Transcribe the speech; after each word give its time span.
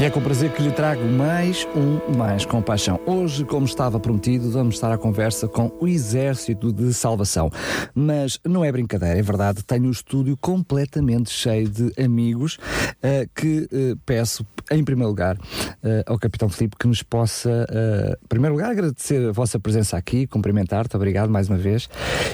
E 0.00 0.04
é 0.04 0.08
com 0.08 0.18
prazer 0.18 0.50
que 0.54 0.62
lhe 0.62 0.72
trago 0.72 1.04
mais 1.04 1.68
um 1.76 2.16
Mais 2.16 2.46
Compaixão. 2.46 2.98
Hoje, 3.04 3.44
como 3.44 3.66
estava 3.66 4.00
prometido, 4.00 4.50
vamos 4.50 4.76
estar 4.76 4.90
à 4.90 4.96
conversa 4.96 5.46
com 5.46 5.70
o 5.78 5.86
Exército 5.86 6.72
de 6.72 6.94
Salvação. 6.94 7.50
Mas 7.94 8.40
não 8.42 8.64
é 8.64 8.72
brincadeira, 8.72 9.18
é 9.18 9.20
verdade, 9.20 9.62
tenho 9.62 9.88
o 9.88 9.90
estúdio 9.90 10.38
completamente 10.38 11.30
cheio 11.30 11.68
de 11.68 11.92
amigos 12.02 12.54
uh, 12.54 13.28
que 13.34 13.68
uh, 13.70 13.94
peço, 14.06 14.46
em 14.70 14.82
primeiro 14.82 15.10
lugar, 15.10 15.36
uh, 15.36 16.02
ao 16.06 16.18
Capitão 16.18 16.48
Filipe 16.48 16.76
que 16.78 16.88
nos 16.88 17.02
possa, 17.02 17.66
em 18.22 18.26
primeiro 18.26 18.54
lugar, 18.54 18.70
agradecer 18.70 19.28
a 19.28 19.32
vossa 19.32 19.60
presença 19.60 19.98
aqui, 19.98 20.26
cumprimentar-te, 20.26 20.96
obrigado 20.96 21.28
mais 21.28 21.46
uma 21.46 21.58
vez, 21.58 21.90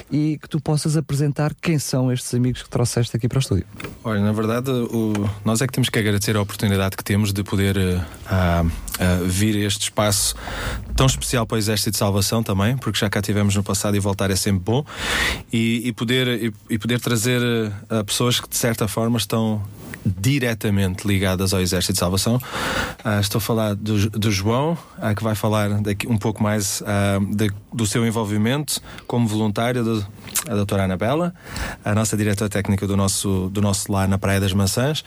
e 0.09 0.39
que 0.41 0.47
tu 0.47 0.61
possas 0.61 0.95
apresentar 0.95 1.53
quem 1.53 1.77
são 1.77 2.13
estes 2.13 2.33
amigos 2.33 2.63
que 2.63 2.69
trouxeste 2.69 3.17
aqui 3.17 3.27
para 3.27 3.39
o 3.39 3.41
estúdio. 3.41 3.65
Olha, 4.05 4.21
na 4.21 4.31
verdade, 4.31 4.71
o, 4.71 5.11
nós 5.43 5.61
é 5.61 5.67
que 5.67 5.73
temos 5.73 5.89
que 5.89 5.99
agradecer 5.99 6.37
a 6.37 6.41
oportunidade 6.41 6.95
que 6.95 7.03
temos 7.03 7.33
de 7.33 7.43
poder 7.43 7.56
poder 7.57 7.75
uh, 7.75 8.65
uh, 8.65 9.25
vir 9.25 9.55
a 9.55 9.67
este 9.67 9.81
espaço 9.81 10.35
tão 10.95 11.07
especial 11.07 11.45
para 11.47 11.55
o 11.55 11.57
Exército 11.57 11.91
de 11.91 11.97
Salvação 11.97 12.43
também, 12.43 12.77
porque 12.77 12.99
já 12.99 13.09
cá 13.09 13.19
tivemos 13.19 13.55
no 13.55 13.63
passado 13.63 13.97
e 13.97 13.99
voltar 13.99 14.29
é 14.29 14.35
sempre 14.35 14.61
bom, 14.63 14.85
e, 15.51 15.81
e 15.87 15.91
poder, 15.91 16.27
e, 16.27 16.53
e, 16.69 16.77
poder 16.77 16.99
trazer 16.99 17.41
uh, 17.41 18.05
pessoas 18.05 18.39
que 18.39 18.47
de 18.47 18.55
certa 18.55 18.87
forma 18.87 19.17
estão 19.17 19.63
diretamente 20.07 21.07
ligadas 21.07 21.53
ao 21.53 21.61
Exército 21.61 21.93
de 21.93 21.99
Salvação. 21.99 22.35
Uh, 22.35 23.19
estou 23.19 23.39
a 23.39 23.41
falar 23.41 23.75
do, 23.75 24.09
do 24.09 24.31
João, 24.31 24.77
uh, 24.97 25.15
que 25.15 25.23
vai 25.23 25.35
falar 25.35 25.69
daqui 25.81 26.07
um 26.07 26.17
pouco 26.17 26.41
mais 26.41 26.81
uh, 26.81 27.35
de, 27.35 27.51
do 27.73 27.85
seu 27.85 28.05
envolvimento 28.05 28.81
como 29.05 29.27
voluntário, 29.27 29.83
do, 29.83 30.05
a 30.47 30.55
doutora 30.55 30.83
Anabela, 30.83 31.33
a 31.83 31.93
nossa 31.93 32.15
diretora 32.15 32.49
técnica 32.49 32.87
do 32.87 32.95
nosso, 32.95 33.49
do 33.51 33.61
nosso 33.61 33.91
lar 33.91 34.07
na 34.07 34.17
Praia 34.17 34.39
das 34.39 34.53
Maçãs, 34.53 35.03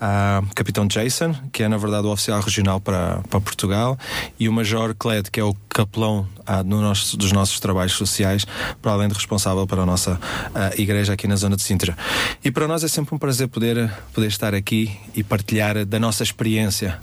a 0.00 0.42
Capitão 0.54 0.86
Jason, 0.86 1.34
que 1.52 1.62
é 1.62 1.68
na 1.68 1.76
verdade 1.76 2.06
o 2.06 2.10
oficial 2.10 2.40
regional 2.40 2.80
para, 2.80 3.20
para 3.28 3.40
Portugal, 3.40 3.98
e 4.38 4.48
o 4.48 4.52
Major 4.52 4.94
Cled, 4.94 5.30
que 5.30 5.40
é 5.40 5.44
o 5.44 5.54
capelão 5.68 6.26
no 6.66 6.80
nosso, 6.80 7.16
dos 7.16 7.32
nossos 7.32 7.58
trabalhos 7.60 7.92
sociais, 7.92 8.44
para 8.80 8.92
além 8.92 9.08
de 9.08 9.14
responsável 9.14 9.66
para 9.66 9.82
a 9.82 9.86
nossa 9.86 10.18
igreja 10.76 11.12
aqui 11.12 11.26
na 11.26 11.36
zona 11.36 11.56
de 11.56 11.62
Sintra. 11.62 11.96
E 12.44 12.50
para 12.50 12.66
nós 12.66 12.82
é 12.84 12.88
sempre 12.88 13.14
um 13.14 13.18
prazer 13.18 13.48
poder, 13.48 13.90
poder 14.12 14.26
estar 14.26 14.41
aqui 14.48 14.90
e 15.14 15.22
partilhar 15.22 15.86
da 15.86 16.00
nossa 16.00 16.22
experiência. 16.22 16.98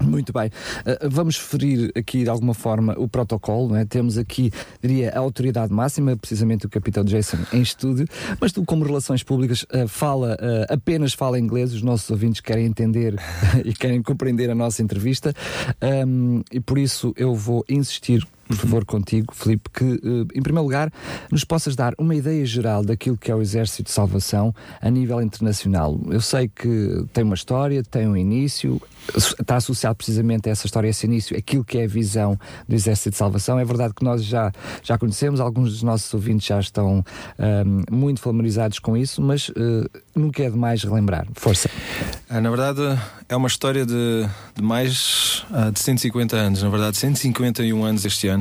Muito 0.00 0.32
bem. 0.32 0.48
Uh, 0.48 1.08
vamos 1.08 1.36
ferir 1.36 1.92
aqui 1.96 2.24
de 2.24 2.28
alguma 2.28 2.54
forma 2.54 2.94
o 2.98 3.08
protocolo, 3.08 3.76
é? 3.76 3.84
Temos 3.84 4.18
aqui, 4.18 4.50
diria, 4.82 5.10
a 5.10 5.18
autoridade 5.18 5.72
máxima, 5.72 6.16
precisamente 6.16 6.66
o 6.66 6.68
Capitão 6.68 7.04
Jason 7.04 7.38
em 7.52 7.62
estúdio, 7.62 8.06
mas 8.40 8.52
tu, 8.52 8.64
como 8.64 8.84
relações 8.84 9.22
públicas, 9.22 9.62
uh, 9.62 9.86
fala, 9.86 10.34
uh, 10.34 10.72
apenas 10.72 11.12
fala 11.14 11.38
inglês, 11.38 11.72
os 11.72 11.82
nossos 11.82 12.10
ouvintes 12.10 12.40
querem 12.40 12.66
entender 12.66 13.14
e 13.64 13.72
querem 13.72 14.02
compreender 14.02 14.50
a 14.50 14.54
nossa 14.54 14.82
entrevista, 14.82 15.32
e 16.50 16.60
por 16.60 16.78
isso 16.78 17.12
eu 17.16 17.34
vou 17.34 17.64
insistir 17.68 18.26
por 18.48 18.56
favor, 18.56 18.84
contigo, 18.84 19.34
Filipe, 19.34 19.70
que, 19.70 19.84
eh, 19.84 20.38
em 20.38 20.42
primeiro 20.42 20.62
lugar, 20.62 20.92
nos 21.30 21.44
possas 21.44 21.74
dar 21.74 21.94
uma 21.98 22.14
ideia 22.14 22.44
geral 22.44 22.84
daquilo 22.84 23.16
que 23.16 23.30
é 23.30 23.34
o 23.34 23.40
Exército 23.40 23.84
de 23.84 23.90
Salvação 23.90 24.54
a 24.80 24.90
nível 24.90 25.20
internacional. 25.22 25.98
Eu 26.10 26.20
sei 26.20 26.48
que 26.48 27.04
tem 27.12 27.24
uma 27.24 27.34
história, 27.34 27.82
tem 27.82 28.06
um 28.06 28.16
início, 28.16 28.80
está 29.40 29.56
associado 29.56 29.96
precisamente 29.96 30.48
a 30.48 30.52
essa 30.52 30.66
história, 30.66 30.88
a 30.88 30.90
esse 30.90 31.06
início, 31.06 31.36
aquilo 31.36 31.64
que 31.64 31.78
é 31.78 31.84
a 31.84 31.88
visão 31.88 32.38
do 32.68 32.74
Exército 32.74 33.10
de 33.10 33.16
Salvação. 33.16 33.58
É 33.58 33.64
verdade 33.64 33.94
que 33.94 34.04
nós 34.04 34.24
já, 34.24 34.52
já 34.82 34.98
conhecemos, 34.98 35.40
alguns 35.40 35.70
dos 35.70 35.82
nossos 35.82 36.12
ouvintes 36.12 36.46
já 36.46 36.60
estão 36.60 36.98
um, 36.98 37.02
ehm, 37.38 37.84
muito 37.90 38.20
familiarizados 38.20 38.78
com 38.78 38.96
isso, 38.96 39.22
mas 39.22 39.48
uh, 39.50 39.88
nunca 40.14 40.42
é 40.42 40.50
demais 40.50 40.82
relembrar. 40.82 41.26
Força. 41.34 41.70
Na 42.28 42.48
verdade, 42.48 42.80
é 43.28 43.36
uma 43.36 43.48
história 43.48 43.84
de, 43.84 44.26
de 44.54 44.62
mais 44.62 45.44
de 45.72 45.78
150 45.78 46.34
anos, 46.34 46.62
na 46.62 46.70
verdade, 46.70 46.96
151 46.96 47.84
anos 47.84 48.04
este 48.06 48.28
ano. 48.28 48.31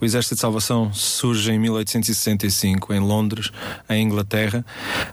O 0.00 0.04
Exército 0.04 0.34
de 0.34 0.40
Salvação 0.40 0.92
surge 0.92 1.52
em 1.52 1.58
1865 1.58 2.92
em 2.92 3.00
Londres, 3.00 3.50
em 3.88 4.02
Inglaterra, 4.04 4.64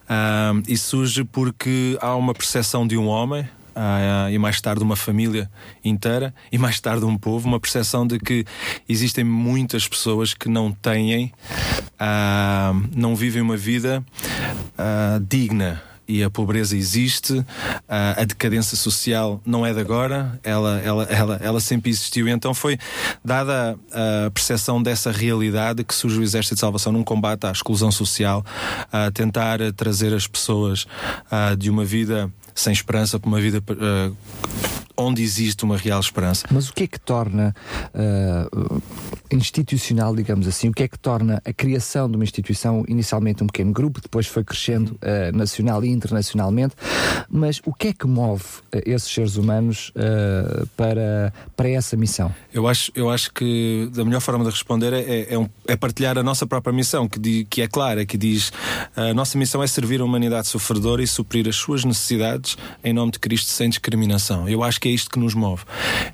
uh, 0.03 0.63
e 0.67 0.77
surge 0.77 1.23
porque 1.23 1.97
há 2.01 2.15
uma 2.15 2.33
percepção 2.33 2.87
de 2.87 2.97
um 2.97 3.07
homem, 3.07 3.47
Uh, 3.77 4.31
e 4.31 4.39
mais 4.39 4.59
tarde 4.59 4.81
uma 4.81 4.95
família 4.95 5.47
inteira 5.85 6.33
e 6.51 6.57
mais 6.57 6.79
tarde 6.79 7.05
um 7.05 7.15
povo, 7.15 7.47
uma 7.47 7.59
percepção 7.59 8.07
de 8.07 8.17
que 8.17 8.43
existem 8.89 9.23
muitas 9.23 9.87
pessoas 9.87 10.33
que 10.33 10.49
não 10.49 10.71
têm, 10.71 11.31
uh, 12.01 12.87
não 12.95 13.15
vivem 13.15 13.39
uma 13.39 13.55
vida 13.55 14.03
uh, 14.79 15.23
digna 15.29 15.79
e 16.07 16.23
a 16.23 16.29
pobreza 16.29 16.75
existe, 16.75 17.45
a, 17.87 18.21
a 18.21 18.23
decadência 18.23 18.77
social 18.77 19.41
não 19.45 19.65
é 19.65 19.73
de 19.73 19.79
agora, 19.79 20.39
ela, 20.43 20.79
ela, 20.79 21.03
ela, 21.03 21.39
ela 21.41 21.59
sempre 21.59 21.89
existiu. 21.89 22.27
Então 22.27 22.53
foi 22.53 22.77
dada 23.23 23.77
a 23.91 24.31
percepção 24.31 24.81
dessa 24.81 25.11
realidade 25.11 25.83
que 25.83 25.93
surge 25.93 26.19
o 26.19 26.23
Exército 26.23 26.55
de 26.55 26.61
Salvação 26.61 26.91
num 26.91 27.03
combate 27.03 27.45
à 27.45 27.51
exclusão 27.51 27.91
social, 27.91 28.45
a 28.91 29.11
tentar 29.11 29.59
trazer 29.75 30.13
as 30.13 30.27
pessoas 30.27 30.85
de 31.57 31.69
uma 31.69 31.83
vida 31.83 32.31
sem 32.57 32.73
esperança 32.73 33.19
para 33.19 33.27
uma 33.27 33.39
vida 33.39 33.59
uh, 33.59 34.15
onde 34.97 35.21
existe 35.21 35.63
uma 35.63 35.77
real 35.77 35.99
esperança. 35.99 36.47
Mas 36.51 36.69
o 36.69 36.73
que 36.73 36.83
é 36.83 36.87
que 36.87 36.99
torna 36.99 37.55
uh, 37.93 38.81
institucional, 39.31 40.15
digamos 40.15 40.47
assim, 40.47 40.69
o 40.69 40.73
que 40.73 40.83
é 40.83 40.87
que 40.87 40.97
torna 40.97 41.41
a 41.45 41.53
criação 41.53 42.09
de 42.09 42.15
uma 42.15 42.23
instituição, 42.23 42.83
inicialmente 42.87 43.43
um 43.43 43.47
pequeno 43.47 43.71
grupo, 43.71 44.01
depois 44.01 44.25
foi 44.25 44.43
crescendo 44.43 44.99
uh, 45.03 45.35
nacional 45.35 45.83
e 45.85 45.89
internacionalmente, 45.89 46.75
mas 47.29 47.61
o 47.65 47.73
que 47.73 47.89
é 47.89 47.93
que 47.93 48.07
move 48.07 48.43
uh, 48.43 48.81
esses 48.85 49.11
seres 49.11 49.35
humanos 49.35 49.91
para, 50.75 51.33
para 51.55 51.69
essa 51.69 51.95
missão? 51.95 52.33
Eu 52.53 52.67
acho, 52.67 52.91
eu 52.95 53.09
acho 53.09 53.31
que 53.33 53.89
a 53.97 54.03
melhor 54.03 54.21
forma 54.21 54.43
de 54.43 54.49
responder 54.49 54.93
é, 54.93 55.33
é, 55.33 55.37
um, 55.37 55.47
é 55.67 55.75
partilhar 55.75 56.17
a 56.17 56.23
nossa 56.23 56.47
própria 56.47 56.73
missão, 56.73 57.07
que, 57.07 57.19
di, 57.19 57.45
que 57.49 57.61
é 57.61 57.67
clara, 57.67 58.05
que 58.05 58.17
diz 58.17 58.51
a 58.95 59.13
nossa 59.13 59.37
missão 59.37 59.61
é 59.61 59.67
servir 59.67 60.01
a 60.01 60.05
humanidade 60.05 60.47
sofredora 60.47 61.03
e 61.03 61.07
suprir 61.07 61.47
as 61.47 61.55
suas 61.55 61.83
necessidades 61.83 62.57
em 62.83 62.93
nome 62.93 63.11
de 63.11 63.19
Cristo 63.19 63.49
sem 63.49 63.69
discriminação. 63.69 64.47
Eu 64.47 64.63
acho 64.63 64.79
que 64.79 64.86
é 64.87 64.91
isto 64.91 65.09
que 65.09 65.19
nos 65.19 65.33
move. 65.33 65.63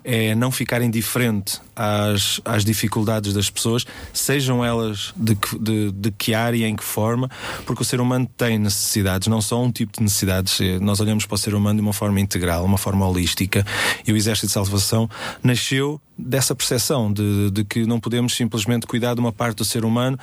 É 0.04 0.36
não 0.36 0.52
ficar 0.52 0.82
indiferente 0.82 1.62
às, 1.76 2.40
às 2.46 2.64
dificuldades 2.64 3.34
das 3.34 3.50
pessoas, 3.50 3.86
sejam 4.12 4.64
elas 4.64 5.14
de 5.16 5.36
que, 5.36 5.60
de, 5.60 5.92
de 5.92 6.12
que 6.12 6.34
área 6.34 6.58
e 6.58 6.64
em 6.64 6.76
que 6.76 6.84
forma, 6.84 7.30
porque 7.66 7.82
o 7.82 7.86
ser 7.86 8.00
humano 8.00 8.30
tem 8.38 8.58
necessidades, 8.58 9.28
não 9.28 9.42
só 9.42 9.62
um 9.62 9.72
tipo 9.72 9.98
de 9.98 10.04
necessidades. 10.04 10.60
Nós 10.82 11.00
olhamos 11.00 11.26
para 11.26 11.36
o 11.36 11.38
ser 11.38 11.54
humano 11.54 11.80
de 11.80 11.82
uma 11.82 11.94
forma 11.94 12.20
integral, 12.20 12.64
uma 12.64 12.78
forma 12.78 13.08
holística, 13.08 13.66
e 14.06 14.12
o 14.12 14.16
Exército 14.16 14.48
de 14.48 14.54
Salvação 14.54 15.10
nasceu 15.44 16.00
dessa 16.18 16.54
percepção 16.56 17.12
de, 17.12 17.52
de, 17.52 17.64
que 17.64 17.86
não 17.86 18.00
podemos 18.00 18.36
simplesmente 18.36 18.86
cuidar 18.86 19.14
de 19.16 19.20
uma 19.20 19.32
parte 19.32 19.58
do 19.58 19.66
ser 19.66 19.84
humano, 19.84 20.18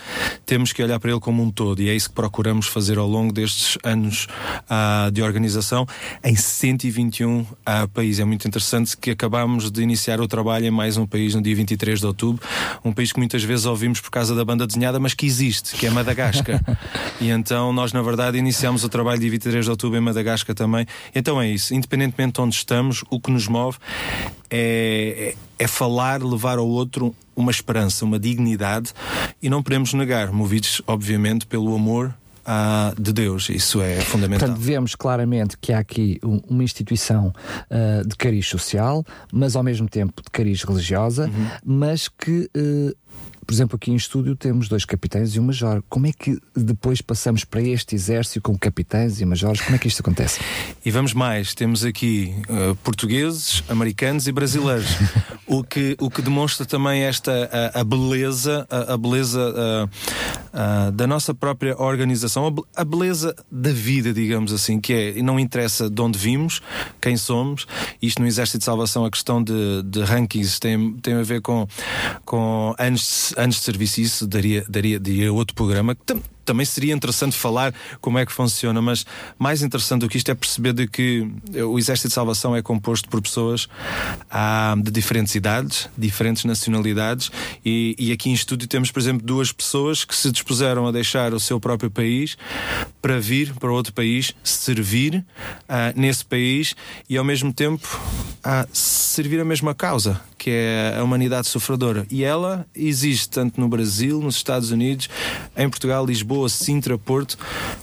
temos 0.47 0.73
que 0.73 0.83
olhar 0.83 0.99
para 1.01 1.11
ele 1.11 1.21
como 1.21 1.43
um 1.43 1.51
todo, 1.51 1.83
e 1.83 1.89
é 1.89 1.95
isso 1.95 2.09
que 2.09 2.15
procuramos 2.15 2.67
fazer 2.67 2.99
ao 2.99 3.09
longo 3.09 3.33
destes 3.33 3.77
anos 3.83 4.27
uh, 4.71 5.11
de 5.11 5.23
organização 5.23 5.87
em 6.23 6.37
121 6.37 7.41
uh, 7.41 7.47
países. 7.93 8.21
É 8.21 8.25
muito 8.25 8.47
interessante 8.47 8.97
que 8.97 9.11
acabamos 9.11 9.71
de 9.71 9.83
iniciar 9.83 10.21
o 10.21 10.29
trabalho 10.29 10.67
em 10.67 10.71
mais 10.71 10.97
um 10.97 11.07
país 11.07 11.35
no 11.41 11.43
dia 11.43 11.57
23 11.57 11.99
de 11.99 12.07
outubro, 12.07 12.47
um 12.85 12.93
país 12.93 13.13
que 13.13 13.19
muitas 13.19 13.43
vezes 13.43 13.65
ouvimos 13.65 14.01
por 14.01 14.11
causa 14.11 14.35
da 14.35 14.45
banda 14.45 14.67
desenhada, 14.67 15.01
mas 15.01 15.15
que 15.15 15.27
existe, 15.27 15.75
que 15.75 15.87
é 15.87 15.91
Madagascar. 15.91 16.61
e 17.21 17.31
então 17.31 17.73
nós, 17.73 17.93
na 17.93 18.03
verdade, 18.03 18.39
iniciamos 18.39 18.85
o 18.85 18.89
trabalho 18.89 19.19
dia 19.19 19.31
23 19.31 19.65
de 19.65 19.71
outubro 19.71 19.99
em 19.99 20.01
Madagascar 20.01 20.55
também. 20.55 20.87
Então 21.15 21.41
é 21.41 21.49
isso, 21.49 21.75
independentemente 21.75 22.35
de 22.35 22.41
onde 22.41 22.55
estamos, 22.55 23.03
o 23.11 23.19
que 23.19 23.31
nos 23.31 23.49
move 23.49 23.79
é, 24.51 25.35
é, 25.59 25.65
é 25.65 25.67
falar, 25.67 26.23
levar 26.23 26.59
ao 26.59 26.69
outro 26.69 27.15
uma 27.35 27.51
esperança, 27.51 28.05
uma 28.05 28.19
dignidade 28.19 28.93
e 29.43 29.49
não 29.49 29.63
podemos 29.63 29.95
negar, 29.95 30.31
movidos 30.31 30.83
obviamente 30.87 31.47
pelo 31.47 31.75
amor 31.75 32.15
ah, 32.45 32.93
de 32.99 33.13
Deus. 33.13 33.49
Isso 33.49 33.81
é 33.81 33.97
fundamental. 34.01 34.49
Portanto, 34.49 34.65
vemos 34.65 34.95
claramente 34.95 35.57
que 35.61 35.73
há 35.73 35.79
aqui 35.79 36.19
um, 36.25 36.41
uma 36.49 36.65
instituição 36.65 37.33
uh, 37.71 38.07
de 38.07 38.17
cariz 38.17 38.47
social, 38.47 39.05
mas 39.33 39.57
ao 39.57 39.63
mesmo 39.63 39.89
tempo 39.89 40.23
de 40.23 40.31
cariz 40.31 40.63
religiosa, 40.63 41.27
uhum. 41.27 41.47
mas 41.65 42.09
que. 42.09 42.51
Uh, 42.57 42.95
por 43.51 43.55
exemplo, 43.55 43.75
aqui 43.75 43.91
em 43.91 43.97
estúdio 43.97 44.37
temos 44.37 44.69
dois 44.69 44.85
capitães 44.85 45.35
e 45.35 45.41
um 45.41 45.43
major. 45.43 45.83
Como 45.89 46.07
é 46.07 46.13
que 46.13 46.39
depois 46.55 47.03
passamos 47.03 47.45
para 47.45 47.61
este 47.61 47.97
exército 47.97 48.41
com 48.41 48.57
capitães 48.57 49.21
e 49.21 49.25
majores? 49.25 49.61
Como 49.61 49.75
é 49.75 49.79
que 49.81 49.89
isto 49.89 49.99
acontece? 49.99 50.39
E 50.85 50.91
vamos 50.93 51.13
mais, 51.13 51.53
temos 51.53 51.85
aqui 51.85 52.33
uh, 52.49 52.77
portugueses, 52.77 53.65
americanos 53.69 54.29
e 54.29 54.33
brasileiros. 54.33 54.87
o, 55.49 55.65
que, 55.65 55.97
o 55.99 56.09
que 56.09 56.23
demonstra 56.23 56.65
também 56.65 57.03
esta 57.03 57.51
a, 57.75 57.81
a 57.81 57.83
beleza, 57.83 58.65
a, 58.71 58.95
a 58.95 58.97
beleza 58.97 59.41
uh, 59.41 59.91
uh, 60.87 60.93
da 60.93 61.09
nossa 61.09 61.35
própria 61.35 61.77
organização, 61.77 62.55
a, 62.77 62.85
beleza 62.85 63.35
da 63.51 63.73
vida, 63.73 64.13
digamos 64.13 64.53
assim, 64.53 64.81
que 64.81 64.93
é, 64.93 65.23
não 65.23 65.41
interessa 65.41 65.91
de 65.91 66.01
onde 66.01 66.17
vimos, 66.17 66.63
quem 67.01 67.17
somos. 67.17 67.67
Isto 68.01 68.23
no 68.23 68.29
Exército 68.29 68.59
de 68.59 68.65
Salvação, 68.65 69.05
a 69.05 69.11
questão 69.11 69.43
de, 69.43 69.83
de 69.87 70.03
rankings 70.03 70.61
tem, 70.61 70.93
tem 70.99 71.15
a 71.15 71.23
ver 71.25 71.41
com, 71.41 71.67
com 72.25 72.77
anos 72.79 73.35
anos 73.41 73.57
de 73.57 73.63
serviço, 73.63 74.01
isso 74.01 74.27
daria, 74.27 74.65
daria, 74.69 74.99
daria 75.01 75.33
outro 75.33 75.55
programa 75.55 75.95
que 75.95 76.03
também 76.45 76.65
seria 76.65 76.95
interessante 76.95 77.37
falar 77.37 77.75
como 78.01 78.19
é 78.19 78.27
que 78.27 78.33
funciona, 78.33 78.81
mas 78.81 79.05
mais 79.39 79.63
interessante 79.63 80.01
do 80.01 80.09
que 80.09 80.17
isto 80.17 80.31
é 80.31 80.35
perceber 80.35 80.73
de 80.73 80.87
que 80.87 81.29
o 81.65 81.79
Exército 81.79 82.09
de 82.09 82.15
Salvação 82.15 82.55
é 82.55 82.63
composto 82.63 83.09
por 83.09 83.21
pessoas 83.21 83.69
ah, 84.31 84.75
de 84.79 84.91
diferentes 84.91 85.35
idades, 85.35 85.89
diferentes 85.97 86.45
nacionalidades, 86.45 87.31
e, 87.65 87.95
e, 87.99 88.13
aqui 88.13 88.31
em 88.31 88.33
estúdio 88.33 88.69
temos, 88.69 88.91
por 88.91 89.01
exemplo, 89.01 89.27
duas 89.27 89.53
pessoas 89.53 90.05
que 90.05 90.15
se 90.15 90.31
dispuseram 90.31 90.87
a 90.87 90.93
deixar 90.93 91.35
o 91.35 91.41
seu 91.41 91.61
próprio 91.61 91.91
país 91.91 92.37
para 93.01 93.19
vir 93.19 93.55
para 93.55 93.71
outro 93.71 93.93
país, 93.93 94.35
servir 94.43 95.25
ah, 95.69 95.93
nesse 95.97 96.25
país 96.25 96.75
e 97.09 97.17
ao 97.17 97.25
mesmo 97.25 97.53
tempo 97.53 97.87
ah, 98.43 98.67
servir 98.73 99.41
a 99.41 99.45
mesma 99.45 99.75
causa, 99.75 100.21
que 100.39 100.51
é 100.51 100.97
a 100.99 101.05
humanidade 101.05 101.47
sofredora. 101.49 102.07
E 102.11 102.25
ela 102.25 102.67
existe 102.75 103.29
tanto 103.29 103.61
no 103.61 103.69
Brasil, 103.69 104.21
nos 104.21 104.37
Estados 104.37 104.71
Unidos, 104.71 105.09
em 105.57 105.69
Portugal, 105.69 106.05
Lisboa 106.07 106.40
Lisboa, 106.41 106.49
Sintra, 106.49 106.99
Porto, 106.99 107.37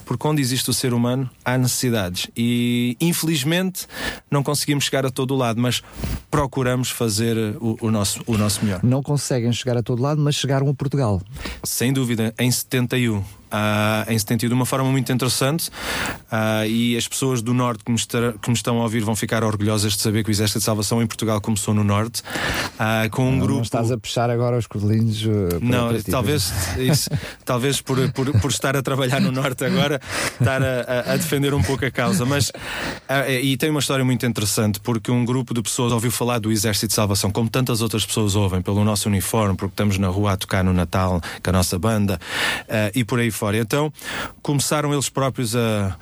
porque 0.06 0.28
onde 0.28 0.42
existe 0.42 0.70
o 0.70 0.74
ser 0.74 0.94
humano 0.94 1.30
há 1.44 1.58
necessidades. 1.58 2.28
E 2.36 2.98
infelizmente 3.00 3.86
não 4.32 4.42
conseguimos 4.42 4.86
chegar 4.86 5.06
a 5.06 5.10
todo 5.10 5.34
o 5.34 5.38
lado, 5.38 5.60
mas 5.60 5.84
procuramos 6.32 6.90
fazer 6.90 7.38
o, 7.60 7.78
o, 7.82 7.92
nosso, 7.92 8.22
o 8.26 8.38
nosso 8.38 8.64
melhor. 8.64 8.84
Não 8.84 9.04
conseguem 9.04 9.52
chegar 9.52 9.78
a 9.78 9.84
todo 9.84 10.02
lado, 10.02 10.22
mas 10.22 10.36
chegaram 10.36 10.70
a 10.70 10.74
Portugal. 10.74 11.22
Sem 11.64 11.94
dúvida, 11.94 12.34
em 12.40 12.50
71 12.50 13.24
uh, 13.52 14.12
em 14.12 14.18
71 14.18 14.50
de 14.50 14.54
uma 14.54 14.66
forma 14.66 14.90
muito 14.90 15.12
interessante 15.12 15.70
uh, 16.32 16.66
e 16.68 16.98
as 16.98 17.08
pessoas 17.08 17.42
do 17.42 17.54
Norte 17.54 17.84
que 17.84 17.92
me, 17.92 17.98
estar, 17.98 18.34
que 18.34 18.50
me, 18.50 18.56
estão 18.56 18.80
a 18.80 18.84
ouvir 18.84 19.02
vão 19.02 19.16
ficar 19.16 19.44
orgulhosas 19.44 19.94
de 19.94 20.02
saber 20.02 20.24
que 20.24 20.30
o 20.30 20.32
Exército 20.32 20.60
de 20.60 20.66
Salvação 20.66 21.02
em 21.02 21.08
Portugal 21.08 21.40
começou 21.42 21.74
no 21.74 21.84
Norte 21.84 22.22
uh, 22.22 23.10
com 23.12 23.28
um 23.28 23.32
não, 23.32 23.40
grupo. 23.40 23.56
Não 23.56 23.64
estás 23.64 23.92
a 23.92 23.98
puxar 23.98 24.30
agora 24.30 24.58
os 24.58 24.68
cordelinhos? 24.68 25.24
não, 25.62 26.00
talvez, 26.02 26.52
isso, 26.78 27.10
talvez 27.46 27.82
por, 27.82 27.98
por, 28.12 28.32
por, 28.40 28.52
estar 28.52 28.76
a 28.76 28.82
trabalhar 28.82 29.20
no 29.20 29.32
Norte 29.32 29.64
agora, 29.66 30.02
estar 30.40 30.62
a, 30.62 31.14
a 31.14 31.18
defender 31.18 31.54
um 31.54 31.62
pouco 31.62 31.86
a 31.86 31.92
causa, 31.92 32.26
mas 32.26 32.52
e 33.42 33.56
tem 33.58 33.70
uma 33.70 33.80
história 33.80 34.04
muito 34.04 34.26
interessante 34.26 34.80
porque 34.80 35.12
um 35.12 35.26
grupo 35.26 35.54
de 35.54 35.62
pessoas 35.62 35.92
ouviu 35.92 36.12
falar 36.12 36.40
do 36.40 36.52
Exército 36.52 36.88
de 36.88 36.94
Salvação, 36.94 37.32
como 37.32 37.50
tantas 37.50 37.82
outras 37.82 38.06
pessoas 38.06 38.36
ouvem, 38.36 38.62
pelo 38.62 38.84
nosso 38.84 39.08
uniforme, 39.08 39.56
porque 39.56 39.74
estamos 39.74 39.98
na 39.98 40.08
rua 40.08 40.34
a 40.34 40.38
tocar 40.38 40.64
no 40.64 40.74
Natal 40.74 41.22
com 41.44 41.50
a 41.50 41.54
nossa 41.54 41.78
banda 41.78 42.20
e 42.94 43.04
por 43.04 43.20
aí 43.20 43.32
fora. 43.38 43.58
Então 43.58 43.92
começaram 44.42 44.94
eles 44.94 45.10
próprios 45.10 45.56
a, 45.56 45.98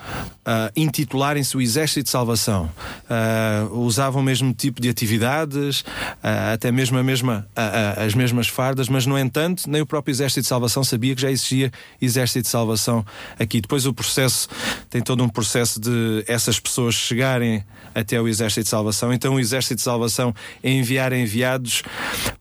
a 0.46 0.72
intitularem-se 0.76 1.56
o 1.58 1.62
Exército 1.62 2.04
de 2.04 2.10
Salvação. 2.10 2.70
Uh, 3.10 3.80
usavam 3.80 4.22
o 4.22 4.24
mesmo 4.24 4.54
tipo 4.54 4.82
de 4.82 4.90
atividades, 4.90 5.82
uh, 5.82 6.54
até 6.54 6.72
mesmo 6.72 6.98
a 6.98 7.04
mesma, 7.04 7.48
uh, 7.58 8.06
as 8.06 8.14
mesmas 8.14 8.48
fardas, 8.48 8.88
mas 8.88 9.06
no 9.06 9.18
entanto, 9.18 9.70
nem 9.70 9.82
o 9.82 9.86
próprio 9.86 10.12
Exército 10.12 10.42
de 10.42 10.48
Salvação 10.48 10.84
sabia 10.84 11.16
que 11.16 11.22
já 11.22 11.32
existia 11.32 11.72
Exército 12.02 12.44
de 12.44 12.48
Salvação 12.50 13.06
aqui. 13.40 13.62
Depois 13.62 13.86
o 13.86 13.94
processo 13.94 14.48
tem 14.90 15.02
todo 15.02 15.24
um 15.24 15.30
processo 15.30 15.80
de 15.80 16.24
essas 16.28 16.60
pessoas 16.60 16.96
chegarem 16.96 17.64
até 17.94 18.20
o 18.22 18.28
Exército 18.28 18.64
de 18.64 18.70
Salvação. 18.70 19.14
Então 19.14 19.36
o 19.36 19.40
Exército 19.40 19.76
de 19.76 19.82
Salvação 19.82 20.34
é 20.64 20.72
enviar 20.72 21.14
enviados 21.14 21.84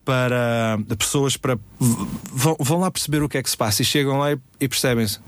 para 0.04 0.78
pessoas 0.98 1.36
para 1.36 1.58
vão, 1.78 2.56
vão 2.58 2.80
lá 2.80 2.90
perceber 2.90 3.22
o 3.22 3.28
que 3.28 3.38
é 3.38 3.42
que 3.42 3.50
se 3.50 3.56
passa 3.56 3.82
e 3.82 3.84
chegam 3.84 4.18
lá 4.18 4.32
e, 4.32 4.38
e 4.60 4.68
percebem-se 4.84 5.18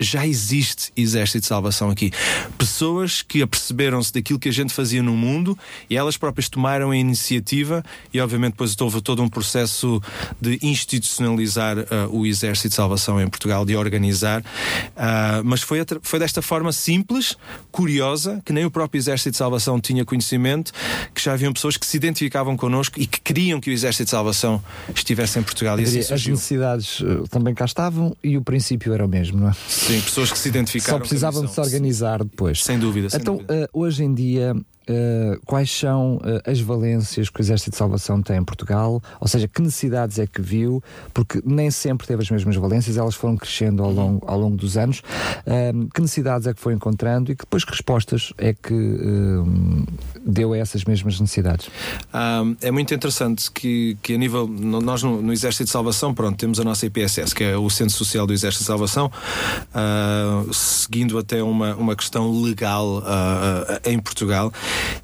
já 0.00 0.26
existe 0.26 0.92
exército 0.96 1.40
de 1.40 1.46
salvação 1.46 1.90
aqui. 1.90 2.12
Pessoas 2.56 3.22
que 3.22 3.42
aperceberam-se 3.42 4.12
daquilo 4.12 4.38
que 4.38 4.48
a 4.48 4.52
gente 4.52 4.72
fazia 4.72 5.02
no 5.02 5.16
mundo 5.16 5.58
e 5.90 5.96
elas 5.96 6.16
próprias 6.16 6.48
tomaram 6.48 6.90
a 6.90 6.96
iniciativa 6.96 7.84
e, 8.12 8.20
obviamente, 8.20 8.52
depois 8.52 8.76
houve 8.80 9.00
todo 9.00 9.22
um 9.22 9.28
processo 9.28 10.00
de 10.40 10.58
institucionalizar 10.62 11.78
uh, 11.78 11.84
o 12.10 12.26
exército 12.26 12.68
de 12.68 12.74
salvação 12.74 13.20
em 13.20 13.28
Portugal, 13.28 13.64
de 13.64 13.76
organizar. 13.76 14.40
Uh, 14.40 15.42
mas 15.44 15.62
foi, 15.62 15.80
foi 16.02 16.18
desta 16.18 16.40
forma 16.42 16.72
simples, 16.72 17.36
curiosa, 17.70 18.40
que 18.44 18.52
nem 18.52 18.64
o 18.64 18.70
próprio 18.70 18.98
exército 18.98 19.32
de 19.32 19.36
salvação 19.36 19.80
tinha 19.80 20.04
conhecimento, 20.04 20.72
que 21.14 21.22
já 21.22 21.32
haviam 21.32 21.52
pessoas 21.52 21.76
que 21.76 21.86
se 21.86 21.96
identificavam 21.96 22.56
connosco 22.56 23.00
e 23.00 23.06
que 23.06 23.20
queriam 23.20 23.60
que 23.60 23.70
o 23.70 23.72
exército 23.72 24.04
de 24.04 24.10
salvação 24.10 24.62
estivesse 24.94 25.38
em 25.38 25.42
Portugal. 25.42 25.78
E 25.78 25.82
assim 25.82 25.98
As 25.98 26.26
necessidades 26.26 27.00
uh, 27.00 27.26
também 27.28 27.54
cá 27.54 27.64
estavam 27.64 28.16
e 28.22 28.36
o 28.36 28.42
princípio 28.42 28.92
era 28.92 29.04
o 29.04 29.08
mesmo, 29.08 29.40
não 29.40 29.48
é? 29.48 29.52
Sim, 29.88 30.00
pessoas 30.02 30.30
que 30.30 30.38
se 30.38 30.48
identificaram. 30.50 30.98
Só 30.98 31.00
precisavam 31.00 31.46
de 31.46 31.50
se 31.50 31.60
organizar 31.60 32.22
depois. 32.22 32.62
Sem 32.62 32.78
dúvida. 32.78 33.08
Sem 33.08 33.20
então, 33.20 33.36
dúvida. 33.36 33.64
Uh, 33.72 33.80
hoje 33.80 34.04
em 34.04 34.12
dia, 34.12 34.54
Uh, 34.88 35.38
quais 35.44 35.70
são 35.70 36.16
uh, 36.16 36.50
as 36.50 36.60
valências 36.60 37.28
que 37.28 37.38
o 37.38 37.42
Exército 37.42 37.72
de 37.72 37.76
Salvação 37.76 38.22
tem 38.22 38.38
em 38.38 38.44
Portugal, 38.44 39.02
ou 39.20 39.28
seja, 39.28 39.46
que 39.46 39.60
necessidades 39.60 40.18
é 40.18 40.26
que 40.26 40.40
viu, 40.40 40.82
porque 41.12 41.42
nem 41.44 41.70
sempre 41.70 42.06
teve 42.06 42.22
as 42.22 42.30
mesmas 42.30 42.56
valências, 42.56 42.96
elas 42.96 43.14
foram 43.14 43.36
crescendo 43.36 43.82
ao 43.82 43.92
longo, 43.92 44.26
ao 44.26 44.40
longo 44.40 44.56
dos 44.56 44.78
anos. 44.78 45.00
Uh, 45.00 45.88
que 45.92 46.00
necessidades 46.00 46.46
é 46.46 46.54
que 46.54 46.60
foi 46.60 46.72
encontrando 46.72 47.30
e 47.30 47.36
que 47.36 47.44
depois 47.44 47.64
que 47.64 47.70
respostas 47.72 48.32
é 48.38 48.54
que 48.54 48.74
deu 50.24 50.54
a 50.54 50.58
essas 50.58 50.84
mesmas 50.84 51.20
necessidades? 51.20 51.68
é 52.62 52.70
muito 52.70 52.94
interessante 52.94 53.50
que, 53.50 53.96
que 54.02 54.14
a 54.14 54.18
nível, 54.18 54.46
nós 54.48 55.02
no, 55.02 55.20
no, 55.20 55.32
Exército 55.32 55.64
de 55.64 55.70
Salvação, 55.70 56.14
pronto, 56.14 56.36
temos 56.36 56.58
a 56.58 56.64
nossa 56.64 56.86
IPSS, 56.86 57.34
que 57.34 57.44
é 57.44 57.56
o 57.56 57.68
Centro 57.68 57.94
Social 57.94 58.26
do 58.26 58.32
Exército 58.32 58.64
de 58.64 58.66
Salvação, 58.66 59.10
seguindo 60.52 61.18
até 61.18 61.42
uma, 61.42 61.74
uma 61.74 61.94
questão 61.94 62.40
legal 62.42 63.02
em 63.84 63.98
Portugal. 63.98 64.52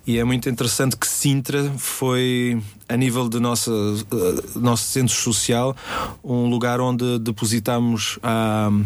E 0.06 0.18
é 0.18 0.24
muito 0.24 0.50
interessante 0.50 0.96
que 0.96 1.06
Sintra 1.06 1.72
foi 1.78 2.60
a 2.86 2.96
nível 2.96 3.26
do 3.28 3.40
nosso, 3.40 3.72
uh, 3.72 4.58
nosso 4.58 4.84
centro 4.84 5.14
social, 5.14 5.74
um 6.22 6.46
lugar 6.46 6.78
onde 6.80 7.18
depositamos 7.18 8.18
uh, 8.18 8.84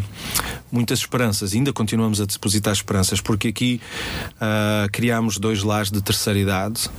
muitas 0.71 0.99
esperanças. 0.99 1.53
Ainda 1.53 1.73
continuamos 1.73 2.21
a 2.21 2.25
depositar 2.25 2.71
esperanças, 2.71 3.19
porque 3.19 3.49
aqui 3.49 3.81
uh, 4.35 4.89
criámos 4.93 5.37
dois 5.37 5.61
lares 5.61 5.91
de 5.91 6.01
terceira 6.01 6.39
idade, 6.39 6.89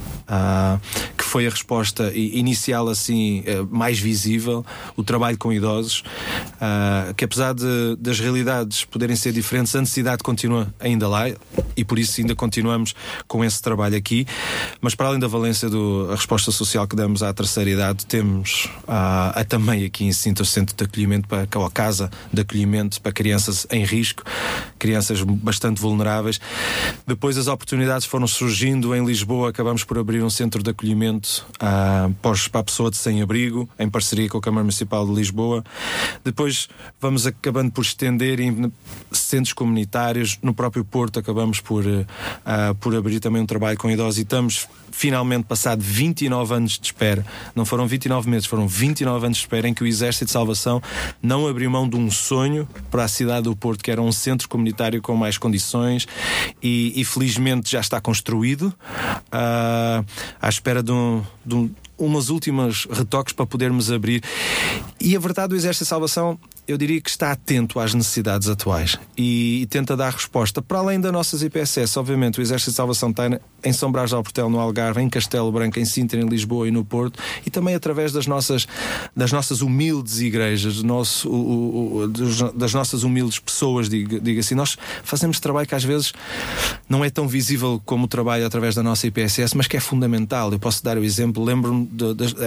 que 1.17 1.20
foi 1.31 1.47
a 1.47 1.51
resposta 1.51 2.13
inicial 2.13 2.89
assim 2.89 3.45
mais 3.71 4.01
visível, 4.01 4.67
o 4.97 5.05
trabalho 5.05 5.39
com 5.39 5.53
idosos, 5.53 6.03
que 7.17 7.25
apesar 7.25 7.55
de, 7.55 7.97
das 7.99 8.19
realidades 8.19 8.85
poderem 8.85 9.15
ser 9.15 9.33
diferentes, 9.33 9.75
a 9.77 9.81
necessidade 9.81 10.25
continua 10.25 10.75
ainda 10.81 11.07
lá 11.07 11.27
e 11.77 11.85
por 11.85 12.01
isso 12.01 12.21
ainda 12.21 12.35
continuamos 12.35 12.97
com 13.29 13.45
esse 13.45 13.63
trabalho 13.63 13.97
aqui. 13.97 14.27
Mas 14.81 14.97
para 14.97 15.07
além 15.07 15.21
da 15.21 15.29
valência 15.29 15.71
da 15.71 16.15
resposta 16.17 16.51
social 16.51 16.89
que 16.89 16.97
damos 16.97 17.23
à 17.23 17.33
terceira 17.33 17.71
idade, 17.71 18.07
temos 18.07 18.69
a, 18.89 19.41
a 19.41 19.45
também 19.45 19.85
aqui 19.85 20.05
em 20.05 20.13
Sintra 20.13 20.43
o 20.43 20.47
centro 20.47 20.75
de 20.75 20.83
acolhimento 20.83 21.29
para 21.29 21.43
a 21.43 21.71
casa 21.71 22.11
de 22.33 22.41
acolhimento 22.41 23.01
para 23.01 23.13
crianças 23.13 23.69
em 23.71 23.85
risco, 23.85 24.25
crianças 24.79 25.23
bastante 25.23 25.81
vulneráveis. 25.81 26.41
Depois 27.07 27.39
as 27.39 27.47
oportunidades 27.47 28.05
foram 28.05 28.27
surgindo 28.27 28.95
em 28.97 29.05
Lisboa, 29.05 29.51
acabamos 29.51 29.85
por 29.85 29.97
abrir 29.97 30.23
um 30.23 30.31
centro 30.31 30.63
de 30.63 30.71
acolhimento 30.71 31.20
uh, 31.29 32.13
para 32.23 32.61
a 32.61 32.65
pessoa 32.65 32.91
de 32.91 32.97
sem-abrigo, 32.97 33.69
em 33.79 33.89
parceria 33.89 34.29
com 34.29 34.39
a 34.39 34.41
Câmara 34.41 34.65
Municipal 34.65 35.07
de 35.07 35.13
Lisboa. 35.13 35.65
Depois 36.25 36.69
vamos 37.01 37.27
acabando 37.27 37.71
por 37.71 37.83
estender 37.83 38.41
em 38.41 38.73
centros 39.13 39.53
comunitários. 39.53 40.39
No 40.43 40.55
próprio 40.55 40.85
Porto 40.85 41.19
acabamos 41.19 41.61
por, 41.61 41.85
uh, 41.85 42.75
por 42.81 42.95
abrir 42.95 43.21
também 43.21 43.43
um 43.43 43.47
trabalho 43.47 43.79
com 43.79 43.91
idosos 43.91 44.19
e 44.19 44.23
estamos 44.23 44.69
finalmente, 44.91 45.45
passado 45.45 45.81
29 45.81 46.55
anos 46.55 46.79
de 46.79 46.87
espera, 46.87 47.25
não 47.55 47.65
foram 47.65 47.87
29 47.87 48.29
meses, 48.29 48.47
foram 48.47 48.67
29 48.67 49.27
anos 49.27 49.39
de 49.39 49.45
espera 49.45 49.69
em 49.69 49.75
que 49.75 49.83
o 49.83 49.87
Exército 49.87 50.27
de 50.27 50.31
Salvação 50.31 50.83
não 51.23 51.47
abriu 51.47 51.71
mão 51.71 51.89
de 51.89 51.97
um 51.97 52.11
sonho 52.11 52.69
para 52.91 53.05
a 53.05 53.09
cidade 53.09 53.45
do 53.45 53.57
Porto, 53.57 53.83
que 53.83 53.91
era 53.91 54.01
um 54.01 54.13
centro 54.13 54.49
comunitário 54.49 55.01
com 55.01 55.15
mais 55.17 55.39
condições 55.39 56.07
e, 56.63 56.93
e 56.95 57.05
felizmente 57.05 57.71
já 57.71 57.81
está 57.81 58.01
construído 58.01 58.65
uh, 58.65 60.05
à 60.41 60.49
espera 60.49 60.83
de 60.83 60.93
um, 60.93 61.23
de 61.45 61.55
um 61.55 61.71
umas 62.01 62.31
últimas 62.31 62.87
retoques 62.91 63.33
para 63.33 63.47
podermos 63.47 63.93
abrir. 63.93 64.23
E 65.01 65.15
a 65.15 65.19
verdade 65.19 65.51
do 65.51 65.57
Exército 65.57 65.85
de 65.85 65.89
Salvação, 65.89 66.39
eu 66.67 66.79
diria 66.79 67.01
que 67.01 67.11
está 67.11 67.33
atento 67.33 67.81
às 67.81 67.95
necessidades 67.95 68.49
atuais 68.49 68.97
e, 69.17 69.63
e 69.63 69.67
tenta 69.67 69.97
dar 69.97 70.13
resposta. 70.13 70.63
Para 70.63 70.79
além 70.79 71.01
das 71.01 71.13
nossas 71.13 71.43
IPSS, 71.43 71.99
obviamente, 71.99 72.39
o 72.39 72.43
Exército 72.43 72.71
de 72.71 72.77
Salvação 72.77 73.11
está 73.11 73.41
em 73.63 73.73
São 73.73 73.91
Brás 73.91 74.11
de 74.11 74.17
Alportel, 74.17 74.49
no 74.49 74.59
Algarve, 74.59 75.01
em 75.01 75.09
Castelo 75.09 75.51
Branco, 75.51 75.79
em 75.79 75.85
Sintra, 75.85 76.21
em 76.21 76.27
Lisboa 76.27 76.69
e 76.69 76.71
no 76.71 76.85
Porto, 76.85 77.19
e 77.45 77.51
também 77.51 77.75
através 77.75 78.13
das 78.13 78.27
nossas, 78.27 78.67
das 79.15 79.33
nossas 79.33 79.61
humildes 79.61 80.21
igrejas, 80.21 80.83
nosso, 80.83 81.29
o, 81.29 82.03
o, 82.03 82.09
das 82.09 82.73
nossas 82.73 83.03
humildes 83.03 83.39
pessoas, 83.39 83.89
diga, 83.89 84.21
diga 84.21 84.41
assim. 84.41 84.55
Nós 84.55 84.77
fazemos 85.03 85.41
trabalho 85.41 85.67
que 85.67 85.75
às 85.75 85.85
vezes 85.85 86.13
não 86.89 87.05
é 87.05 87.11
tão 87.11 87.27
visível 87.27 87.81
como 87.85 88.05
o 88.05 88.09
trabalho 88.09 88.47
através 88.47 88.75
da 88.75 88.83
nossa 88.83 89.07
IPSS, 89.07 89.57
mas 89.57 89.67
que 89.67 89.77
é 89.77 89.81
fundamental. 89.81 90.53
Eu 90.53 90.59
posso 90.59 90.83
dar 90.85 90.97
o 90.97 91.05
exemplo, 91.05 91.43
lembro-me 91.43 91.90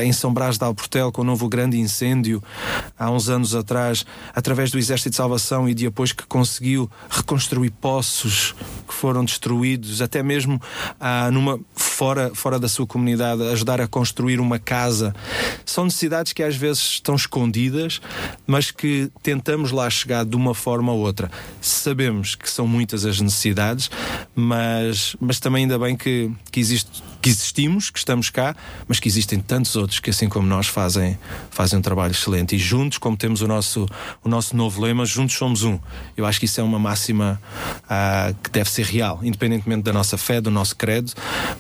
em 0.01 0.13
São 0.13 0.33
Brás 0.33 0.57
de 0.57 0.63
Alportel, 0.63 1.11
com 1.11 1.21
o 1.21 1.25
novo 1.25 1.49
grande 1.49 1.79
incêndio, 1.79 2.41
há 2.97 3.11
uns 3.11 3.29
anos 3.29 3.53
atrás, 3.55 4.05
através 4.33 4.71
do 4.71 4.77
Exército 4.77 5.11
de 5.11 5.15
Salvação 5.15 5.67
e 5.67 5.73
de 5.73 5.87
apoio 5.87 6.15
que 6.15 6.25
conseguiu 6.25 6.89
reconstruir 7.09 7.71
poços 7.71 8.55
que 8.87 8.93
foram 8.93 9.25
destruídos, 9.25 10.01
até 10.01 10.21
mesmo 10.21 10.61
ah, 10.99 11.29
numa, 11.31 11.59
fora, 11.75 12.31
fora 12.33 12.59
da 12.59 12.67
sua 12.67 12.85
comunidade, 12.85 13.41
ajudar 13.43 13.81
a 13.81 13.87
construir 13.87 14.39
uma 14.39 14.59
casa. 14.59 15.13
São 15.65 15.85
necessidades 15.85 16.33
que 16.33 16.43
às 16.43 16.55
vezes 16.55 16.81
estão 16.83 17.15
escondidas, 17.15 18.01
mas 18.45 18.71
que 18.71 19.11
tentamos 19.21 19.71
lá 19.71 19.89
chegar 19.89 20.25
de 20.25 20.35
uma 20.35 20.53
forma 20.53 20.91
ou 20.91 20.99
outra. 20.99 21.29
Sabemos 21.61 22.35
que 22.35 22.49
são 22.49 22.67
muitas 22.67 23.05
as 23.05 23.19
necessidades, 23.19 23.89
mas, 24.35 25.15
mas 25.19 25.39
também 25.39 25.63
ainda 25.63 25.77
bem 25.77 25.95
que, 25.95 26.31
que 26.51 26.59
existe 26.59 27.03
que 27.23 27.29
existimos, 27.29 27.89
que 27.89 27.97
estamos 27.97 28.29
cá, 28.29 28.53
mas 28.85 28.99
que 28.99 29.07
existem 29.07 29.39
tantos 29.39 29.77
outros 29.77 30.01
que, 30.01 30.09
assim 30.09 30.27
como 30.27 30.45
nós, 30.45 30.67
fazem, 30.67 31.17
fazem 31.49 31.79
um 31.79 31.81
trabalho 31.81 32.11
excelente. 32.11 32.53
E 32.57 32.59
juntos, 32.59 32.97
como 32.97 33.15
temos 33.15 33.41
o 33.41 33.47
nosso, 33.47 33.87
o 34.21 34.27
nosso 34.27 34.57
novo 34.57 34.81
lema, 34.81 35.05
juntos 35.05 35.37
somos 35.37 35.63
um. 35.63 35.79
Eu 36.17 36.25
acho 36.25 36.37
que 36.37 36.45
isso 36.45 36.59
é 36.59 36.63
uma 36.63 36.77
máxima 36.77 37.41
uh, 37.85 38.35
que 38.43 38.49
deve 38.49 38.69
ser 38.69 38.85
real, 38.85 39.21
independentemente 39.23 39.83
da 39.83 39.93
nossa 39.93 40.17
fé, 40.17 40.41
do 40.41 40.51
nosso 40.51 40.75
credo, 40.75 41.13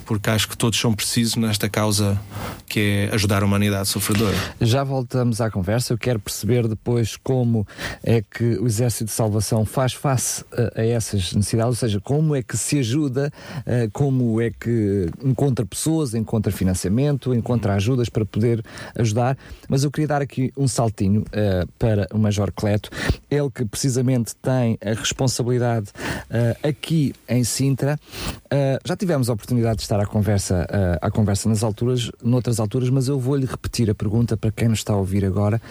porque 0.05 0.29
acho 0.29 0.49
que 0.49 0.57
todos 0.57 0.77
são 0.77 0.93
precisos 0.93 1.37
nesta 1.37 1.69
causa 1.69 2.19
que 2.67 3.07
é 3.09 3.15
ajudar 3.15 3.41
a 3.41 3.45
humanidade 3.45 3.87
sofredora. 3.87 4.35
Já 4.59 4.83
voltamos 4.83 5.39
à 5.39 5.49
conversa. 5.49 5.93
Eu 5.93 5.97
quero 5.97 6.19
perceber 6.19 6.67
depois 6.67 7.15
como 7.15 7.65
é 8.03 8.21
que 8.21 8.57
o 8.57 8.67
Exército 8.67 9.05
de 9.05 9.11
Salvação 9.11 9.63
faz 9.63 9.93
face 9.93 10.43
a, 10.51 10.81
a 10.81 10.85
essas 10.85 11.33
necessidades, 11.33 11.69
ou 11.69 11.75
seja, 11.75 12.01
como 12.01 12.35
é 12.35 12.43
que 12.43 12.57
se 12.57 12.79
ajuda, 12.79 13.31
uh, 13.59 13.89
como 13.93 14.41
é 14.41 14.49
que 14.49 15.09
encontra 15.23 15.52
encontra 15.53 15.65
pessoas, 15.65 16.13
encontra 16.15 16.51
financiamento, 16.51 17.33
encontra 17.33 17.75
ajudas 17.75 18.09
para 18.09 18.25
poder 18.25 18.63
ajudar. 18.95 19.37
Mas 19.69 19.83
eu 19.83 19.91
queria 19.91 20.07
dar 20.07 20.21
aqui 20.21 20.51
um 20.57 20.67
saltinho 20.67 21.21
uh, 21.21 21.67
para 21.77 22.07
o 22.11 22.17
Major 22.17 22.51
Cleto, 22.51 22.89
ele 23.29 23.49
que 23.51 23.63
precisamente 23.65 24.35
tem 24.35 24.77
a 24.83 24.93
responsabilidade 24.93 25.89
uh, 25.89 26.67
aqui 26.67 27.13
em 27.29 27.43
Sintra. 27.43 27.99
Uh, 28.45 28.79
já 28.83 28.97
tivemos 28.97 29.29
a 29.29 29.33
oportunidade 29.33 29.77
de 29.77 29.83
estar 29.83 29.99
à 29.99 30.05
conversa, 30.05 30.67
à 31.01 31.11
conversa 31.11 31.47
nas 31.47 31.63
alturas, 31.63 32.11
noutras 32.23 32.59
alturas, 32.59 32.89
mas 32.89 33.07
eu 33.07 33.19
vou-lhe 33.19 33.45
repetir 33.45 33.89
a 33.89 33.95
pergunta 33.95 34.35
para 34.35 34.51
quem 34.51 34.67
nos 34.67 34.79
está 34.79 34.93
a 34.93 34.97
ouvir 34.97 35.23
agora. 35.23 35.61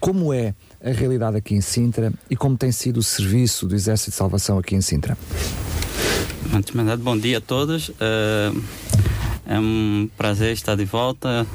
como 0.00 0.32
é 0.32 0.54
a 0.82 0.90
realidade 0.90 1.36
aqui 1.36 1.54
em 1.54 1.60
Sintra 1.60 2.12
e 2.30 2.36
como 2.36 2.56
tem 2.56 2.70
sido 2.70 2.98
o 2.98 3.02
serviço 3.02 3.66
do 3.66 3.74
Exército 3.74 4.10
de 4.10 4.16
Salvação 4.16 4.58
aqui 4.58 4.74
em 4.74 4.80
Sintra? 4.80 5.16
Antes 6.54 6.72
de 6.72 6.76
nada, 6.76 6.96
bom 6.96 7.16
dia 7.16 7.38
a 7.38 7.40
todos. 7.40 7.88
Uh, 7.90 8.62
é 9.46 9.58
um 9.58 10.08
prazer 10.16 10.52
estar 10.52 10.74
de 10.74 10.84
volta 10.84 11.46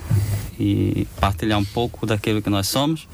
e 0.59 1.07
partilhar 1.19 1.59
um 1.59 1.65
pouco 1.65 2.05
daquilo 2.05 2.41
que 2.41 2.49
nós 2.49 2.67
somos. 2.67 3.07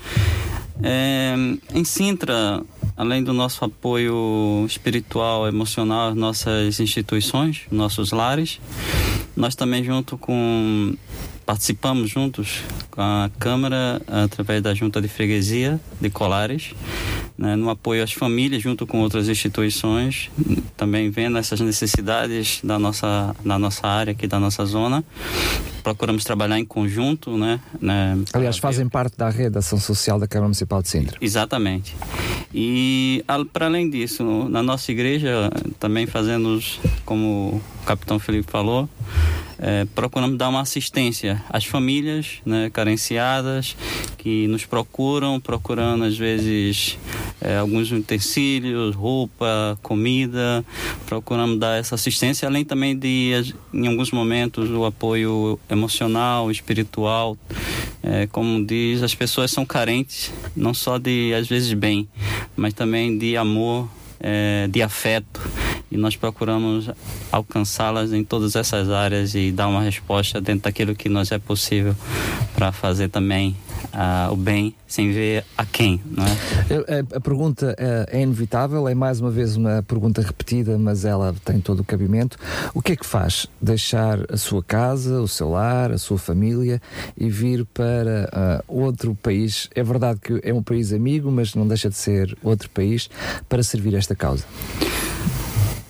É, 0.81 1.35
em 1.73 1.83
Sintra, 1.83 2.63
além 2.95 3.23
do 3.23 3.33
nosso 3.33 3.65
apoio 3.65 4.63
espiritual, 4.65 5.47
emocional 5.47 6.09
às 6.09 6.15
nossas 6.15 6.79
instituições, 6.79 7.61
nossos 7.71 8.11
lares, 8.11 8.59
nós 9.35 9.55
também, 9.55 9.83
junto 9.83 10.17
com 10.17 10.95
participamos 11.49 12.11
juntos 12.11 12.61
com 12.91 13.01
a 13.01 13.27
Câmara, 13.39 13.99
através 14.05 14.61
da 14.61 14.71
Junta 14.75 15.01
de 15.01 15.07
Freguesia 15.07 15.81
de 15.99 16.07
Colares, 16.07 16.75
né, 17.35 17.55
no 17.55 17.71
apoio 17.71 18.03
às 18.03 18.13
famílias, 18.13 18.61
junto 18.61 18.85
com 18.85 18.99
outras 18.99 19.27
instituições, 19.27 20.29
também 20.77 21.09
vendo 21.09 21.39
essas 21.39 21.59
necessidades 21.59 22.59
da 22.63 22.77
nossa, 22.77 23.35
da 23.43 23.57
nossa 23.57 23.87
área 23.87 24.11
aqui, 24.11 24.27
da 24.27 24.39
nossa 24.39 24.63
zona. 24.63 25.03
Procuramos 25.83 26.23
trabalhar 26.23 26.59
em 26.59 26.65
conjunto, 26.65 27.37
né? 27.37 27.59
né 27.81 28.17
Aliás, 28.33 28.57
fazem 28.57 28.87
parte 28.87 29.17
da 29.17 29.29
rede 29.29 29.51
de 29.51 29.57
ação 29.57 29.79
social 29.79 30.19
da 30.19 30.27
Câmara 30.27 30.47
Municipal 30.47 30.81
de 30.81 30.89
Sintra. 30.89 31.17
Exatamente. 31.21 31.95
E, 32.53 33.23
para 33.53 33.67
além 33.67 33.89
disso, 33.89 34.23
na 34.49 34.63
nossa 34.63 34.91
igreja, 34.91 35.51
também 35.79 36.05
fazemos, 36.05 36.79
como 37.05 37.61
o 37.81 37.85
capitão 37.85 38.19
Felipe 38.19 38.51
falou, 38.51 38.89
é, 39.61 39.85
procuramos 39.93 40.37
dar 40.37 40.47
uma 40.47 40.61
assistência 40.61 41.43
às 41.49 41.65
famílias 41.65 42.39
né, 42.45 42.69
carenciadas 42.71 43.75
que 44.17 44.47
nos 44.47 44.65
procuram, 44.65 45.39
procurando 45.39 46.05
às 46.05 46.17
vezes 46.17 46.97
é, 47.41 47.57
alguns 47.57 47.91
utensílios, 47.91 48.95
roupa, 48.95 49.77
comida, 49.83 50.63
procuramos 51.05 51.59
dar 51.59 51.77
essa 51.77 51.95
assistência, 51.95 52.47
além 52.47 52.63
também 52.63 52.97
de, 52.97 53.53
em 53.73 53.87
alguns 53.87 54.11
momentos, 54.11 54.69
o 54.69 54.85
apoio 54.85 55.59
emocional, 55.69 56.49
espiritual. 56.49 57.37
É, 58.01 58.27
como 58.27 58.65
diz, 58.65 59.03
as 59.03 59.13
pessoas 59.13 59.51
são 59.51 59.65
carentes, 59.65 60.31
não 60.55 60.73
só 60.73 60.97
de, 60.97 61.33
às 61.33 61.47
vezes, 61.47 61.73
bem, 61.73 62.07
mas 62.55 62.73
também 62.73 63.17
de 63.17 63.35
amor, 63.35 63.89
é, 64.19 64.67
de 64.69 64.81
afeto 64.81 65.41
e 65.91 65.97
nós 65.97 66.15
procuramos 66.15 66.89
alcançá-las 67.31 68.13
em 68.13 68.23
todas 68.23 68.55
essas 68.55 68.89
áreas 68.89 69.35
e 69.35 69.51
dar 69.51 69.67
uma 69.67 69.81
resposta 69.81 70.39
dentro 70.39 70.63
daquilo 70.63 70.95
que 70.95 71.09
nós 71.09 71.31
é 71.31 71.39
possível 71.39 71.95
para 72.55 72.71
fazer 72.71 73.09
também 73.09 73.55
uh, 73.93 74.31
o 74.31 74.35
bem 74.35 74.73
sem 74.87 75.11
ver 75.11 75.45
a 75.57 75.65
quem, 75.65 76.01
não 76.05 76.25
é? 76.25 76.29
A, 76.31 77.17
a 77.17 77.21
pergunta 77.21 77.75
é, 77.77 78.19
é 78.19 78.21
inevitável, 78.21 78.87
é 78.87 78.95
mais 78.95 79.19
uma 79.19 79.29
vez 79.29 79.55
uma 79.55 79.83
pergunta 79.83 80.21
repetida, 80.21 80.77
mas 80.77 81.05
ela 81.05 81.35
tem 81.45 81.59
todo 81.59 81.81
o 81.81 81.83
cabimento. 81.83 82.37
O 82.73 82.81
que 82.81 82.93
é 82.93 82.95
que 82.95 83.05
faz 83.05 83.47
deixar 83.61 84.19
a 84.31 84.37
sua 84.37 84.63
casa, 84.63 85.21
o 85.21 85.27
seu 85.27 85.49
lar, 85.49 85.91
a 85.91 85.97
sua 85.97 86.17
família 86.17 86.81
e 87.17 87.29
vir 87.29 87.65
para 87.65 88.63
uh, 88.67 88.81
outro 88.81 89.15
país? 89.15 89.69
É 89.75 89.83
verdade 89.83 90.19
que 90.19 90.39
é 90.43 90.53
um 90.53 90.63
país 90.63 90.91
amigo, 90.91 91.31
mas 91.31 91.55
não 91.55 91.67
deixa 91.67 91.89
de 91.89 91.95
ser 91.95 92.35
outro 92.43 92.69
país 92.69 93.09
para 93.47 93.61
servir 93.63 93.93
esta 93.93 94.15
causa. 94.15 94.45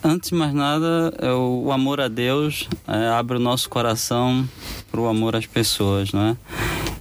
Antes 0.01 0.29
de 0.29 0.35
mais 0.35 0.53
nada, 0.53 1.13
é 1.19 1.29
o 1.33 1.73
amor 1.73 1.99
a 1.99 2.07
Deus 2.07 2.69
é, 2.87 3.09
abre 3.09 3.35
o 3.35 3.39
nosso 3.39 3.69
coração 3.69 4.47
para 4.89 5.01
o 5.01 5.07
amor 5.07 5.35
às 5.35 5.45
pessoas, 5.45 6.13
não 6.13 6.21
é? 6.21 6.37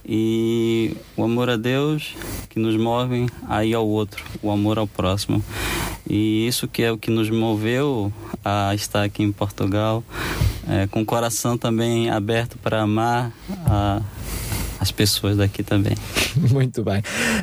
E 0.05 0.97
o 1.15 1.23
amor 1.23 1.49
a 1.49 1.55
Deus 1.55 2.13
que 2.49 2.59
nos 2.59 2.75
move 2.75 3.27
aí 3.47 3.73
ao 3.73 3.87
outro, 3.87 4.25
o 4.43 4.51
amor 4.51 4.77
ao 4.77 4.85
próximo. 4.85 5.41
E 6.09 6.45
isso 6.45 6.67
que 6.67 6.83
é 6.83 6.91
o 6.91 6.97
que 6.97 7.09
nos 7.09 7.29
moveu 7.29 8.11
a 8.43 8.75
estar 8.75 9.03
aqui 9.03 9.23
em 9.23 9.31
Portugal, 9.31 10.03
é, 10.67 10.85
com 10.87 11.01
o 11.01 11.05
coração 11.05 11.57
também 11.57 12.09
aberto 12.09 12.57
para 12.57 12.81
amar 12.81 13.31
a 13.65 14.01
as 14.79 14.91
pessoas 14.91 15.37
daqui 15.37 15.63
também. 15.63 15.95
muito 16.51 16.83
bem. 16.83 17.01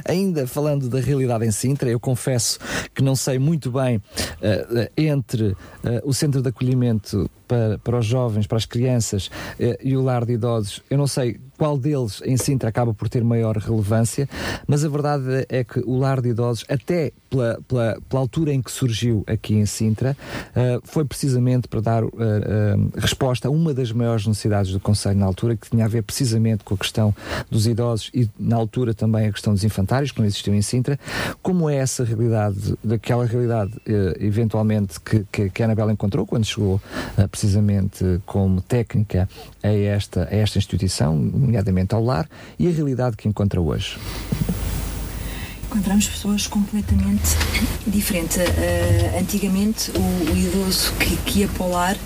Ainda 0.08 0.46
falando 0.46 0.88
da 0.88 1.00
realidade 1.00 1.44
em 1.44 1.50
Sintra, 1.50 1.90
eu 1.90 2.00
confesso 2.00 2.58
que 2.94 3.02
não 3.02 3.14
sei 3.14 3.38
muito 3.38 3.70
bem 3.70 3.96
uh, 3.96 4.90
entre 4.96 5.48
uh, 5.48 5.56
o 6.04 6.14
centro 6.14 6.42
de 6.42 6.48
acolhimento 6.48 7.30
para, 7.46 7.78
para 7.78 7.98
os 7.98 8.06
jovens, 8.06 8.46
para 8.46 8.58
as 8.58 8.66
crianças 8.66 9.26
uh, 9.26 9.76
e 9.82 9.96
o 9.96 10.02
lar 10.02 10.24
de 10.24 10.32
idosos. 10.32 10.82
Eu 10.90 10.98
não 10.98 11.06
sei 11.06 11.38
qual 11.58 11.78
deles 11.78 12.22
em 12.24 12.36
Sintra 12.36 12.68
acaba 12.68 12.92
por 12.92 13.08
ter 13.08 13.22
maior 13.22 13.56
relevância, 13.56 14.28
mas 14.66 14.84
a 14.84 14.88
verdade 14.88 15.46
é 15.48 15.64
que 15.64 15.80
o 15.80 15.96
lar 15.98 16.20
de 16.20 16.30
idosos, 16.30 16.64
até 16.68 17.12
pela, 17.36 17.60
pela, 17.68 17.98
pela 18.08 18.20
altura 18.22 18.52
em 18.52 18.62
que 18.62 18.70
surgiu 18.70 19.22
aqui 19.26 19.54
em 19.54 19.66
Sintra, 19.66 20.16
uh, 20.50 20.80
foi 20.84 21.04
precisamente 21.04 21.68
para 21.68 21.80
dar 21.80 22.02
uh, 22.02 22.08
uh, 22.08 22.90
resposta 22.96 23.48
a 23.48 23.50
uma 23.50 23.74
das 23.74 23.92
maiores 23.92 24.26
necessidades 24.26 24.72
do 24.72 24.80
Conselho 24.80 25.18
na 25.18 25.26
altura, 25.26 25.56
que 25.56 25.68
tinha 25.68 25.84
a 25.84 25.88
ver 25.88 26.02
precisamente 26.02 26.64
com 26.64 26.74
a 26.74 26.78
questão 26.78 27.14
dos 27.50 27.66
idosos 27.66 28.10
e 28.14 28.28
na 28.38 28.56
altura 28.56 28.94
também 28.94 29.26
a 29.26 29.32
questão 29.32 29.52
dos 29.52 29.64
infantários, 29.64 30.10
que 30.10 30.18
não 30.18 30.26
existiu 30.26 30.54
em 30.54 30.62
Sintra. 30.62 30.98
Como 31.42 31.68
é 31.68 31.76
essa 31.76 32.04
realidade, 32.04 32.74
daquela 32.82 33.26
realidade 33.26 33.72
eventualmente 34.18 34.98
que, 35.00 35.24
que, 35.30 35.50
que 35.50 35.62
a 35.62 35.66
Anabela 35.66 35.92
encontrou 35.92 36.26
quando 36.26 36.44
chegou 36.44 36.80
precisamente 37.30 38.20
como 38.24 38.60
técnica 38.60 39.28
a 39.62 39.68
esta, 39.68 40.28
a 40.30 40.34
esta 40.34 40.58
instituição, 40.58 41.16
nomeadamente 41.16 41.94
ao 41.94 42.02
lar, 42.02 42.28
e 42.58 42.66
a 42.68 42.70
realidade 42.70 43.16
que 43.16 43.28
encontra 43.28 43.60
hoje? 43.60 43.98
Encontramos 45.76 46.08
pessoas 46.08 46.46
completamente 46.46 47.36
diferentes. 47.86 48.38
Uh, 48.38 49.20
antigamente, 49.20 49.90
o, 49.90 50.32
o 50.32 50.34
idoso 50.34 50.90
que, 50.94 51.16
que, 51.16 51.40
ia 51.40 51.48
para 51.48 51.66
o 51.66 51.70
lar 51.70 51.96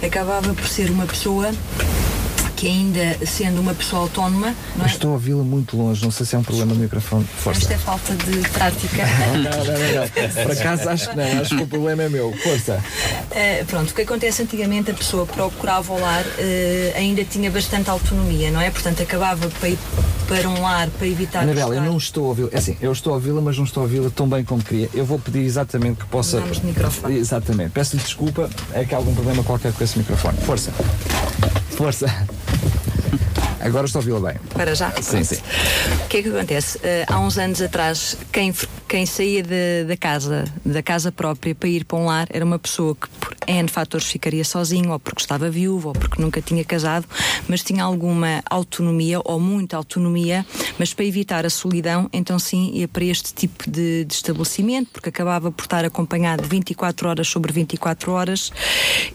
acabava 0.00 0.54
por 0.54 0.68
ser 0.68 0.88
uma 0.88 1.04
pessoa 1.04 1.50
que 2.54 2.68
ainda 2.68 3.18
sendo 3.26 3.60
uma 3.60 3.74
pessoa 3.74 4.02
autónoma, 4.02 4.54
não 4.76 4.84
é? 4.84 4.88
Estou 4.88 5.10
a 5.10 5.14
ouvi-la 5.14 5.42
muito 5.42 5.76
longe, 5.76 6.00
não 6.04 6.12
sei 6.12 6.26
se 6.26 6.36
é 6.36 6.38
um 6.38 6.44
problema 6.44 6.74
do 6.74 6.78
microfone. 6.78 7.24
Força. 7.24 7.60
Isto 7.60 7.72
é 7.72 7.78
falta 7.78 8.14
de 8.14 8.48
prática. 8.50 9.02
Não, 9.34 9.42
não, 9.42 9.64
não, 9.64 9.64
não. 9.64 10.44
Por 10.44 10.52
acaso 10.52 10.88
acho 10.88 11.10
que 11.10 11.16
não, 11.16 11.40
acho 11.40 11.56
que 11.56 11.62
o 11.62 11.66
problema 11.66 12.04
é 12.04 12.08
meu. 12.08 12.32
Força. 12.42 12.82
Uh, 13.30 13.64
pronto, 13.66 13.90
o 13.90 13.94
que 13.94 14.02
acontece 14.02 14.42
antigamente, 14.42 14.92
a 14.92 14.94
pessoa 14.94 15.26
procurava 15.26 15.92
o 15.92 16.00
lar, 16.00 16.24
uh, 16.24 16.96
ainda 16.96 17.24
tinha 17.24 17.50
bastante 17.50 17.90
autonomia, 17.90 18.52
não 18.52 18.60
é? 18.60 18.70
Portanto, 18.70 19.02
acabava 19.02 19.48
para 20.28 20.48
um 20.48 20.60
lar 20.60 20.88
para 20.90 21.06
evitar. 21.06 21.40
Anabela, 21.40 21.74
eu 21.74 21.82
não 21.82 21.96
estou 21.96 22.26
a 22.26 22.28
ouvi-la. 22.28 22.50
É 22.52 22.58
assim, 22.58 22.76
eu 22.80 22.92
estou 22.92 23.14
a 23.14 23.16
ouvi-la, 23.16 23.40
mas 23.40 23.56
não 23.56 23.64
estou 23.64 23.80
a 23.80 23.84
ouvi-la 23.84 24.10
tão 24.10 24.28
bem 24.28 24.44
como 24.44 24.62
queria. 24.62 24.88
Eu 24.92 25.04
vou 25.04 25.18
pedir 25.18 25.40
exatamente 25.40 26.00
que 26.00 26.06
possa. 26.06 26.40
Vamos 26.40 26.60
de 26.60 26.66
microfone. 26.66 27.16
Exatamente. 27.16 27.70
Peço-lhe 27.70 28.02
desculpa, 28.02 28.50
é 28.72 28.84
que 28.84 28.94
há 28.94 28.98
algum 28.98 29.14
problema 29.14 29.42
qualquer 29.42 29.72
com 29.72 29.82
esse 29.82 29.98
microfone. 29.98 30.38
Força. 30.42 30.70
Força. 31.70 32.06
Agora 33.60 33.86
estou 33.86 34.00
a 34.00 34.04
ouvi-la 34.04 34.32
bem. 34.32 34.40
Para 34.54 34.74
já? 34.74 34.92
Sim, 35.00 35.24
sim. 35.24 35.38
O 36.04 36.08
que 36.08 36.18
é 36.18 36.22
que 36.22 36.28
acontece? 36.28 36.78
Eh, 36.82 37.04
há 37.08 37.18
uns 37.18 37.38
anos 37.38 37.60
atrás, 37.60 38.16
quem, 38.30 38.52
quem 38.88 39.04
saía 39.04 39.42
de- 39.42 39.84
da 39.86 39.96
casa, 39.96 40.44
da 40.64 40.82
casa 40.82 41.12
própria 41.12 41.54
para 41.54 41.68
ir 41.68 41.84
para 41.84 41.98
um 41.98 42.06
lar, 42.06 42.26
era 42.30 42.44
uma 42.44 42.58
pessoa 42.58 42.94
que 42.94 43.08
por 43.20 43.36
N 43.46 43.68
fatores 43.68 44.06
ficaria 44.06 44.44
sozinho, 44.44 44.90
ou 44.92 44.98
porque 44.98 45.20
estava 45.20 45.50
viúvo, 45.50 45.88
ou 45.88 45.94
porque 45.94 46.20
nunca 46.20 46.40
tinha 46.40 46.64
casado, 46.64 47.06
mas 47.46 47.62
tinha 47.62 47.84
alguma 47.84 48.42
autonomia, 48.48 49.20
ou 49.24 49.38
muita 49.38 49.76
autonomia, 49.76 50.44
mas 50.78 50.92
para 50.94 51.04
evitar 51.04 51.44
a 51.46 51.50
solidão, 51.50 52.08
então 52.12 52.38
sim, 52.38 52.70
ia 52.74 52.88
para 52.88 53.04
este 53.04 53.32
tipo 53.34 53.70
de, 53.70 54.04
de 54.04 54.14
estabelecimento, 54.14 54.88
porque 54.92 55.08
acabava 55.10 55.50
por 55.52 55.62
estar 55.62 55.84
acompanhado 55.84 56.42
24 56.48 57.08
horas 57.08 57.28
sobre 57.28 57.52
24 57.52 58.12
horas, 58.12 58.50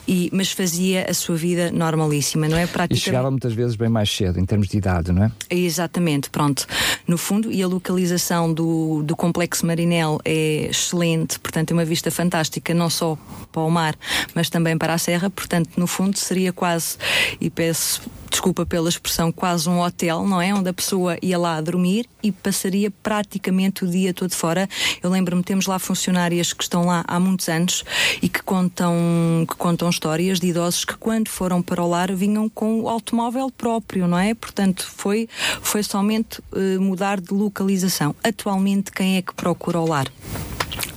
e, 0.07 0.29
mas 0.33 0.51
fazia 0.51 1.05
a 1.09 1.13
sua 1.13 1.35
vida 1.35 1.71
normalíssima, 1.71 2.47
não 2.47 2.57
é? 2.57 2.63
E 2.63 2.67
Praticamente. 2.67 3.01
chegava 3.03 3.29
muitas 3.31 3.53
vezes 3.53 3.75
bem 3.75 3.89
mais 3.89 4.09
cedo, 4.09 4.39
em 4.39 4.45
termos 4.45 4.67
de 4.67 4.77
idade, 4.77 5.11
não 5.11 5.23
é? 5.25 5.31
Exatamente, 5.49 6.29
pronto. 6.29 6.65
No 7.07 7.17
fundo, 7.17 7.51
e 7.51 7.61
a 7.61 7.67
localização 7.67 8.51
do, 8.53 9.01
do 9.03 9.15
Complexo 9.15 9.62
Marinel 9.65 10.20
é 10.25 10.67
excelente, 10.70 11.39
portanto, 11.39 11.72
é 11.72 11.74
uma 11.74 11.86
vista 11.86 12.12
fantástica, 12.12 12.74
não 12.74 12.89
só 12.89 13.17
para 13.51 13.62
o 13.62 13.70
mar, 13.70 13.96
mas 14.34 14.50
também 14.50 14.77
para 14.77 14.93
a 14.93 14.98
serra. 14.98 15.29
Portanto, 15.29 15.72
no 15.77 15.88
fundo, 15.88 16.17
seria 16.17 16.51
quase, 16.51 16.98
e 17.39 17.50
peço 17.50 18.01
desculpa 18.34 18.65
pela 18.65 18.89
expressão, 18.89 19.32
quase 19.32 19.70
um 19.70 19.79
hotel, 19.79 20.27
não 20.27 20.41
é? 20.41 20.53
Onde 20.53 20.67
a 20.67 20.74
pessoa 20.74 21.17
ia 21.22 21.38
lá 21.38 21.62
dormir 21.62 22.08
e 22.22 22.32
passaria 22.32 22.89
praticamente 22.89 23.86
o 23.86 23.88
dia 23.88 24.12
todo 24.12 24.34
fora. 24.34 24.67
Eu 25.03 25.10
lembro-me, 25.12 25.43
temos 25.43 25.67
lá 25.67 25.77
funcionárias 25.77 26.51
que 26.51 26.63
estão 26.63 26.86
lá 26.86 27.05
há 27.08 27.20
muitos 27.20 27.48
anos 27.48 27.84
e 28.22 28.27
que 28.27 28.41
contam, 28.41 29.46
que 29.48 29.55
contam 29.55 29.88
histórias 29.88 30.39
de 30.39 30.48
idosos 30.48 30.84
que, 30.84 30.98
quando 30.98 31.29
foram 31.29 31.62
para 31.62 31.84
o 31.84 31.88
lar, 31.88 32.13
vinham 32.15 32.50
com 32.50 32.82
o 32.82 32.89
automóvel 32.89 33.51
próprio, 33.51 34.08
não 34.08 34.17
é? 34.17 34.34
Portanto, 34.34 34.84
foi, 34.96 35.29
foi 35.62 35.84
somente 35.84 36.41
eh, 36.55 36.79
mudar 36.79 37.22
de 37.22 37.34
localização. 37.34 38.15
Atualmente, 38.24 38.91
quem 38.91 39.17
é 39.17 39.22
que 39.22 39.34
procura 39.34 39.52
o 39.60 39.86
lar? 39.86 40.07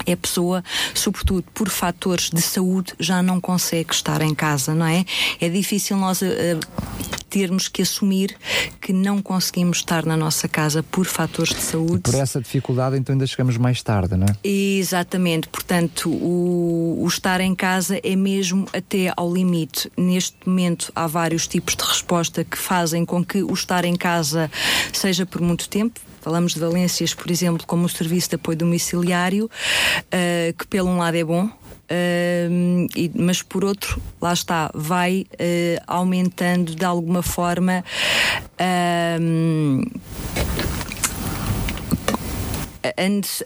é 0.06 0.12
a 0.12 0.16
pessoa, 0.16 0.62
sobretudo 0.94 1.44
por 1.52 1.68
fatores 1.68 2.30
de 2.30 2.40
saúde, 2.40 2.94
já 2.98 3.20
não 3.22 3.40
consegue 3.40 3.92
estar 3.92 4.22
em 4.22 4.34
casa, 4.34 4.74
não 4.74 4.86
é? 4.86 5.04
É 5.40 5.48
difícil 5.48 5.96
nós 5.96 6.22
eh, 6.22 6.56
termos 7.28 7.68
que 7.68 7.82
assumir 7.82 8.36
que 8.80 8.92
não 8.92 9.20
conseguimos 9.20 9.78
estar 9.78 10.06
na 10.06 10.16
nossa 10.16 10.46
casa 10.46 10.82
por 10.82 11.06
fatores 11.06 11.52
de 11.52 11.60
saúde. 11.60 12.02
Por 12.02 12.14
essa 12.14 12.40
dificuldade, 12.40 12.96
então 12.96 13.12
ainda 13.12 13.26
chegamos 13.26 13.56
mais 13.56 13.82
tarde, 13.82 14.16
não 14.16 14.26
é? 14.26 14.48
Exatamente, 14.48 15.48
portanto, 15.48 16.08
o, 16.08 17.02
o 17.02 17.08
estar 17.08 17.40
em 17.40 17.54
casa 17.54 18.00
é 18.02 18.14
mesmo 18.14 18.66
até 18.72 19.12
ao 19.16 19.32
limite. 19.32 19.90
Neste 19.96 20.36
momento, 20.46 20.92
há 20.94 21.06
vários 21.06 21.48
tipos 21.48 21.74
de 21.74 21.82
resposta 21.82 22.44
que 22.44 22.56
fazem 22.56 23.04
com 23.04 23.24
que 23.24 23.42
o 23.42 23.52
estar 23.52 23.84
em 23.84 23.96
casa 23.96 24.50
seja 24.92 25.26
por 25.26 25.40
muito 25.40 25.68
tempo. 25.68 26.00
Falamos 26.26 26.54
de 26.54 26.58
valências, 26.58 27.14
por 27.14 27.30
exemplo, 27.30 27.64
como 27.64 27.86
o 27.86 27.88
serviço 27.88 28.30
de 28.30 28.34
apoio 28.34 28.58
domiciliário, 28.58 29.48
eh, 30.10 30.52
que, 30.58 30.66
pelo 30.66 30.90
um 30.90 30.98
lado, 30.98 31.16
é 31.16 31.22
bom. 31.22 31.44
Uh, 31.46 32.88
mas 33.14 33.42
por 33.42 33.64
outro, 33.64 34.02
lá 34.20 34.32
está, 34.32 34.68
vai 34.74 35.24
uh, 35.34 35.84
aumentando 35.86 36.74
de 36.74 36.84
alguma 36.84 37.22
forma 37.22 37.84
um, 39.20 39.82
antes 42.98 43.40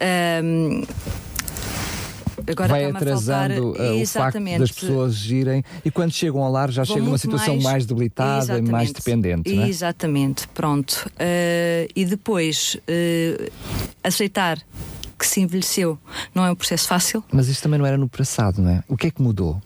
agora 2.50 2.68
Vai 2.68 2.84
está-me 2.86 3.10
a 3.10 3.16
faltar- 3.16 3.50
atrasando 3.50 3.72
uh, 3.72 4.02
o 4.02 4.06
facto 4.06 4.58
das 4.58 4.70
pessoas 4.72 5.24
irem 5.26 5.64
e 5.84 5.90
quando 5.90 6.12
chegam 6.12 6.42
ao 6.42 6.50
lar 6.50 6.70
já 6.70 6.84
chegam 6.84 7.00
numa 7.00 7.10
muito 7.10 7.22
situação 7.22 7.56
mais, 7.60 7.86
debilitada 7.86 8.58
e 8.58 8.62
mais 8.62 8.92
dependente, 8.92 9.50
é? 9.58 9.68
Exatamente, 9.68 10.46
pronto. 10.48 11.10
Uh, 11.14 11.90
e 11.94 12.04
depois 12.04 12.76
uh, 12.76 13.52
aceitar 14.02 14.58
que 15.18 15.26
se 15.26 15.40
envelheceu 15.40 15.98
não 16.34 16.44
é 16.44 16.50
um 16.50 16.54
processo 16.54 16.88
fácil. 16.88 17.22
Mas 17.30 17.48
isto 17.48 17.62
também 17.62 17.78
não 17.78 17.86
era 17.86 17.98
no 17.98 18.08
passado, 18.08 18.62
não 18.62 18.70
é? 18.70 18.82
O 18.88 18.96
que 18.96 19.08
é 19.08 19.10
que 19.10 19.20
mudou? 19.20 19.60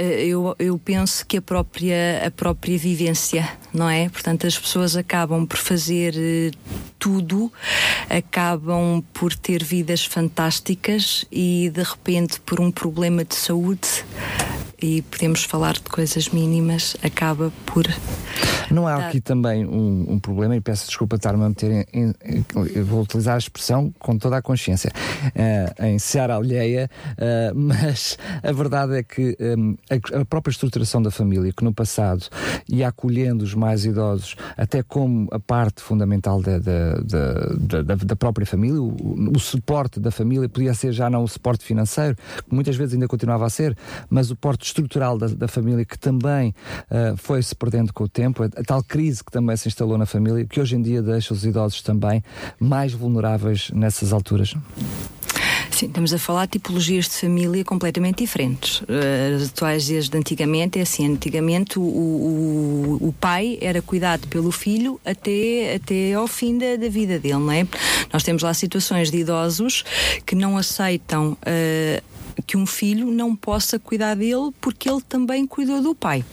Eh, 0.00 0.28
eu, 0.28 0.56
eu 0.58 0.78
penso 0.78 1.26
que 1.26 1.36
a 1.36 1.42
própria, 1.42 2.26
a 2.26 2.30
própria 2.30 2.78
vivência, 2.78 3.46
não 3.70 3.86
é? 3.86 4.08
Portanto, 4.08 4.46
as 4.46 4.58
pessoas 4.58 4.96
acabam 4.96 5.46
por 5.46 5.58
fazer 5.58 6.14
eh, 6.16 6.50
tudo, 6.98 7.52
acabam 8.08 9.04
por 9.12 9.34
ter 9.34 9.62
vidas 9.62 10.02
fantásticas 10.02 11.26
e 11.30 11.70
de 11.74 11.82
repente, 11.82 12.40
por 12.40 12.60
um 12.60 12.70
problema 12.70 13.26
de 13.26 13.34
saúde, 13.34 14.02
e 14.80 15.02
podemos 15.02 15.44
falar 15.44 15.74
de 15.74 15.80
coisas 15.82 16.28
mínimas, 16.28 16.96
acaba 17.02 17.52
por. 17.66 17.84
Não 18.70 18.86
há 18.86 19.08
aqui 19.08 19.20
também 19.20 19.66
um, 19.66 20.06
um 20.12 20.18
problema, 20.18 20.54
e 20.56 20.60
peço 20.60 20.86
desculpa 20.86 21.16
estar-me 21.16 21.44
a 21.44 21.48
meter 21.48 21.86
em, 21.92 22.14
em- 22.24 22.82
vou 22.84 23.02
utilizar 23.02 23.34
a 23.34 23.38
expressão 23.38 23.92
com 23.98 24.16
toda 24.16 24.36
a 24.36 24.42
consciência, 24.42 24.92
eh, 25.34 25.74
em 25.88 25.98
seara 25.98 26.36
alheia, 26.36 26.88
eh, 27.18 27.52
mas 27.54 28.16
a 28.42 28.52
verdade 28.52 28.96
é 28.96 29.02
que 29.02 29.36
hum, 29.58 29.76
a, 29.90 30.20
a 30.20 30.24
própria 30.24 30.52
estruturação 30.52 31.02
da 31.02 31.10
família, 31.10 31.52
que 31.52 31.64
no 31.64 31.72
passado 31.74 32.24
ia 32.68 32.86
acolhendo 32.88 33.42
os 33.44 33.54
mais 33.54 33.84
idosos, 33.84 34.36
até 34.56 34.82
como 34.84 35.26
a 35.32 35.40
parte 35.40 35.82
fundamental 35.82 36.40
da, 36.40 36.58
da, 36.58 36.94
da, 37.00 37.82
da- 37.82 37.94
da 37.96 38.16
própria 38.16 38.46
família, 38.46 38.80
o, 38.80 39.30
o 39.34 39.38
suporte 39.40 39.98
da 39.98 40.12
família 40.12 40.48
podia 40.48 40.74
ser 40.74 40.92
já 40.92 41.10
não 41.10 41.24
o 41.24 41.28
suporte 41.28 41.64
financeiro, 41.64 42.14
que 42.48 42.54
muitas 42.54 42.76
vezes 42.76 42.94
ainda 42.94 43.08
continuava 43.08 43.46
a 43.46 43.50
ser, 43.50 43.76
mas 44.08 44.26
o 44.26 44.28
suporte 44.30 44.64
estrutural 44.70 45.18
da, 45.18 45.26
da 45.28 45.48
família 45.48 45.84
que 45.84 45.98
também 45.98 46.54
ah, 46.90 47.14
foi-se 47.16 47.54
perdendo 47.54 47.92
com 47.92 48.04
o 48.04 48.08
tempo, 48.08 48.42
a, 48.42 48.46
a 48.46 48.64
tal 48.64 48.82
crise 48.82 49.22
que 49.24 49.30
também 49.30 49.56
se 49.56 49.68
instalou 49.68 49.98
na 49.98 50.06
família, 50.06 50.44
que 50.44 50.60
hoje 50.60 50.76
em 50.76 50.82
dia 50.82 51.02
deixa 51.02 51.34
os 51.34 51.44
idosos 51.44 51.82
também 51.82 52.22
mais 52.58 52.92
vulneráveis 52.92 53.70
nessas 53.72 54.12
alturas. 54.12 54.54
Sim, 55.70 55.86
estamos 55.86 56.12
a 56.12 56.18
falar 56.18 56.46
de 56.46 56.52
tipologias 56.52 57.06
de 57.06 57.12
família 57.14 57.64
completamente 57.64 58.18
diferentes. 58.18 58.82
Eh, 58.88 59.36
As 59.36 59.48
atuais 59.48 59.88
e 59.88 59.96
as 59.96 60.08
de 60.08 60.18
antigamente 60.18 60.78
é 60.78 60.82
assim: 60.82 61.06
antigamente 61.12 61.78
o, 61.78 61.82
o, 61.82 62.98
o 63.08 63.12
pai 63.18 63.56
era 63.62 63.80
cuidado 63.80 64.26
pelo 64.28 64.50
filho 64.50 65.00
até, 65.04 65.76
até 65.76 66.12
ao 66.14 66.26
fim 66.26 66.58
da, 66.58 66.76
da 66.76 66.88
vida 66.88 67.18
dele, 67.18 67.34
não 67.38 67.52
é? 67.52 67.66
Nós 68.12 68.22
temos 68.22 68.42
lá 68.42 68.52
situações 68.52 69.10
de 69.10 69.18
idosos 69.18 69.84
que 70.26 70.34
não 70.34 70.58
aceitam. 70.58 71.36
eh, 71.46 72.02
que 72.40 72.56
um 72.56 72.66
filho 72.66 73.10
não 73.10 73.34
possa 73.34 73.78
cuidar 73.78 74.14
dele 74.14 74.50
porque 74.60 74.88
ele 74.88 75.00
também 75.00 75.46
cuidou 75.46 75.82
do 75.82 75.94
pai. 75.94 76.24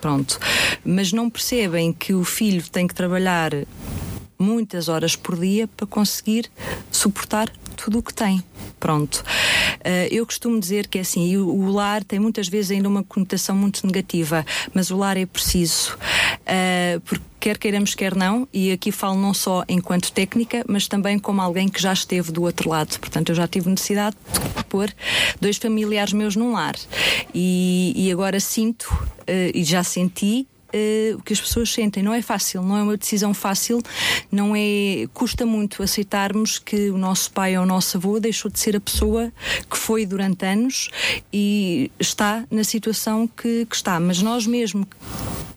Pronto. 0.00 0.38
Mas 0.84 1.12
não 1.12 1.28
percebem 1.28 1.92
que 1.92 2.14
o 2.14 2.24
filho 2.24 2.68
tem 2.68 2.86
que 2.86 2.94
trabalhar 2.94 3.52
muitas 4.38 4.88
horas 4.88 5.14
por 5.14 5.38
dia 5.38 5.68
para 5.68 5.86
conseguir 5.86 6.50
suportar 6.90 7.52
tudo 7.82 7.98
o 7.98 8.02
que 8.02 8.12
tem. 8.12 8.42
Pronto. 8.78 9.24
Eh, 9.82 10.08
eu 10.10 10.26
costumo 10.26 10.60
dizer 10.60 10.86
que 10.86 10.98
é 10.98 11.00
assim, 11.00 11.34
o, 11.38 11.48
o 11.48 11.72
lar 11.72 12.04
tem 12.04 12.18
muitas 12.18 12.46
vezes 12.46 12.72
ainda 12.72 12.88
uma 12.88 13.02
conotação 13.02 13.56
muito 13.56 13.86
negativa, 13.86 14.44
mas 14.74 14.90
o 14.90 14.98
lar 14.98 15.16
é 15.16 15.24
preciso. 15.24 15.96
Eh, 16.44 17.00
porque 17.06 17.24
quer 17.40 17.56
queiramos, 17.56 17.94
quer 17.94 18.14
não, 18.14 18.46
e 18.52 18.70
aqui 18.70 18.92
falo 18.92 19.18
não 19.18 19.32
só 19.32 19.64
enquanto 19.66 20.12
técnica, 20.12 20.62
mas 20.68 20.86
também 20.86 21.18
como 21.18 21.40
alguém 21.40 21.68
que 21.68 21.80
já 21.80 21.92
esteve 21.92 22.30
do 22.30 22.42
outro 22.42 22.68
lado. 22.68 22.98
Portanto, 22.98 23.30
eu 23.30 23.34
já 23.34 23.48
tive 23.48 23.70
necessidade 23.70 24.14
de 24.56 24.64
pôr 24.64 24.92
dois 25.40 25.56
familiares 25.56 26.12
meus 26.12 26.36
num 26.36 26.52
lar. 26.52 26.74
E, 27.34 27.94
e 27.96 28.12
agora 28.12 28.38
sinto, 28.40 28.86
eh, 29.26 29.52
e 29.54 29.64
já 29.64 29.82
senti, 29.82 30.46
eh, 30.72 31.14
o 31.16 31.22
que 31.22 31.32
as 31.32 31.40
pessoas 31.40 31.72
sentem. 31.72 32.02
Não 32.02 32.12
é 32.12 32.22
fácil, 32.22 32.62
não 32.62 32.76
é 32.76 32.82
uma 32.82 32.96
decisão 32.96 33.34
fácil, 33.34 33.82
não 34.30 34.54
é. 34.54 35.06
custa 35.12 35.44
muito 35.46 35.82
aceitarmos 35.82 36.58
que 36.58 36.90
o 36.90 36.98
nosso 36.98 37.30
pai 37.32 37.56
ou 37.56 37.64
o 37.64 37.66
nosso 37.66 37.96
avô 37.96 38.18
deixou 38.20 38.50
de 38.50 38.58
ser 38.58 38.76
a 38.76 38.80
pessoa 38.80 39.32
que 39.68 39.76
foi 39.76 40.06
durante 40.06 40.44
anos 40.44 40.90
e 41.32 41.90
está 41.98 42.44
na 42.50 42.64
situação 42.64 43.26
que, 43.26 43.66
que 43.66 43.76
está. 43.76 43.98
Mas 44.00 44.22
nós 44.22 44.46
mesmo 44.46 44.86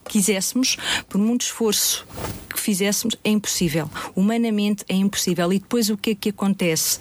quiséssemos, 0.10 0.78
por 1.08 1.18
muito 1.18 1.42
esforço 1.42 2.06
que 2.54 2.60
fizéssemos, 2.60 3.16
é 3.24 3.30
impossível. 3.30 3.90
Humanamente 4.16 4.86
é 4.88 4.96
impossível. 4.96 5.52
E 5.52 5.60
depois 5.60 5.90
o 5.90 5.98
que 5.98 6.12
é 6.12 6.16
que 6.16 6.30
acontece? 6.30 7.00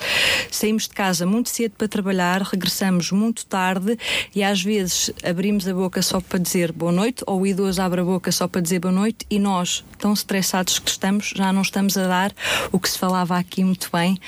Saímos 0.51 0.85
de 0.85 0.95
casa 0.95 1.27
muito 1.27 1.51
cedo 1.51 1.73
para 1.77 1.87
trabalhar, 1.87 2.43
regressamos 2.43 3.11
muito 3.13 3.45
tarde 3.47 3.99
e 4.35 4.43
às 4.43 4.63
vezes 4.63 5.11
abrimos 5.23 5.69
a 5.69 5.75
boca 5.75 6.01
só 6.03 6.21
para 6.21 6.39
dizer 6.39 6.73
boa 6.73 6.93
noite, 6.93 7.23
ou 7.27 7.43
o 7.43 7.47
idoso 7.47 7.81
abre 7.83 8.01
a 8.01 8.05
boca 8.05 8.33
só 8.33 8.49
para 8.49 8.61
dizer 8.61 8.81
boa 8.81 8.93
noite 8.93 9.27
e 9.29 9.39
nós, 9.39 9.85
tão 9.99 10.13
estressados 10.13 10.79
que 10.79 10.91
estamos, 10.91 11.33
já 11.37 11.53
não 11.53 11.63
estamos 11.63 11.97
a 11.97 12.07
dar 12.07 12.35
o 12.71 12.81
que 12.81 12.89
se 12.89 12.99
falava 12.99 13.37
aqui 13.37 13.63
muito 13.63 13.91
bem, 13.93 14.19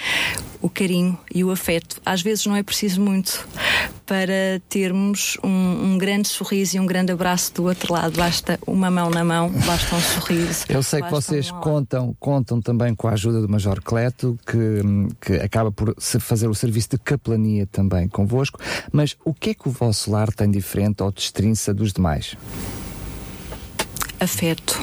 o 0.60 0.68
carinho 0.68 1.18
e 1.34 1.42
o 1.42 1.50
afeto. 1.50 2.00
Às 2.04 2.22
vezes 2.22 2.46
não 2.46 2.56
é 2.56 2.62
preciso 2.62 3.00
muito 3.00 3.46
para 4.06 4.60
termos 4.68 5.36
um, 5.42 5.48
um 5.94 5.98
grande 5.98 6.28
sorriso 6.28 6.76
e 6.76 6.80
um 6.80 6.86
grande 6.86 7.12
abraço 7.12 7.54
do 7.54 7.64
outro 7.64 7.92
lado. 7.92 8.16
Basta 8.16 8.58
uma 8.66 8.90
mão 8.90 9.10
na 9.10 9.24
mão, 9.24 9.50
basta 9.50 9.94
um 9.94 10.00
sorriso. 10.00 10.64
Eu 10.68 10.82
sei 10.82 11.02
que 11.02 11.10
vocês 11.10 11.50
um 11.50 11.60
contam, 11.60 12.16
contam 12.18 12.60
também 12.60 12.94
com 12.94 13.08
a 13.08 13.12
ajuda 13.12 13.40
do 13.40 13.48
Major 13.48 13.80
Cleto, 13.82 14.38
que, 14.46 14.80
que 15.20 15.34
acaba 15.34 15.72
por 15.72 15.94
fazer 16.00 16.48
o 16.48 16.54
serviço 16.54 16.90
de 16.90 16.98
capelania 16.98 17.66
também 17.66 18.08
convosco, 18.08 18.58
mas 18.92 19.16
o 19.24 19.32
que 19.32 19.50
é 19.50 19.54
que 19.54 19.68
o 19.68 19.70
vosso 19.70 20.10
lar 20.10 20.32
tem 20.32 20.50
diferente 20.50 21.02
ou 21.02 21.10
destrinça 21.10 21.72
dos 21.72 21.92
demais? 21.92 22.36
Afeto. 24.20 24.80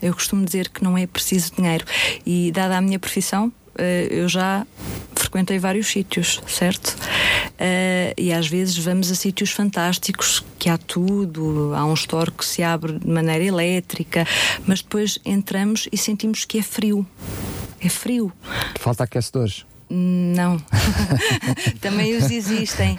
Eu 0.00 0.12
costumo 0.14 0.44
dizer 0.44 0.68
que 0.68 0.82
não 0.82 0.98
é 0.98 1.06
preciso 1.06 1.52
dinheiro. 1.54 1.84
E, 2.26 2.50
dada 2.50 2.76
a 2.76 2.80
minha 2.80 2.98
profissão, 2.98 3.52
eh, 3.78 4.08
eu 4.10 4.28
já 4.28 4.66
frequentei 5.32 5.58
vários 5.58 5.86
sítios, 5.86 6.42
certo? 6.46 6.94
Uh, 7.52 8.12
e 8.18 8.30
às 8.34 8.46
vezes 8.46 8.76
vamos 8.76 9.10
a 9.10 9.14
sítios 9.14 9.50
fantásticos 9.50 10.44
que 10.58 10.68
há 10.68 10.76
tudo, 10.76 11.72
há 11.74 11.86
um 11.86 11.94
store 11.94 12.30
que 12.30 12.44
se 12.44 12.62
abre 12.62 12.98
de 12.98 13.08
maneira 13.08 13.42
elétrica, 13.42 14.26
mas 14.66 14.82
depois 14.82 15.18
entramos 15.24 15.88
e 15.90 15.96
sentimos 15.96 16.44
que 16.44 16.58
é 16.58 16.62
frio. 16.62 17.06
É 17.80 17.88
frio. 17.88 18.30
Falta 18.78 19.04
aquecedores. 19.04 19.64
Não. 19.94 20.56
Também 21.82 22.16
os 22.16 22.30
existem. 22.30 22.96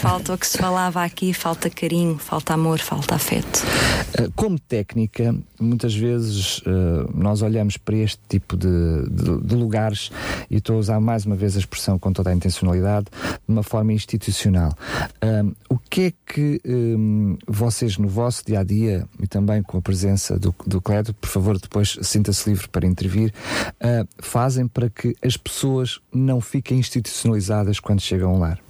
Falta 0.00 0.32
o 0.32 0.38
que 0.38 0.46
se 0.46 0.56
falava 0.56 1.04
aqui, 1.04 1.34
falta 1.34 1.68
carinho, 1.68 2.16
falta 2.16 2.54
amor, 2.54 2.78
falta 2.78 3.14
afeto. 3.14 3.62
Eh, 4.14 4.30
como 4.34 4.58
técnica, 4.58 5.36
muitas 5.60 5.94
vezes 5.94 6.60
uh, 6.60 7.10
nós 7.14 7.42
olhamos 7.42 7.76
para 7.76 7.96
este 7.96 8.20
tipo 8.26 8.56
de, 8.56 8.68
de, 9.10 9.40
de, 9.42 9.54
lugares, 9.54 10.10
e 10.50 10.56
estou 10.56 10.76
a 10.76 10.78
usar 10.78 10.98
mais 10.98 11.26
uma 11.26 11.36
vez 11.36 11.56
a 11.56 11.58
expressão 11.58 11.98
com 11.98 12.10
toda 12.10 12.30
a 12.30 12.34
intencionalidade, 12.34 13.08
de 13.46 13.52
uma 13.52 13.62
forma 13.62 13.92
institucional. 13.92 14.74
O 15.68 15.76
que 15.76 16.00
é 16.00 16.12
que 16.26 16.60
um, 16.66 17.36
vocês, 17.46 17.98
no 17.98 18.08
vosso 18.08 18.44
dia 18.46 18.60
a 18.60 18.64
dia, 18.64 19.06
e 19.20 19.26
também 19.26 19.62
com 19.62 19.76
a 19.76 19.82
presença 19.82 20.38
do, 20.38 20.54
do 20.66 20.80
Cledo, 20.80 21.12
por 21.12 21.28
favor, 21.28 21.58
depois 21.58 21.98
sinta-se 22.00 22.48
livre 22.48 22.66
para 22.68 22.86
intervir, 22.86 23.32
uh, 23.76 24.08
fazem 24.18 24.66
para 24.66 24.88
que 24.88 25.14
as 25.22 25.36
pessoas 25.36 26.00
não 26.12 26.29
fiquem 26.38 26.78
institucionalizadas 26.78 27.80
quando 27.80 28.02
chegam 28.02 28.32
ao 28.32 28.38
lar? 28.38 28.60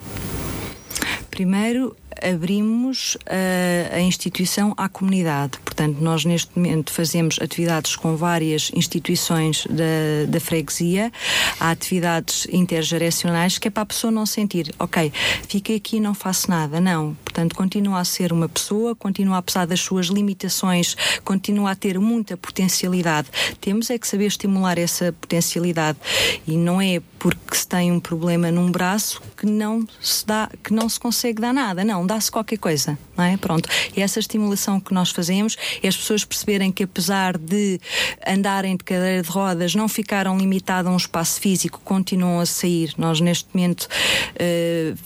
Primeiro, 1.29 1.97
abrimos 2.23 3.15
uh, 3.15 3.95
a 3.95 4.01
instituição 4.01 4.75
à 4.77 4.89
comunidade. 4.89 5.59
Portanto, 5.65 5.99
nós 6.01 6.25
neste 6.25 6.51
momento 6.57 6.93
fazemos 6.93 7.39
atividades 7.41 7.97
com 7.97 8.17
várias 8.17 8.71
instituições 8.75 9.67
da, 9.69 10.27
da 10.29 10.41
freguesia, 10.41 11.13
há 11.59 11.71
atividades 11.71 12.47
intergeracionais 12.53 13.59
que 13.59 13.69
é 13.69 13.71
para 13.71 13.83
a 13.83 13.87
pessoa 13.87 14.11
não 14.11 14.27
sentir, 14.27 14.75
ok, 14.79 15.13
fiquei 15.49 15.77
aqui 15.77 15.97
e 15.97 16.01
não 16.01 16.15
faço 16.15 16.51
nada. 16.51 16.81
Não. 16.81 17.17
Portanto, 17.25 17.55
continua 17.55 18.01
a 18.01 18.05
ser 18.05 18.33
uma 18.33 18.49
pessoa, 18.49 18.95
continua 18.95 19.39
apesar 19.39 19.67
das 19.67 19.81
suas 19.81 20.07
limitações, 20.07 20.97
continua 21.25 21.73
a 21.73 21.75
ter 21.75 21.99
muita 21.99 22.37
potencialidade. 22.37 23.29
Temos 23.61 23.91
é 23.91 23.99
que 23.99 24.07
saber 24.07 24.27
estimular 24.27 24.79
essa 24.79 25.13
potencialidade 25.13 25.99
e 26.47 26.57
não 26.57 26.81
é 26.81 27.01
porque 27.19 27.55
se 27.55 27.69
tem 27.69 27.93
um 27.93 28.01
problema 28.01 28.51
num 28.51 28.71
braço 28.71 29.21
que 29.37 29.47
não 29.47 29.87
se 30.01 30.27
dá, 30.27 30.51
que 30.65 30.73
não 30.73 30.89
se 30.89 30.99
consegue 30.99 31.41
dar 31.41 31.53
nada. 31.53 31.85
Não, 31.85 32.00
dá-se 32.07 32.31
qualquer 32.31 32.59
coisa, 32.59 32.99
não 33.17 33.25
é? 33.25 33.37
Pronto. 33.37 33.69
E 33.97 34.01
essa 34.01 34.19
estimulação 34.19 34.81
que 34.81 34.93
nós 34.93 35.11
fazemos 35.11 35.57
é 35.83 35.89
as 35.89 35.97
pessoas 35.97 36.25
perceberem 36.25 36.73
que 36.73 36.83
apesar 36.83 37.37
de 37.37 37.81
andarem 38.27 38.77
de 38.77 38.85
cadeira 38.85 39.23
de 39.23 39.29
rodas, 39.29 39.75
não 39.75 39.89
ficaram 39.89 40.37
limitadas 40.39 40.91
a 40.91 40.95
um 40.95 40.97
espaço 40.97 41.41
físico, 41.41 41.81
continuam 41.85 42.41
a 42.41 42.47
sair. 42.47 42.95
Nós 42.97 43.21
neste 43.21 43.49
momento 43.53 43.89
uh, 44.37 44.99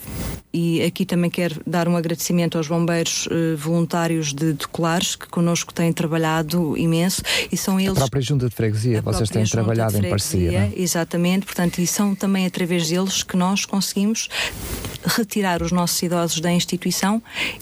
e 0.56 0.82
aqui 0.82 1.04
também 1.04 1.28
quero 1.28 1.60
dar 1.66 1.88
um 1.88 1.96
agradecimento 1.96 2.56
aos 2.56 2.68
bombeiros 2.68 3.26
uh, 3.26 3.56
voluntários 3.56 4.32
de, 4.32 4.52
de 4.52 4.68
Colares, 4.68 5.16
que 5.16 5.26
connosco 5.26 5.74
têm 5.74 5.92
trabalhado 5.92 6.78
imenso 6.78 7.22
e 7.50 7.56
são 7.56 7.80
eles. 7.80 7.96
A 7.96 8.02
própria 8.02 8.22
Junta 8.22 8.48
de 8.48 8.54
Freguesia, 8.54 9.02
vocês 9.02 9.28
têm 9.28 9.44
trabalhado 9.44 9.98
em 9.98 10.08
parceria. 10.08 10.58
É? 10.58 10.72
Exatamente, 10.76 11.44
portanto, 11.44 11.80
e 11.80 11.86
são 11.88 12.14
também 12.14 12.46
através 12.46 12.88
deles 12.88 13.24
que 13.24 13.36
nós 13.36 13.64
conseguimos 13.64 14.28
retirar 15.04 15.60
os 15.60 15.72
nossos 15.72 16.00
idosos 16.00 16.40
da 16.40 16.52
instituição 16.52 16.83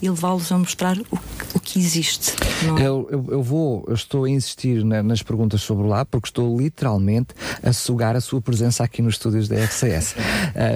e 0.00 0.08
levá-los 0.08 0.50
a 0.50 0.58
mostrar 0.58 0.98
o, 0.98 1.18
o 1.54 1.60
que 1.60 1.78
existe. 1.78 2.32
É? 2.78 2.86
Eu, 2.86 3.08
eu, 3.10 3.26
eu, 3.30 3.42
vou, 3.42 3.84
eu 3.86 3.94
estou 3.94 4.24
a 4.24 4.30
insistir 4.30 4.84
na, 4.84 5.02
nas 5.02 5.22
perguntas 5.22 5.62
sobre 5.62 5.86
lá, 5.86 6.04
porque 6.04 6.28
estou 6.28 6.58
literalmente 6.58 7.34
a 7.62 7.72
sugar 7.72 8.16
a 8.16 8.20
sua 8.20 8.40
presença 8.40 8.84
aqui 8.84 9.02
nos 9.02 9.14
estúdios 9.14 9.48
da 9.48 9.56
RCS. 9.56 10.12
uh, 10.12 10.16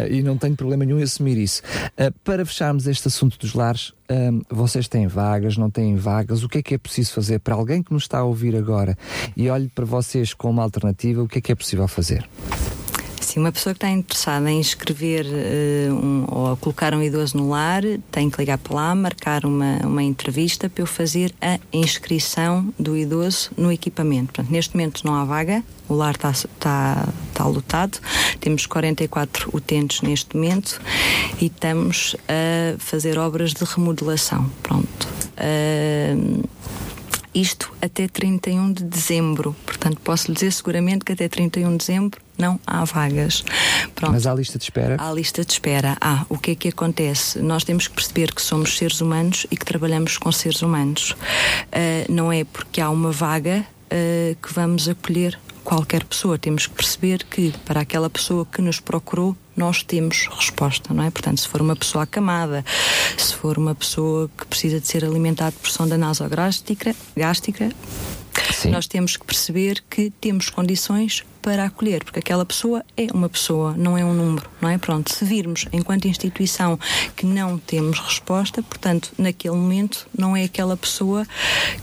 e 0.11 0.23
não 0.23 0.37
tenho 0.37 0.57
problema 0.57 0.85
nenhum 0.85 0.99
em 0.99 1.03
assumir 1.03 1.39
isso. 1.39 1.63
Uh, 1.99 2.13
para 2.25 2.45
fecharmos 2.45 2.87
este 2.87 3.09
assunto 3.09 3.39
dos 3.39 3.55
lares, 3.55 3.91
uh, 4.11 4.45
vocês 4.51 4.89
têm 4.89 5.07
vagas, 5.07 5.57
não 5.57 5.71
têm 5.71 5.97
vagas? 5.97 6.43
O 6.43 6.49
que 6.49 6.59
é 6.59 6.63
que 6.63 6.75
é 6.75 6.79
preciso 6.79 7.13
fazer 7.13 7.41
para 7.41 7.55
alguém 7.55 7.83
que 7.83 7.93
nos 7.93 8.05
está 8.05 8.19
a 8.19 8.25
ouvir 8.25 8.57
agora 8.57 8.97
e 9.37 9.49
olhe 9.49 9.69
para 9.69 9.85
vocês 9.85 10.35
como 10.35 10.61
alternativa? 10.61 11.23
O 11.23 11.29
que 11.29 11.39
é 11.39 11.41
que 11.41 11.53
é 11.53 11.55
possível 11.55 11.89
fazer? 11.89 12.29
Sim, 13.37 13.41
uma 13.41 13.53
pessoa 13.53 13.75
que 13.75 13.85
está 13.85 13.91
interessada 13.91 14.51
em 14.51 14.59
inscrever 14.59 15.27
uh, 15.27 15.93
um, 15.93 16.25
ou 16.27 16.57
colocar 16.57 16.95
um 16.95 17.03
idoso 17.03 17.37
no 17.37 17.51
lar 17.51 17.83
tem 18.11 18.31
que 18.31 18.39
ligar 18.39 18.57
para 18.57 18.75
lá, 18.75 18.95
marcar 18.95 19.45
uma, 19.45 19.79
uma 19.85 20.03
entrevista 20.03 20.71
para 20.71 20.83
eu 20.83 20.87
fazer 20.87 21.35
a 21.43 21.59
inscrição 21.71 22.73
do 22.79 22.97
idoso 22.97 23.51
no 23.55 23.71
equipamento. 23.71 24.33
Portanto, 24.33 24.51
neste 24.51 24.75
momento 24.75 25.03
não 25.05 25.15
há 25.15 25.23
vaga, 25.27 25.63
o 25.87 25.93
lar 25.93 26.15
está, 26.15 26.31
está, 26.31 27.09
está 27.29 27.47
lotado, 27.47 27.99
temos 28.41 28.65
44 28.65 29.51
utentes 29.53 30.01
neste 30.01 30.35
momento 30.35 30.81
e 31.39 31.47
estamos 31.47 32.17
a 32.27 32.79
fazer 32.79 33.19
obras 33.19 33.53
de 33.53 33.65
remodelação. 33.65 34.51
Pronto. 34.63 35.09
Uh, 35.37 36.43
isto 37.35 37.71
até 37.83 38.09
31 38.09 38.73
de 38.73 38.83
dezembro. 38.83 39.55
Portanto, 39.67 40.01
posso 40.03 40.29
lhe 40.29 40.35
dizer 40.35 40.51
seguramente 40.53 41.05
que 41.05 41.13
até 41.13 41.29
31 41.29 41.73
de 41.73 41.77
dezembro 41.77 42.26
não 42.39 42.61
há 42.67 42.85
vagas. 42.85 43.45
Pronto. 43.95 44.13
Mas 44.13 44.27
há 44.27 44.35
lista 44.35 44.59
de 44.59 44.65
espera? 44.65 44.97
Há 44.99 45.13
lista 45.13 45.45
de 45.45 45.53
espera. 45.53 45.97
Ah, 46.01 46.25
o 46.29 46.39
que 46.39 46.53
é 46.53 46.55
que 46.55 46.69
acontece? 46.69 47.39
Nós 47.41 47.65
temos 47.65 47.89
que 47.89 47.95
perceber 47.95 48.35
que 48.35 48.43
somos 48.43 48.77
seres 48.77 49.01
humanos 49.01 49.47
e 49.51 49.57
que 49.57 49.65
trabalhamos 49.65 50.19
com 50.19 50.31
seres 50.31 50.63
humanos. 50.63 51.13
Uh, 51.13 52.13
não 52.13 52.33
é 52.33 52.45
porque 52.45 52.81
há 52.81 52.91
uma 52.91 53.11
vaga 53.11 53.65
uh, 53.87 54.37
que 54.37 54.53
vamos 54.53 54.89
acolher 54.89 55.39
qualquer 55.65 56.05
pessoa. 56.05 56.39
Temos 56.39 56.67
que 56.67 56.75
perceber 56.75 57.25
que 57.25 57.53
para 57.65 57.81
aquela 57.81 58.09
pessoa 58.09 58.47
que 58.47 58.63
nos 58.63 58.81
procurou, 58.81 59.37
nós 59.57 59.83
temos 59.83 60.29
resposta, 60.31 60.93
não 60.93 61.05
é? 61.05 61.11
Portanto, 61.11 61.41
se 61.41 61.49
for 61.49 61.61
uma 61.61 61.77
pessoa 61.77 62.05
acamada, 62.05 62.65
se 63.17 63.35
for 63.35 63.59
uma 63.59 63.75
pessoa 63.75 64.31
que 64.37 64.47
precisa 64.47 64.81
de 64.81 64.87
ser 64.87 65.05
alimentada 65.05 65.55
por 65.61 65.71
sonda 65.71 65.97
nasogástrica, 65.97 66.95
gástrica, 67.17 67.71
Sim. 68.53 68.71
nós 68.71 68.87
temos 68.87 69.17
que 69.17 69.25
perceber 69.25 69.83
que 69.89 70.11
temos 70.21 70.51
condições 70.51 71.25
para 71.41 71.65
acolher, 71.65 72.03
porque 72.03 72.19
aquela 72.19 72.45
pessoa 72.45 72.85
é 72.97 73.07
uma 73.15 73.29
pessoa, 73.29 73.75
não 73.77 73.97
é 73.97 74.05
um 74.05 74.13
número, 74.13 74.51
não 74.61 74.69
é? 74.69 74.77
Pronto, 74.79 75.13
se 75.13 75.25
virmos 75.25 75.65
enquanto 75.73 76.09
instituição 76.09 76.79
que 77.15 77.25
não 77.25 77.57
temos 77.57 78.01
resposta, 78.01 78.63
portanto, 78.63 79.13
naquele 79.17 79.55
momento 79.55 80.09
não 80.17 80.37
é 80.37 80.45
aquela 80.45 80.77
pessoa 80.77 81.25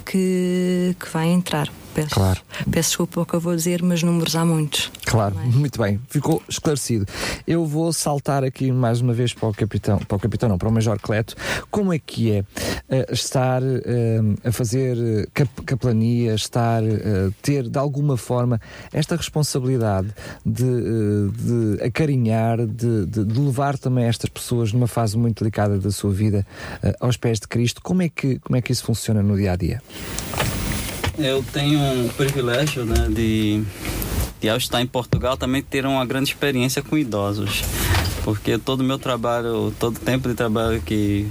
que, 0.05 0.95
que 0.99 1.09
vai 1.11 1.27
entrar. 1.27 1.71
Peço, 1.93 2.15
claro. 2.15 2.41
peço 2.71 2.89
desculpa 2.89 3.21
o 3.21 3.25
que 3.25 3.35
eu 3.35 3.39
vou 3.39 3.55
dizer, 3.55 3.83
mas 3.83 4.01
números 4.01 4.35
há 4.35 4.43
muitos. 4.43 4.91
Claro, 5.05 5.35
é? 5.39 5.45
muito 5.45 5.79
bem, 5.79 5.99
ficou 6.09 6.41
esclarecido. 6.49 7.05
Eu 7.45 7.65
vou 7.65 7.93
saltar 7.93 8.43
aqui 8.43 8.71
mais 8.71 8.99
uma 8.99 9.13
vez 9.13 9.33
para 9.33 9.47
o 9.47 9.53
capitão, 9.53 9.99
para 9.99 10.15
o 10.15 10.19
capitão 10.19 10.49
não, 10.49 10.57
para 10.57 10.69
o 10.69 10.71
Major 10.71 10.99
Cleto. 10.99 11.35
Como 11.69 11.93
é 11.93 11.99
que 11.99 12.31
é 12.31 12.39
uh, 12.41 13.13
estar 13.13 13.61
uh, 13.61 13.67
a 14.43 14.51
fazer 14.51 14.97
cap 15.33 15.49
capelania, 15.63 16.33
estar 16.33 16.81
a 16.81 17.27
uh, 17.27 17.33
ter 17.41 17.69
de 17.69 17.77
alguma 17.77 18.17
forma 18.17 18.59
esta 18.91 19.15
responsabilidade 19.15 20.07
de, 20.43 20.63
de 21.31 21.83
acarinhar, 21.83 22.65
de, 22.65 23.05
de, 23.05 23.23
de, 23.23 23.39
levar 23.39 23.77
também 23.77 24.05
estas 24.05 24.29
pessoas 24.29 24.73
numa 24.73 24.87
fase 24.87 25.17
muito 25.17 25.43
delicada 25.43 25.77
da 25.77 25.91
sua 25.91 26.11
vida 26.11 26.45
aos 26.99 27.17
pés 27.17 27.39
de 27.39 27.47
Cristo? 27.47 27.81
Como 27.83 28.01
é 28.01 28.09
que 28.09 28.39
como 28.39 28.55
é 28.57 28.61
que 28.61 28.71
isso 28.71 28.83
funciona 28.83 29.21
no 29.21 29.35
dia 29.35 29.51
a 29.51 29.55
dia? 29.55 29.81
Eu 31.17 31.43
tenho 31.53 31.79
o 32.05 32.09
privilégio 32.13 32.85
né, 32.85 33.07
de, 33.09 33.63
de, 34.41 34.49
ao 34.49 34.57
estar 34.57 34.81
em 34.81 34.87
Portugal, 34.87 35.37
também 35.37 35.61
ter 35.61 35.85
uma 35.85 36.05
grande 36.05 36.29
experiência 36.29 36.81
com 36.81 36.97
idosos. 36.97 37.63
porque 38.23 38.57
todo 38.57 38.79
o 38.79 38.83
meu 38.83 38.97
trabalho, 38.97 39.73
todo 39.79 39.97
o 39.97 39.99
tempo 39.99 40.29
de 40.29 40.33
trabalho 40.33 40.81
que 40.81 41.27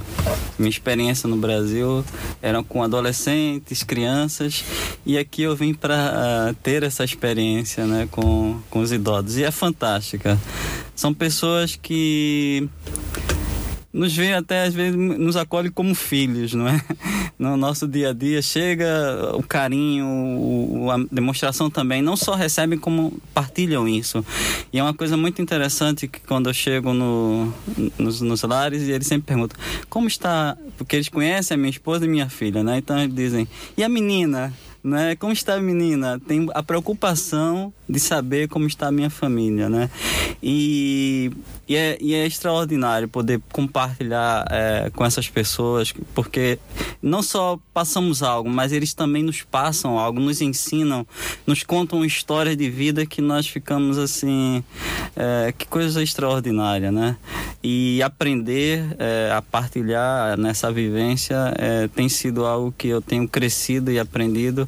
minha 0.57 0.69
experiência 0.69 1.27
no 1.27 1.35
Brasil 1.35 2.05
era 2.41 2.63
com 2.63 2.83
adolescentes, 2.83 3.83
crianças, 3.83 4.63
e 5.05 5.17
aqui 5.17 5.41
eu 5.41 5.55
vim 5.55 5.73
para 5.73 6.51
uh, 6.51 6.53
ter 6.61 6.83
essa 6.83 7.03
experiência, 7.03 7.85
né, 7.85 8.07
com, 8.11 8.59
com 8.69 8.79
os 8.79 8.91
idosos 8.91 9.37
e 9.37 9.43
é 9.43 9.51
fantástica. 9.51 10.39
São 10.95 11.13
pessoas 11.13 11.75
que 11.75 12.69
nos 13.93 14.15
vê 14.15 14.33
até 14.33 14.63
às 14.63 14.73
vezes 14.73 14.95
nos 14.95 15.35
acolhe 15.37 15.69
como 15.69 15.93
filhos, 15.93 16.53
não 16.53 16.67
é? 16.67 16.81
No 17.37 17.57
nosso 17.57 17.87
dia 17.87 18.11
a 18.11 18.13
dia 18.13 18.41
chega 18.41 19.31
o 19.33 19.43
carinho, 19.43 20.89
a 20.89 20.97
demonstração 21.11 21.69
também, 21.69 22.01
não 22.01 22.15
só 22.15 22.35
recebem 22.35 22.79
como 22.79 23.19
partilham 23.33 23.87
isso. 23.87 24.25
E 24.71 24.79
é 24.79 24.83
uma 24.83 24.93
coisa 24.93 25.17
muito 25.17 25.41
interessante 25.41 26.07
que 26.07 26.21
quando 26.21 26.49
eu 26.49 26.53
chego 26.53 26.93
no, 26.93 27.51
nos, 27.97 28.21
nos 28.21 28.43
lares 28.43 28.83
e 28.83 28.91
eles 28.91 29.07
sempre 29.07 29.27
perguntam 29.27 29.59
como 29.89 30.07
está, 30.07 30.55
porque 30.77 30.95
eles 30.95 31.09
conhecem 31.09 31.55
a 31.55 31.57
minha 31.57 31.71
esposa 31.71 32.05
e 32.05 32.07
minha 32.07 32.29
filha, 32.29 32.63
né? 32.63 32.77
Então 32.77 32.97
eles 32.97 33.13
dizem, 33.13 33.47
e 33.75 33.83
a 33.83 33.89
menina? 33.89 34.53
né? 34.83 35.15
Como 35.15 35.31
está 35.31 35.55
a 35.55 35.61
menina? 35.61 36.19
Tem 36.19 36.47
a 36.53 36.61
preocupação 36.61 37.73
de 37.87 37.99
saber 37.99 38.49
como 38.49 38.67
está 38.67 38.87
a 38.87 38.91
minha 38.91 39.09
família, 39.09 39.69
né? 39.69 39.89
E, 40.41 41.31
e, 41.67 41.75
é, 41.75 41.97
e 42.01 42.13
é 42.13 42.25
extraordinário 42.25 43.07
poder 43.07 43.41
compartilhar 43.51 44.45
é, 44.49 44.91
com 44.93 45.05
essas 45.05 45.29
pessoas, 45.29 45.93
porque 46.13 46.59
não 47.01 47.21
só 47.21 47.59
passamos 47.73 48.21
algo, 48.21 48.49
mas 48.49 48.71
eles 48.71 48.93
também 48.93 49.23
nos 49.23 49.41
passam 49.41 49.97
algo, 49.97 50.19
nos 50.19 50.41
ensinam, 50.41 51.05
nos 51.47 51.63
contam 51.63 52.03
histórias 52.03 52.57
de 52.57 52.69
vida 52.69 53.05
que 53.05 53.21
nós 53.21 53.47
ficamos 53.47 53.97
assim, 53.97 54.63
é, 55.15 55.53
que 55.57 55.65
coisa 55.65 56.01
extraordinária, 56.03 56.91
né? 56.91 57.17
E 57.63 58.01
aprender 58.01 58.95
é, 58.99 59.31
a 59.33 59.41
partilhar 59.41 60.37
nessa 60.37 60.71
vivência 60.71 61.53
é, 61.57 61.87
tem 61.87 62.09
sido 62.09 62.45
algo 62.45 62.73
que 62.77 62.89
eu 62.89 63.01
tenho 63.01 63.27
crescido 63.27 63.91
e 63.91 63.97
aprendido 63.97 64.67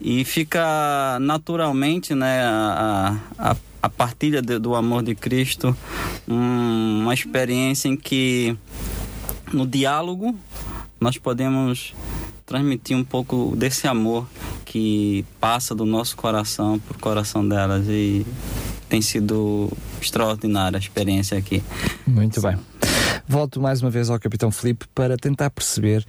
e 0.00 0.24
fica 0.24 1.18
naturalmente 1.20 2.14
né, 2.14 2.42
a, 2.44 3.16
a, 3.38 3.56
a 3.82 3.88
partilha 3.88 4.42
de, 4.42 4.58
do 4.58 4.74
amor 4.74 5.02
de 5.02 5.14
Cristo 5.14 5.76
um, 6.26 7.02
uma 7.02 7.14
experiência 7.14 7.88
em 7.88 7.96
que 7.96 8.56
no 9.52 9.66
diálogo 9.66 10.36
nós 11.00 11.16
podemos 11.16 11.94
transmitir 12.44 12.96
um 12.96 13.04
pouco 13.04 13.54
desse 13.56 13.86
amor 13.86 14.26
que 14.64 15.24
passa 15.40 15.74
do 15.74 15.84
nosso 15.84 16.16
coração 16.16 16.78
para 16.78 16.96
o 16.96 17.00
coração 17.00 17.46
delas 17.46 17.86
e 17.88 18.26
tem 18.88 19.02
sido 19.02 19.70
extraordinária 20.00 20.76
a 20.76 20.80
experiência 20.80 21.36
aqui. 21.36 21.62
Muito 22.06 22.40
bem. 22.40 22.58
Volto 23.28 23.60
mais 23.60 23.82
uma 23.82 23.90
vez 23.90 24.08
ao 24.08 24.18
Capitão 24.18 24.50
Felipe 24.50 24.86
para 24.94 25.18
tentar 25.18 25.50
perceber 25.50 26.02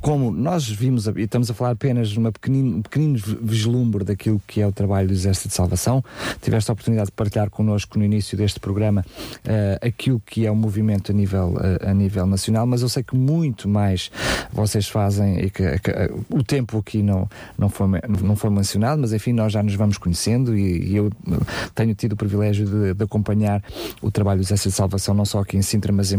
como 0.00 0.30
nós 0.30 0.66
vimos, 0.66 1.06
e 1.06 1.20
estamos 1.20 1.50
a 1.50 1.54
falar 1.54 1.72
apenas 1.72 2.08
de 2.08 2.18
uma 2.18 2.32
pequenino, 2.32 2.78
um 2.78 2.82
pequenino 2.82 3.18
vislumbre 3.42 4.04
daquilo 4.04 4.40
que 4.46 4.60
é 4.60 4.66
o 4.66 4.72
trabalho 4.72 5.08
do 5.08 5.12
Exército 5.12 5.48
de 5.48 5.54
Salvação. 5.54 6.02
Tiveste 6.40 6.70
a 6.70 6.72
oportunidade 6.72 7.08
de 7.08 7.12
partilhar 7.12 7.50
connosco 7.50 7.98
no 7.98 8.04
início 8.04 8.38
deste 8.38 8.58
programa 8.58 9.04
uh, 9.44 9.86
aquilo 9.86 10.20
que 10.24 10.46
é 10.46 10.50
o 10.50 10.56
movimento 10.56 11.12
a 11.12 11.14
nível, 11.14 11.54
uh, 11.56 11.90
a 11.90 11.92
nível 11.92 12.24
nacional, 12.24 12.66
mas 12.66 12.80
eu 12.80 12.88
sei 12.88 13.02
que 13.02 13.14
muito 13.14 13.68
mais 13.68 14.10
vocês 14.50 14.88
fazem 14.88 15.40
e 15.40 15.50
que, 15.50 15.78
que 15.78 15.90
uh, 15.90 16.24
o 16.30 16.42
tempo 16.42 16.78
aqui 16.78 17.02
não, 17.02 17.28
não, 17.58 17.68
foi, 17.68 17.86
não 18.22 18.34
foi 18.34 18.48
mencionado, 18.48 19.02
mas 19.02 19.12
enfim, 19.12 19.34
nós 19.34 19.52
já 19.52 19.62
nos 19.62 19.74
vamos 19.74 19.98
conhecendo 19.98 20.56
e, 20.56 20.92
e 20.92 20.96
eu 20.96 21.10
tenho 21.74 21.94
tido 21.94 22.14
o 22.14 22.16
privilégio 22.16 22.64
de, 22.64 22.94
de 22.94 23.04
acompanhar 23.04 23.62
o 24.00 24.10
trabalho 24.10 24.40
do 24.40 24.44
Exército 24.44 24.70
de 24.70 24.74
Salvação 24.74 25.14
não 25.14 25.26
só 25.26 25.40
aqui 25.40 25.58
em 25.58 25.62
Sintra, 25.62 25.92
mas 25.92 26.12
em 26.12 26.18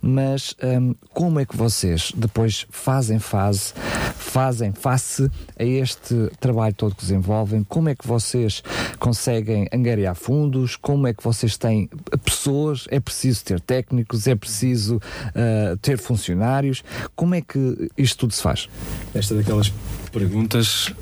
Mas 0.00 0.54
um, 0.62 0.94
como 1.12 1.40
é 1.40 1.44
que 1.44 1.56
vocês 1.56 2.12
depois 2.16 2.66
fazem 2.70 3.18
fase, 3.18 3.72
fazem 4.16 4.72
face 4.72 5.30
a 5.58 5.64
este 5.64 6.30
trabalho 6.40 6.74
todo 6.74 6.94
que 6.94 7.02
desenvolvem? 7.02 7.64
Como 7.64 7.88
é 7.88 7.94
que 7.94 8.06
vocês 8.06 8.62
conseguem 8.98 9.66
angariar 9.72 10.14
fundos? 10.14 10.76
Como 10.76 11.06
é 11.06 11.14
que 11.14 11.22
vocês 11.22 11.56
têm 11.56 11.88
pessoas? 12.24 12.86
É 12.90 13.00
preciso 13.00 13.44
ter 13.44 13.60
técnicos? 13.60 14.26
É 14.26 14.34
preciso 14.34 14.96
uh, 14.96 15.76
ter 15.78 15.98
funcionários? 15.98 16.82
Como 17.14 17.34
é 17.34 17.40
que 17.40 17.90
isto 17.96 18.18
tudo 18.18 18.34
se 18.34 18.42
faz? 18.42 18.68
Esta 19.14 19.34
é 19.34 19.38
daquelas 19.38 19.72
perguntas 20.12 20.92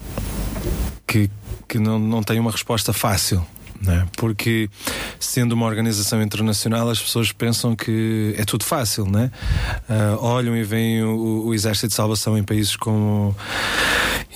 que, 1.07 1.31
que 1.69 1.79
não, 1.79 1.99
não 1.99 2.23
tem 2.23 2.39
uma 2.39 2.51
resposta 2.51 2.93
fácil 2.93 3.45
né? 3.83 4.07
porque 4.17 4.71
sendo 5.19 5.53
uma 5.53 5.67
organização 5.67 6.23
internacional 6.23 6.89
as 6.89 7.01
pessoas 7.01 7.33
pensam 7.33 7.75
que 7.75 8.35
é 8.39 8.45
tudo 8.45 8.65
fácil, 8.65 9.05
né? 9.07 9.31
Uh, 9.89 10.25
olham 10.25 10.57
e 10.57 10.63
veem 10.63 11.03
o, 11.03 11.47
o, 11.47 11.55
Exército 11.55 11.89
de 11.89 11.95
Salvação 11.95 12.39
em 12.39 12.43
países 12.43 12.77
como 12.77 13.35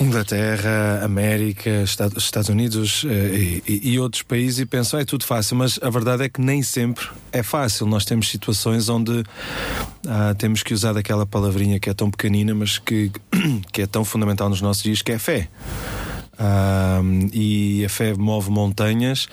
Inglaterra, 0.01 1.01
América, 1.05 1.83
Estados, 1.83 2.25
Estados 2.25 2.49
Unidos 2.49 3.05
uh, 3.05 3.09
e, 3.09 3.93
e, 3.93 3.99
outros 3.99 4.23
países 4.23 4.59
e 4.59 4.67
pensam 4.67 4.99
é 4.99 5.05
tudo 5.05 5.25
fácil, 5.25 5.57
mas 5.57 5.79
a 5.83 5.91
verdade 5.91 6.25
é 6.25 6.29
que 6.29 6.41
nem 6.41 6.63
sempre 6.63 7.07
é 7.33 7.43
fácil. 7.43 7.87
Nós 7.87 8.05
temos 8.05 8.29
situações 8.29 8.89
onde 8.89 9.13
uh, 9.13 10.35
temos 10.37 10.63
que 10.63 10.75
usar 10.75 10.97
aquela 10.97 11.25
palavrinha 11.25 11.79
que 11.79 11.89
é 11.89 11.95
tão 11.95 12.11
pequenina, 12.11 12.55
mas 12.55 12.79
que, 12.79 13.13
que 13.73 13.83
é 13.83 13.87
tão 13.87 14.05
fundamental 14.05 14.49
nos 14.49 14.61
nossos 14.61 14.83
dias, 14.83 15.03
que 15.03 15.13
é 15.13 15.19
fé. 15.19 15.49
Uh, 16.39 17.31
e 17.33 17.83
a 17.85 17.89
fé 17.89 18.13
move 18.15 18.51
montanhas 18.51 19.27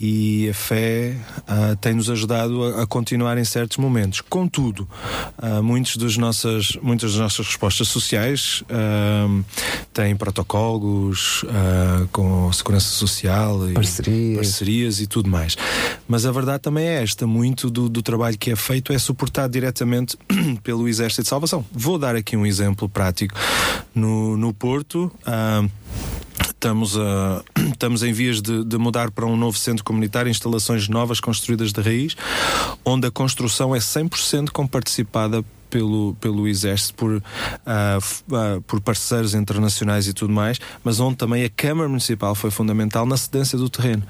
e 0.00 0.48
a 0.48 0.54
fé 0.54 1.14
uh, 1.40 1.76
tem-nos 1.76 2.08
ajudado 2.08 2.64
a, 2.64 2.82
a, 2.82 2.86
continuar 2.86 3.36
em 3.36 3.44
certos 3.44 3.76
momentos. 3.76 4.22
Contudo, 4.22 4.88
uh, 5.38 5.62
muitos 5.62 5.98
dos 5.98 6.16
nossas, 6.16 6.78
muitas 6.80 7.12
das 7.12 7.20
nossas 7.20 7.46
respostas 7.46 7.88
sociais 7.88 8.62
uh, 8.62 9.44
têm 9.92 10.16
protocolos 10.16 11.44
com 12.12 12.50
segurança 12.52 12.88
social 12.88 13.68
e 13.68 13.74
parcerias. 13.74 14.36
parcerias. 14.36 15.00
e 15.00 15.06
tudo 15.06 15.28
mais. 15.28 15.56
Mas 16.08 16.24
a 16.24 16.32
verdade 16.32 16.62
também 16.62 16.86
é 16.86 17.02
esta: 17.02 17.26
muito 17.26 17.68
do, 17.68 17.88
do 17.88 18.00
trabalho 18.00 18.38
que 18.38 18.50
é 18.50 18.56
feito 18.56 18.92
é 18.92 18.98
suportado 18.98 19.52
diretamente 19.52 20.16
pelo 20.62 20.88
Exército 20.88 21.22
de 21.22 21.28
Salvação. 21.28 21.64
Vou 21.72 21.98
dar 21.98 22.16
aqui 22.16 22.36
um 22.36 22.46
exemplo 22.46 22.88
prático. 22.88 23.34
No, 23.94 24.36
no 24.36 24.54
Porto, 24.54 25.12
Estamos, 26.60 26.94
a, 26.98 27.42
estamos 27.72 28.02
em 28.02 28.12
vias 28.12 28.42
de, 28.42 28.62
de, 28.62 28.76
mudar 28.76 29.10
para 29.10 29.24
um 29.24 29.34
novo 29.34 29.56
centro 29.56 29.82
comunitário, 29.82 30.30
instalações 30.30 30.90
novas 30.90 31.18
construídas 31.18 31.72
de 31.72 31.80
raiz, 31.80 32.14
onde 32.84 33.06
a 33.06 33.10
construção 33.10 33.74
é 33.74 33.78
100% 33.78 34.50
comparticipada 34.50 35.42
pelo, 35.70 36.14
pelo 36.20 36.46
Exército, 36.46 36.94
por, 36.94 37.16
uh, 37.16 38.60
por 38.66 38.80
parceiros 38.80 39.34
internacionais 39.34 40.06
e 40.06 40.12
tudo 40.12 40.32
mais, 40.32 40.58
mas 40.84 41.00
onde 41.00 41.16
também 41.16 41.44
a 41.44 41.50
Câmara 41.50 41.88
Municipal 41.88 42.34
foi 42.34 42.50
fundamental 42.50 43.06
na 43.06 43.16
cedência 43.16 43.56
do 43.56 43.70
terreno. 43.70 44.02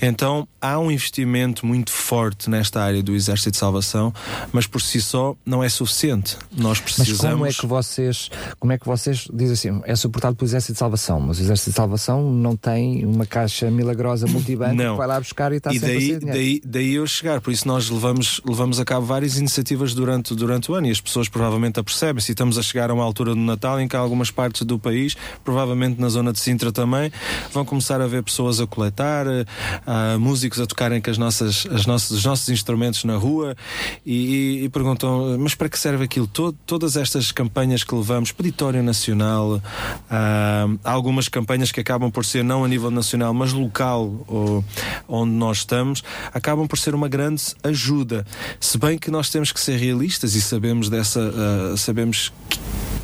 Então 0.00 0.46
há 0.60 0.78
um 0.78 0.90
investimento 0.90 1.66
muito 1.66 1.90
forte 1.90 2.48
nesta 2.48 2.80
área 2.82 3.02
do 3.02 3.14
Exército 3.14 3.50
de 3.50 3.56
Salvação, 3.56 4.14
mas 4.52 4.66
por 4.66 4.80
si 4.80 5.00
só 5.00 5.36
não 5.44 5.62
é 5.62 5.68
suficiente. 5.68 6.36
Nós 6.56 6.80
precisamos. 6.80 7.22
Mas 7.22 7.32
como 7.32 7.46
é 7.46 7.52
que 7.52 7.66
vocês, 7.66 8.30
como 8.58 8.72
é 8.72 8.78
que 8.78 8.86
vocês 8.86 9.28
dizem 9.32 9.52
assim, 9.52 9.82
é 9.84 9.96
suportado 9.96 10.36
pelo 10.36 10.48
Exército 10.48 10.74
de 10.74 10.78
Salvação, 10.78 11.20
mas 11.20 11.38
o 11.38 11.42
Exército 11.42 11.70
de 11.70 11.76
Salvação 11.76 12.30
não 12.32 12.56
tem 12.56 13.04
uma 13.04 13.26
caixa 13.26 13.70
milagrosa 13.70 14.26
multibanco 14.26 14.76
que 14.76 14.96
vai 14.96 15.06
lá 15.06 15.18
buscar 15.18 15.52
e 15.52 15.56
está 15.56 15.72
e 15.72 15.78
sempre 15.78 15.88
daí, 15.88 15.96
a 15.96 16.20
ser 16.20 16.20
daí, 16.26 16.62
daí 16.64 16.94
eu 16.94 17.06
chegar, 17.06 17.40
por 17.40 17.52
isso 17.52 17.66
nós 17.66 17.90
levamos, 17.90 18.40
levamos 18.46 18.78
a 18.78 18.84
cabo 18.84 19.06
várias 19.06 19.36
iniciativas 19.36 19.94
durante, 19.94 20.34
durante 20.34 20.70
o 20.70 20.74
ano 20.74 20.86
as 20.92 21.00
pessoas 21.00 21.28
provavelmente 21.28 21.80
apercebem-se. 21.80 22.32
Estamos 22.32 22.58
a 22.58 22.62
chegar 22.62 22.90
a 22.90 22.94
uma 22.94 23.02
altura 23.02 23.34
do 23.34 23.40
Natal 23.40 23.80
em 23.80 23.88
que 23.88 23.96
algumas 23.96 24.30
partes 24.30 24.62
do 24.62 24.78
país, 24.78 25.16
provavelmente 25.44 26.00
na 26.00 26.08
zona 26.08 26.32
de 26.32 26.40
Sintra 26.40 26.70
também, 26.70 27.10
vão 27.52 27.64
começar 27.64 28.00
a 28.00 28.06
ver 28.06 28.22
pessoas 28.22 28.60
a 28.60 28.66
coletar, 28.66 29.26
uh, 29.26 30.18
músicos 30.18 30.60
a 30.60 30.66
tocarem 30.66 31.00
com 31.00 31.10
as 31.10 31.18
nossas, 31.18 31.66
as 31.70 31.86
nossas, 31.86 32.10
os 32.10 32.24
nossos 32.24 32.48
instrumentos 32.48 33.04
na 33.04 33.16
rua 33.16 33.56
e, 34.04 34.60
e, 34.60 34.64
e 34.64 34.68
perguntam: 34.68 35.36
mas 35.38 35.54
para 35.54 35.68
que 35.68 35.78
serve 35.78 36.04
aquilo? 36.04 36.26
Todo, 36.26 36.56
todas 36.66 36.96
estas 36.96 37.32
campanhas 37.32 37.82
que 37.84 37.94
levamos, 37.94 38.32
Peditório 38.32 38.82
Nacional, 38.82 39.56
uh, 39.56 40.78
algumas 40.84 41.28
campanhas 41.28 41.72
que 41.72 41.80
acabam 41.80 42.10
por 42.10 42.24
ser 42.24 42.44
não 42.44 42.64
a 42.64 42.68
nível 42.68 42.90
nacional, 42.90 43.32
mas 43.32 43.52
local 43.52 44.24
ou, 44.26 44.64
onde 45.08 45.32
nós 45.32 45.58
estamos, 45.58 46.02
acabam 46.32 46.66
por 46.66 46.78
ser 46.78 46.94
uma 46.94 47.08
grande 47.08 47.42
ajuda. 47.62 48.26
Se 48.60 48.78
bem 48.78 48.98
que 48.98 49.10
nós 49.10 49.30
temos 49.30 49.52
que 49.52 49.60
ser 49.60 49.76
realistas 49.76 50.34
e 50.34 50.42
sabemos 50.42 50.81
sabemos 50.82 50.88
dessa, 50.88 51.20
uh, 51.20 51.76
sabemos 51.76 52.32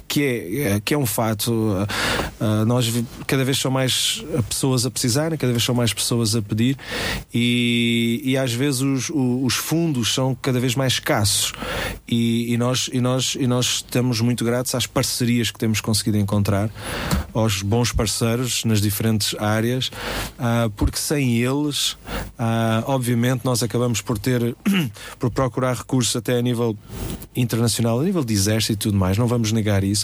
que 0.06 0.07
é, 0.16 0.62
é, 0.62 0.80
que 0.80 0.94
é 0.94 0.98
um 0.98 1.06
fato. 1.06 1.52
Uh, 1.52 1.86
uh, 2.44 2.64
nós 2.64 2.92
cada 3.26 3.44
vez 3.44 3.58
são 3.58 3.70
mais 3.70 4.24
pessoas 4.48 4.86
a 4.86 4.90
precisarem, 4.90 5.36
cada 5.36 5.52
vez 5.52 5.62
são 5.62 5.74
mais 5.74 5.92
pessoas 5.92 6.34
a 6.34 6.42
pedir 6.42 6.76
e, 7.32 8.20
e 8.24 8.36
às 8.36 8.52
vezes 8.52 8.80
os, 8.80 9.10
os 9.10 9.54
fundos 9.54 10.14
são 10.14 10.34
cada 10.34 10.58
vez 10.58 10.74
mais 10.74 10.94
escassos 10.94 11.52
e, 12.08 12.52
e, 12.52 12.56
nós, 12.56 12.88
e, 12.92 13.00
nós, 13.00 13.36
e 13.38 13.46
nós 13.46 13.66
estamos 13.76 14.20
muito 14.20 14.44
gratos 14.44 14.74
às 14.74 14.86
parcerias 14.86 15.50
que 15.50 15.58
temos 15.58 15.80
conseguido 15.80 16.18
encontrar, 16.18 16.70
aos 17.34 17.62
bons 17.62 17.92
parceiros 17.92 18.64
nas 18.64 18.80
diferentes 18.80 19.34
áreas, 19.38 19.88
uh, 20.38 20.70
porque 20.76 20.98
sem 20.98 21.38
eles 21.38 21.96
Uh, 22.38 22.86
obviamente, 22.86 23.44
nós 23.44 23.64
acabamos 23.64 24.00
por 24.00 24.16
ter, 24.16 24.54
por 25.18 25.28
procurar 25.28 25.74
recursos 25.74 26.14
até 26.14 26.38
a 26.38 26.42
nível 26.42 26.78
internacional, 27.34 27.98
a 27.98 28.04
nível 28.04 28.22
de 28.22 28.32
exército 28.32 28.72
e 28.74 28.76
tudo 28.76 28.96
mais, 28.96 29.18
não 29.18 29.26
vamos 29.26 29.50
negar 29.50 29.82
isso, 29.82 29.97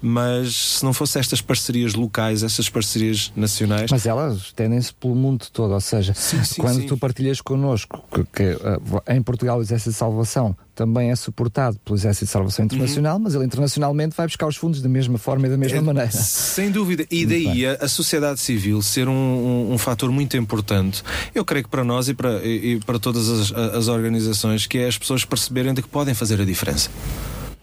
mas 0.00 0.54
se 0.78 0.84
não 0.84 0.92
fosse 0.92 1.18
estas 1.18 1.40
parcerias 1.40 1.94
locais, 1.94 2.42
estas 2.42 2.68
parcerias 2.68 3.32
nacionais. 3.36 3.90
Mas 3.90 4.06
elas 4.06 4.36
estendem-se 4.38 4.92
pelo 4.94 5.14
mundo 5.14 5.46
todo, 5.52 5.72
ou 5.74 5.80
seja, 5.80 6.14
Sim, 6.14 6.42
sim, 6.44 6.60
quando 6.60 6.80
sim. 6.80 6.86
tu 6.86 6.96
partilhas 6.96 7.40
connosco 7.40 8.04
que, 8.12 8.24
que, 8.24 8.42
uh, 8.54 9.02
em 9.08 9.22
Portugal 9.22 9.58
o 9.58 9.62
Exército 9.62 9.90
de 9.90 9.96
Salvação 9.96 10.56
também 10.74 11.10
é 11.10 11.16
suportado 11.16 11.76
pelo 11.84 11.96
Exército 11.96 12.26
de 12.26 12.30
Salvação 12.30 12.64
Internacional, 12.64 13.16
Uhum. 13.16 13.22
mas 13.24 13.34
ele 13.34 13.44
internacionalmente 13.44 14.14
vai 14.16 14.26
buscar 14.26 14.46
os 14.46 14.56
fundos 14.56 14.80
da 14.80 14.88
mesma 14.88 15.18
forma 15.18 15.46
e 15.48 15.50
da 15.50 15.56
mesma 15.56 15.82
maneira. 15.82 16.10
Sem 16.12 16.70
dúvida. 16.70 17.04
E 17.10 17.26
daí 17.26 17.66
a, 17.66 17.72
a 17.80 17.88
sociedade 17.88 18.38
civil 18.38 18.80
ser 18.80 19.08
um, 19.08 19.12
um, 19.12 19.72
um 19.72 19.78
fator 19.78 20.10
muito 20.12 20.36
importante, 20.36 21.02
eu 21.34 21.44
creio 21.44 21.64
que 21.64 21.70
para 21.70 21.82
nós 21.82 22.08
e 22.08 22.14
para, 22.14 22.44
e, 22.46 22.74
e 22.74 22.80
para 22.80 22.98
todas 22.98 23.28
as, 23.28 23.52
as 23.52 23.88
organizações, 23.88 24.66
que 24.68 24.78
é 24.78 24.86
as 24.86 24.96
pessoas 24.96 25.24
perceberem 25.24 25.74
de 25.74 25.82
que 25.82 25.88
podem 25.88 26.14
fazer 26.14 26.40
a 26.40 26.44
diferença. 26.44 26.90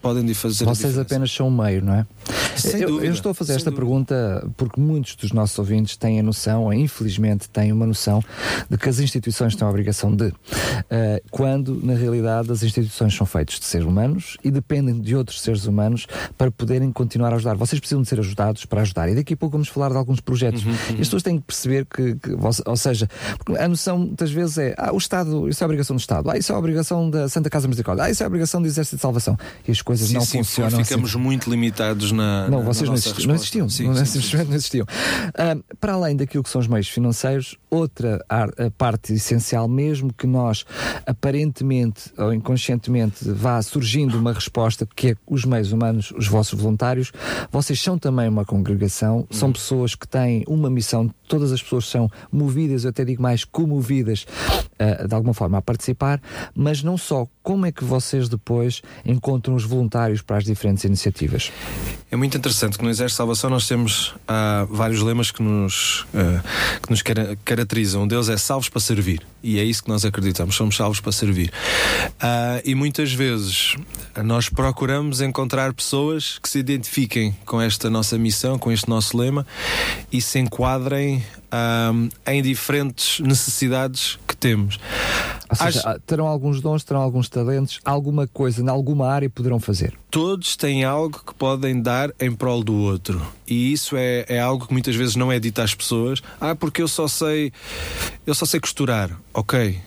Podem 0.06 0.24
de 0.24 0.34
fazer 0.34 0.64
Vocês 0.64 0.98
apenas 0.98 1.32
são 1.32 1.48
um 1.48 1.50
meio, 1.50 1.84
não 1.84 1.94
é? 1.94 2.06
Sem 2.56 2.80
eu, 2.80 2.88
dúvida, 2.88 3.06
eu 3.06 3.12
estou 3.12 3.30
a 3.32 3.34
fazer 3.34 3.54
esta 3.54 3.70
dúvida. 3.70 3.86
pergunta 3.86 4.50
porque 4.56 4.80
muitos 4.80 5.14
dos 5.16 5.32
nossos 5.32 5.58
ouvintes 5.58 5.96
têm 5.96 6.20
a 6.20 6.22
noção, 6.22 6.64
ou 6.64 6.72
infelizmente 6.72 7.48
têm 7.48 7.72
uma 7.72 7.86
noção, 7.86 8.22
de 8.70 8.78
que 8.78 8.88
as 8.88 8.98
instituições 8.98 9.54
têm 9.56 9.66
a 9.66 9.70
obrigação 9.70 10.14
de, 10.14 10.32
eh, 10.88 11.22
quando 11.30 11.80
na 11.84 11.94
realidade 11.94 12.50
as 12.50 12.62
instituições 12.62 13.14
são 13.14 13.26
feitas 13.26 13.58
de 13.58 13.64
seres 13.64 13.86
humanos 13.86 14.36
e 14.44 14.50
dependem 14.50 15.00
de 15.00 15.16
outros 15.16 15.40
seres 15.40 15.66
humanos 15.66 16.06
para 16.38 16.50
poderem 16.50 16.90
continuar 16.92 17.32
a 17.32 17.36
ajudar. 17.36 17.56
Vocês 17.56 17.80
precisam 17.80 18.02
de 18.02 18.08
ser 18.08 18.20
ajudados 18.20 18.64
para 18.64 18.82
ajudar. 18.82 19.08
E 19.08 19.14
daqui 19.14 19.34
a 19.34 19.36
pouco 19.36 19.52
vamos 19.52 19.68
falar 19.68 19.90
de 19.90 19.96
alguns 19.96 20.20
projetos. 20.20 20.64
Uhum, 20.64 20.72
E 20.90 20.92
as 20.92 21.08
pessoas 21.08 21.22
têm 21.22 21.38
que 21.38 21.44
perceber 21.44 21.84
que, 21.86 22.14
que 22.14 22.30
ou 22.64 22.76
seja, 22.76 23.08
a 23.58 23.68
noção 23.68 23.98
muitas 23.98 24.30
vezes 24.30 24.58
é, 24.58 24.74
ah, 24.78 24.92
o 24.92 24.98
Estado, 24.98 25.48
isso 25.48 25.62
é 25.62 25.64
a 25.64 25.66
obrigação 25.66 25.96
do 25.96 26.00
Estado, 26.00 26.30
ah, 26.30 26.38
isso 26.38 26.52
é 26.52 26.54
a 26.54 26.58
obrigação 26.58 27.10
da 27.10 27.28
Santa 27.28 27.50
Casa 27.50 27.68
Misericórdia, 27.68 28.04
ah, 28.04 28.10
isso 28.10 28.22
é 28.22 28.24
a 28.24 28.28
obrigação 28.28 28.60
do 28.60 28.66
Exército 28.66 28.96
de 28.96 29.02
Salvação. 29.02 29.36
E 29.66 29.70
as 29.70 29.82
coisas 29.82 29.95
Sim, 30.04 30.14
não 30.14 30.20
sim, 30.20 30.38
funcionam 30.38 30.84
ficamos 30.84 31.10
assim. 31.10 31.18
muito 31.18 31.50
limitados 31.50 32.12
na. 32.12 32.48
Não, 32.48 32.62
vocês 32.62 32.82
na 32.82 32.88
não, 32.88 32.94
existiam, 32.94 33.26
não 33.26 33.34
existiam. 33.34 33.68
Sim, 33.68 33.88
não, 33.88 34.06
simplesmente 34.06 34.48
não 34.48 34.54
existiam. 34.54 34.86
Ah, 35.34 35.56
para 35.80 35.94
além 35.94 36.16
daquilo 36.16 36.42
que 36.42 36.50
são 36.50 36.60
os 36.60 36.66
meios 36.66 36.88
financeiros, 36.88 37.56
outra 37.70 38.24
parte 38.76 39.14
essencial, 39.14 39.68
mesmo 39.68 40.12
que 40.12 40.26
nós 40.26 40.64
aparentemente 41.06 42.12
ou 42.16 42.32
inconscientemente 42.32 43.28
vá 43.30 43.60
surgindo 43.62 44.18
uma 44.18 44.32
resposta, 44.32 44.86
que 44.94 45.08
é 45.08 45.16
os 45.26 45.44
meios 45.44 45.72
humanos, 45.72 46.12
os 46.16 46.26
vossos 46.26 46.58
voluntários, 46.58 47.12
vocês 47.50 47.80
são 47.80 47.98
também 47.98 48.28
uma 48.28 48.44
congregação, 48.44 49.26
são 49.30 49.52
pessoas 49.52 49.94
que 49.94 50.06
têm 50.06 50.44
uma 50.46 50.70
missão, 50.70 51.12
todas 51.28 51.52
as 51.52 51.62
pessoas 51.62 51.86
são 51.88 52.10
movidas, 52.30 52.84
eu 52.84 52.90
até 52.90 53.04
digo 53.04 53.22
mais 53.22 53.44
comovidas 53.44 54.26
ah, 54.78 55.06
de 55.06 55.14
alguma 55.14 55.34
forma 55.34 55.58
a 55.58 55.62
participar, 55.62 56.20
mas 56.54 56.82
não 56.82 56.96
só. 56.96 57.26
Como 57.46 57.64
é 57.64 57.70
que 57.70 57.84
vocês 57.84 58.28
depois 58.28 58.82
encontram 59.04 59.54
os 59.54 59.62
voluntários 59.62 60.20
para 60.20 60.36
as 60.36 60.42
diferentes 60.44 60.82
iniciativas? 60.82 61.52
É 62.10 62.16
muito 62.16 62.36
interessante 62.36 62.76
que 62.76 62.82
no 62.82 62.90
Exército 62.90 63.12
de 63.12 63.16
Salvação 63.18 63.48
nós 63.48 63.68
temos 63.68 64.16
ah, 64.26 64.66
vários 64.68 65.00
lemas 65.00 65.30
que 65.30 65.40
nos, 65.44 66.04
ah, 66.12 66.42
que 66.82 66.90
nos 66.90 67.02
cara- 67.02 67.38
caracterizam. 67.44 68.02
Um 68.02 68.08
deles 68.08 68.28
é 68.28 68.36
salvos 68.36 68.68
para 68.68 68.80
servir. 68.80 69.24
E 69.44 69.60
é 69.60 69.62
isso 69.62 69.84
que 69.84 69.88
nós 69.88 70.04
acreditamos, 70.04 70.56
somos 70.56 70.74
salvos 70.74 70.98
para 70.98 71.12
servir. 71.12 71.52
Ah, 72.18 72.60
e 72.64 72.74
muitas 72.74 73.12
vezes 73.12 73.76
nós 74.24 74.48
procuramos 74.48 75.20
encontrar 75.20 75.72
pessoas 75.72 76.40
que 76.40 76.48
se 76.48 76.58
identifiquem 76.58 77.32
com 77.46 77.62
esta 77.62 77.88
nossa 77.88 78.18
missão, 78.18 78.58
com 78.58 78.72
este 78.72 78.88
nosso 78.88 79.16
lema 79.16 79.46
e 80.10 80.20
se 80.20 80.40
enquadrem 80.40 81.24
em 82.26 82.42
diferentes 82.42 83.20
necessidades 83.20 84.18
que 84.26 84.36
temos. 84.36 84.78
Ou 85.48 85.56
seja, 85.56 85.88
Acho- 85.90 86.00
terão 86.00 86.26
alguns 86.26 86.60
dons, 86.60 86.82
terão 86.84 87.00
alguns 87.00 87.28
talentos, 87.28 87.80
alguma 87.84 88.26
coisa, 88.26 88.62
em 88.62 88.68
alguma 88.68 89.08
área 89.08 89.28
poderão 89.30 89.60
fazer. 89.60 89.94
todos 90.10 90.56
têm 90.56 90.84
algo 90.84 91.20
que 91.24 91.34
podem 91.34 91.80
dar 91.80 92.10
em 92.20 92.32
prol 92.32 92.64
do 92.64 92.74
outro. 92.74 93.20
E 93.46 93.72
isso 93.72 93.96
é, 93.96 94.24
é 94.28 94.40
algo 94.40 94.66
que 94.66 94.72
muitas 94.72 94.94
vezes 94.96 95.14
não 95.16 95.30
é 95.30 95.38
dito 95.38 95.60
às 95.60 95.74
pessoas. 95.74 96.22
Ah, 96.40 96.54
porque 96.54 96.82
eu 96.82 96.88
só 96.88 97.06
sei, 97.06 97.52
eu 98.26 98.34
só 98.34 98.44
sei 98.44 98.58
costurar. 98.60 99.10
Ok. 99.32 99.78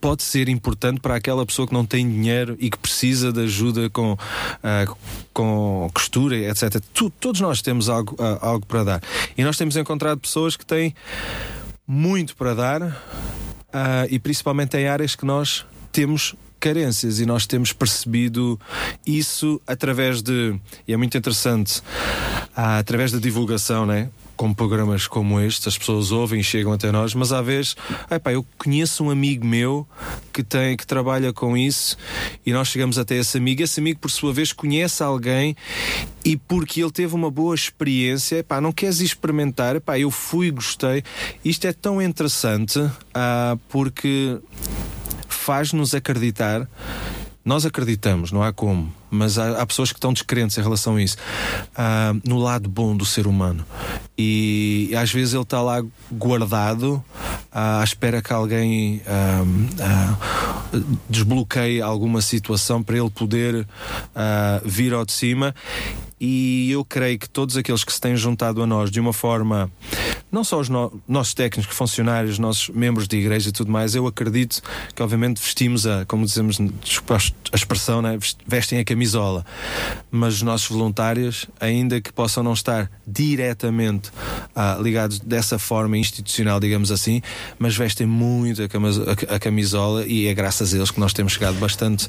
Pode 0.00 0.22
ser 0.22 0.48
importante 0.48 0.98
para 0.98 1.14
aquela 1.14 1.44
pessoa 1.44 1.68
que 1.68 1.74
não 1.74 1.84
tem 1.84 2.08
dinheiro 2.08 2.56
e 2.58 2.70
que 2.70 2.78
precisa 2.78 3.30
de 3.30 3.40
ajuda 3.40 3.90
com, 3.90 4.16
ah, 4.62 4.86
com 5.34 5.90
costura, 5.92 6.34
etc. 6.36 6.80
Tu- 6.94 7.10
todos 7.10 7.40
nós 7.42 7.60
temos 7.60 7.90
algo, 7.90 8.16
ah, 8.18 8.38
algo 8.40 8.64
para 8.64 8.82
dar. 8.82 9.02
E 9.36 9.44
nós 9.44 9.58
temos 9.58 9.76
encontrado 9.76 10.18
pessoas 10.18 10.56
que 10.56 10.64
têm 10.64 10.94
muito 11.86 12.34
para 12.34 12.54
dar 12.54 13.02
ah, 13.72 14.06
e 14.10 14.18
principalmente 14.18 14.76
em 14.76 14.86
áreas 14.86 15.14
que 15.14 15.24
nós 15.24 15.64
temos 15.92 16.34
carências 16.58 17.20
e 17.20 17.26
nós 17.26 17.46
temos 17.46 17.72
percebido 17.72 18.60
isso 19.06 19.60
através 19.66 20.20
de 20.20 20.54
e 20.86 20.92
é 20.92 20.96
muito 20.96 21.16
interessante 21.16 21.82
ah, 22.54 22.78
através 22.78 23.10
da 23.10 23.18
divulgação 23.18 23.86
né 23.86 24.10
com 24.40 24.54
programas 24.54 25.06
como 25.06 25.38
este, 25.38 25.68
as 25.68 25.76
pessoas 25.76 26.10
ouvem 26.10 26.40
e 26.40 26.42
chegam 26.42 26.72
até 26.72 26.90
nós, 26.90 27.12
mas 27.12 27.30
às 27.30 27.44
vezes, 27.44 27.76
epá, 28.10 28.32
eu 28.32 28.42
conheço 28.56 29.04
um 29.04 29.10
amigo 29.10 29.44
meu 29.46 29.86
que 30.32 30.42
tem 30.42 30.78
que 30.78 30.86
trabalha 30.86 31.30
com 31.30 31.54
isso 31.58 31.94
e 32.46 32.50
nós 32.50 32.68
chegamos 32.68 32.98
até 32.98 33.16
esse 33.16 33.36
amigo, 33.36 33.62
esse 33.62 33.80
amigo 33.80 34.00
por 34.00 34.10
sua 34.10 34.32
vez 34.32 34.50
conhece 34.50 35.02
alguém 35.02 35.54
e 36.24 36.38
porque 36.38 36.80
ele 36.80 36.90
teve 36.90 37.14
uma 37.14 37.30
boa 37.30 37.54
experiência, 37.54 38.36
epá, 38.36 38.62
não 38.62 38.72
queres 38.72 39.00
experimentar, 39.00 39.76
epá, 39.76 39.98
eu 39.98 40.10
fui 40.10 40.50
gostei. 40.50 41.04
Isto 41.44 41.66
é 41.66 41.74
tão 41.74 42.00
interessante 42.00 42.80
ah, 43.12 43.58
porque 43.68 44.38
faz-nos 45.28 45.94
acreditar. 45.94 46.66
Nós 47.44 47.64
acreditamos, 47.64 48.30
não 48.30 48.42
há 48.42 48.52
como, 48.52 48.92
mas 49.10 49.38
há, 49.38 49.62
há 49.62 49.66
pessoas 49.66 49.90
que 49.90 49.96
estão 49.96 50.12
descrentes 50.12 50.58
em 50.58 50.62
relação 50.62 50.96
a 50.96 51.02
isso, 51.02 51.16
ah, 51.74 52.12
no 52.22 52.38
lado 52.38 52.68
bom 52.68 52.94
do 52.94 53.04
ser 53.04 53.26
humano. 53.26 53.64
E, 54.16 54.92
às 54.94 55.10
vezes 55.10 55.32
ele 55.32 55.42
está 55.42 55.62
lá 55.62 55.82
guardado, 56.12 57.02
à 57.50 57.82
espera 57.82 58.20
que 58.20 58.32
alguém 58.32 59.00
ah, 59.06 59.42
ah, 59.80 60.76
desbloqueie 61.08 61.80
alguma 61.80 62.20
situação 62.20 62.82
para 62.82 62.98
ele 62.98 63.10
poder 63.10 63.66
vir 64.64 64.92
ao 64.92 65.04
de 65.04 65.12
cima. 65.12 65.54
E 66.20 66.70
eu 66.70 66.84
creio 66.84 67.18
que 67.18 67.28
todos 67.28 67.56
aqueles 67.56 67.82
que 67.82 67.92
se 67.92 68.00
têm 68.00 68.14
juntado 68.16 68.62
a 68.62 68.66
nós 68.66 68.90
de 68.90 69.00
uma 69.00 69.12
forma, 69.12 69.70
não 70.30 70.44
só 70.44 70.60
os 70.60 70.68
no- 70.68 71.00
nossos 71.08 71.32
técnicos, 71.32 71.74
funcionários, 71.74 72.38
nossos 72.38 72.68
membros 72.68 73.08
de 73.08 73.16
igreja 73.16 73.48
e 73.48 73.52
tudo 73.52 73.72
mais, 73.72 73.94
eu 73.94 74.06
acredito 74.06 74.60
que, 74.94 75.02
obviamente, 75.02 75.40
vestimos 75.40 75.86
a, 75.86 76.04
como 76.04 76.26
dizemos, 76.26 76.58
a 76.60 77.56
expressão, 77.56 78.02
né? 78.02 78.18
Vest- 78.18 78.38
vestem 78.46 78.78
a 78.80 78.84
camisola. 78.84 79.44
Mas 80.10 80.34
os 80.34 80.42
nossos 80.42 80.68
voluntários, 80.68 81.46
ainda 81.58 82.00
que 82.00 82.12
possam 82.12 82.42
não 82.42 82.52
estar 82.52 82.90
diretamente 83.06 84.10
ah, 84.54 84.78
ligados 84.80 85.20
dessa 85.20 85.58
forma 85.58 85.96
institucional, 85.96 86.60
digamos 86.60 86.90
assim, 86.92 87.22
mas 87.58 87.76
vestem 87.76 88.06
muito 88.06 88.60
a 89.28 89.38
camisola 89.38 90.06
e 90.06 90.26
é 90.26 90.34
graças 90.34 90.74
a 90.74 90.76
eles 90.76 90.90
que 90.90 91.00
nós 91.00 91.12
temos 91.12 91.32
chegado 91.32 91.58
bastante 91.58 92.06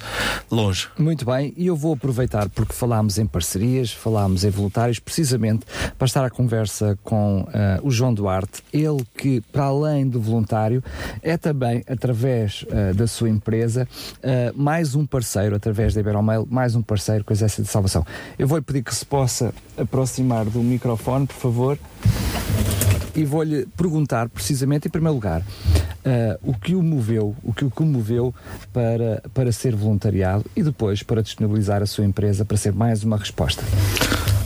longe. 0.50 0.88
Muito 1.00 1.26
bem, 1.26 1.54
e 1.56 1.67
eu 1.67 1.76
vou 1.76 1.93
aproveitar 1.93 2.50
porque 2.50 2.74
falámos 2.74 3.17
em 3.17 3.26
parcerias, 3.26 3.91
falámos 4.02 4.44
em 4.44 4.50
voluntários, 4.50 5.00
precisamente 5.00 5.66
para 5.98 6.06
estar 6.06 6.26
à 6.26 6.30
conversa 6.30 6.98
com 7.04 7.48
eh, 7.54 7.80
o 7.84 7.92
João 7.92 8.14
Duarte, 8.14 8.64
ele 8.74 9.06
que, 9.16 9.42
para 9.52 9.66
além 9.66 10.08
do 10.08 10.20
voluntário, 10.20 10.84
é 11.22 11.38
também, 11.38 11.84
através 11.88 12.66
eh, 12.70 12.94
da 12.94 13.06
sua 13.06 13.30
empresa, 13.30 13.88
eh, 14.24 14.52
mais 14.56 14.96
um 14.96 15.06
parceiro, 15.06 15.56
através 15.56 15.94
da 15.94 16.00
Iberomail, 16.00 16.48
mais 16.50 16.76
um 16.76 16.82
parceiro 16.82 17.24
com 17.24 17.32
a 17.32 17.36
Exército 17.36 17.64
de 17.64 17.70
Salvação. 17.70 18.06
Eu 18.38 18.48
vou-lhe 18.48 18.64
pedir 18.64 18.84
que 18.84 18.94
se 18.94 19.06
possa 19.06 19.54
aproximar 19.78 20.46
do 20.46 20.64
microfone, 20.64 21.28
por 21.28 21.36
favor. 21.36 21.78
E 23.15 23.26
vou-lhe 23.26 23.65
perguntar, 23.78 24.30
precisamente, 24.30 24.88
em 24.88 24.91
primeiro 24.91 25.15
lugar, 25.15 25.43
eh, 26.04 26.39
o 26.41 26.54
que 26.54 26.74
o 26.74 26.82
moveu, 26.82 27.36
o 27.43 27.54
que 27.54 27.65
o 27.65 27.69
comoveu 27.69 28.34
para, 28.71 29.21
para 29.34 29.52
ser 29.52 29.76
voluntariado 29.76 30.45
e 30.56 30.63
depois 30.63 31.04
para 31.04 31.21
disponibilizar 31.21 31.82
a 31.84 31.86
sua 31.86 32.06
empresa 32.06 32.45
para 32.45 32.58
ser 32.58 32.74
mais 32.74 33.04
uma 33.04 33.17
resposta. 33.17 33.63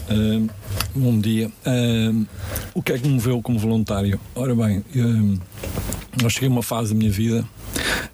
Ah, 0.09 0.53
bom 0.95 1.17
dia. 1.19 1.51
Ah, 1.65 2.25
o 2.73 2.81
que 2.81 2.91
é 2.91 2.97
que 2.97 3.07
me 3.07 3.13
moveu 3.13 3.41
como 3.41 3.57
voluntário? 3.57 4.19
Ora 4.35 4.55
bem, 4.55 4.83
ah, 4.95 6.23
eu 6.23 6.29
cheguei 6.29 6.49
a 6.49 6.51
uma 6.51 6.63
fase 6.63 6.93
da 6.93 6.97
minha 6.97 7.11
vida 7.11 7.45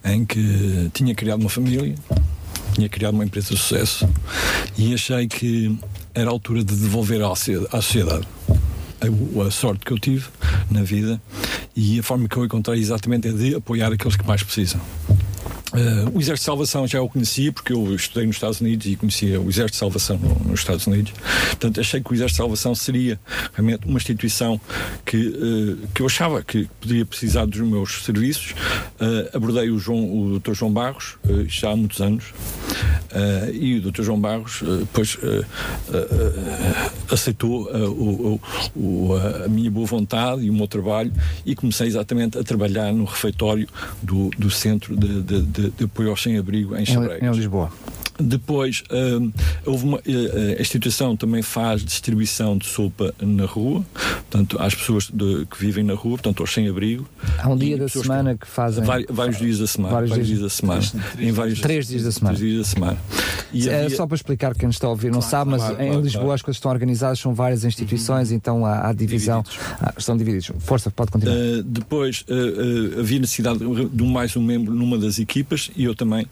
em 0.04 0.26
que 0.26 0.90
tinha 0.94 1.16
criado 1.16 1.40
uma 1.40 1.50
família, 1.50 1.96
tinha 2.74 2.90
criado 2.90 3.14
uma 3.14 3.24
empresa 3.24 3.50
de 3.50 3.58
sucesso 3.58 4.08
e 4.78 4.94
achei 4.94 5.28
que 5.28 5.78
era 6.14 6.30
a 6.30 6.32
altura 6.32 6.64
de 6.64 6.76
devolver 6.76 7.22
à 7.24 7.36
sociedade 7.36 8.28
a, 9.02 9.52
sorte 9.52 9.86
que 9.86 9.92
eu 9.92 10.00
tive 10.00 10.28
na 10.70 10.84
vida 10.84 11.22
e 11.76 12.00
a 12.00 12.04
forma 12.04 12.28
que 12.28 12.38
eu 12.38 12.46
encontrei 12.46 12.80
exatamente 12.80 13.28
é 13.28 13.32
de 13.32 13.56
apoiar 13.56 13.92
aqueles 13.92 14.16
que 14.16 14.26
mais 14.26 14.44
precisam. 14.44 14.80
Uh, 15.74 16.12
o 16.14 16.20
Exército 16.20 16.34
de 16.34 16.44
Salvação 16.44 16.86
já 16.86 17.02
o 17.02 17.08
conhecia, 17.08 17.50
porque 17.50 17.72
eu 17.72 17.96
estudei 17.96 18.28
nos 18.28 18.36
Estados 18.36 18.60
Unidos 18.60 18.86
e 18.88 18.98
conhecia 18.98 19.40
o 19.40 19.48
Exército 19.48 19.72
de 19.72 19.78
Salvação 19.78 20.18
no, 20.18 20.50
nos 20.50 20.60
Estados 20.60 20.86
Unidos. 20.86 21.14
Portanto, 21.48 21.80
achei 21.80 22.02
que 22.02 22.12
o 22.12 22.14
Exército 22.14 22.34
de 22.34 22.38
Salvação 22.38 22.76
seria 22.76 23.18
realmente 23.54 23.88
uma 23.88 23.98
instituição 23.98 24.60
que, 25.06 25.18
uh, 25.18 25.88
que 25.96 26.02
eu 26.02 26.08
achava 26.08 26.44
que 26.44 26.68
poderia 26.82 27.06
precisar 27.06 27.46
dos 27.46 27.62
meus 27.62 28.04
serviços. 28.04 28.52
Uh, 29.00 29.36
abordei 29.38 29.70
o, 29.70 29.80
João, 29.80 30.04
o 30.14 30.40
Dr. 30.40 30.54
João 30.54 30.74
Barros 30.74 31.18
já 31.48 31.72
há 31.72 31.76
muitos 31.76 32.02
anos 32.02 32.34
e 33.54 33.78
o 33.78 33.92
Dr. 33.92 34.04
João 34.04 34.20
Barros 34.20 34.62
depois 34.80 35.18
aceitou 37.10 37.64
o, 37.72 38.40
o, 38.76 39.16
a 39.46 39.48
minha 39.48 39.70
boa 39.70 39.86
vontade 39.86 40.44
e 40.44 40.50
o 40.50 40.54
meu 40.54 40.68
trabalho 40.68 41.12
e 41.46 41.56
comecei 41.56 41.88
exatamente 41.88 42.38
a 42.38 42.44
trabalhar 42.44 42.94
no 42.94 43.06
refeitório 43.06 43.68
do, 44.02 44.30
do 44.38 44.50
centro 44.50 44.96
de, 44.96 45.22
de, 45.22 45.42
de 45.42 45.62
de, 45.70 45.84
apoio 45.86 46.10
ao 46.10 46.18
sem-abrigo 46.18 46.76
em 46.76 46.86
Xabregas. 46.86 47.22
Em 47.22 47.38
Lisboa. 47.38 47.72
Depois, 48.20 48.84
houve 49.66 49.84
uma, 49.84 49.98
a 49.98 50.62
instituição 50.62 51.16
também 51.18 51.42
faz 51.42 51.84
distribuição 51.84 52.58
de 52.58 52.68
sopa 52.68 53.14
na 53.20 53.46
rua, 53.46 53.84
portanto, 54.32 54.58
às 54.60 54.74
pessoas 54.74 55.10
de, 55.14 55.46
que 55.46 55.60
vivem 55.60 55.84
na 55.84 55.94
rua, 55.94 56.14
portanto, 56.14 56.42
aos 56.42 56.54
sem-abrigo. 56.54 57.08
Há 57.38 57.50
um 57.50 57.58
dia 57.58 57.78
da 57.78 57.90
semana 57.90 58.34
que, 58.34 58.46
que 58.46 58.48
fazem. 58.48 58.84
Vários, 58.84 59.08
vários 59.12 59.38
dias 59.38 59.60
da 59.60 59.68
semana. 59.68 59.94
Vários, 59.94 60.10
vários 60.10 60.28
dias, 60.28 60.40
dias, 60.40 60.52
da 60.52 60.58
semana. 60.58 60.82
Três, 60.82 61.30
em 61.30 61.32
vários, 61.32 61.60
três 61.60 61.88
dias 61.88 62.04
da 62.04 62.12
semana. 62.12 62.38
Três 62.38 62.52
dias 62.52 62.66
da 62.66 62.74
semana. 62.74 62.98
E 63.52 63.68
é 63.68 63.86
havia... 63.86 63.98
só 63.98 64.08
para 64.08 64.16
explicar 64.16 64.56
quem 64.56 64.68
nos 64.68 64.78
está 64.78 64.88
a 64.88 64.92
ouvir, 64.92 65.12
não 65.12 65.20
claro, 65.20 65.30
sabe, 65.30 65.52
mas 65.52 65.62
claro, 65.62 65.82
em 65.82 65.88
claro, 65.88 66.02
Lisboa 66.02 66.36
as 66.36 66.42
coisas 66.42 66.58
estão 66.58 66.72
organizadas, 66.72 67.20
são 67.20 67.34
várias 67.34 67.66
instituições, 67.66 68.30
uhum. 68.30 68.36
então 68.38 68.66
há, 68.66 68.88
há 68.88 68.94
divisão. 68.94 69.44
Ah, 69.82 69.94
estão 69.98 70.16
divididos. 70.16 70.52
Força, 70.60 70.90
pode 70.90 71.12
continuar. 71.12 71.36
Uh, 71.36 71.64
depois 71.64 72.24
uh, 72.30 72.34
uh, 72.34 73.00
havia 73.00 73.20
necessidade 73.20 73.60
de 73.60 74.04
mais 74.04 74.36
um 74.38 74.42
membro 74.42 74.74
numa 74.74 74.98
das 74.98 75.20
equipas 75.20 75.70
e 75.76 75.84
eu 75.84 75.94
também 75.94 76.26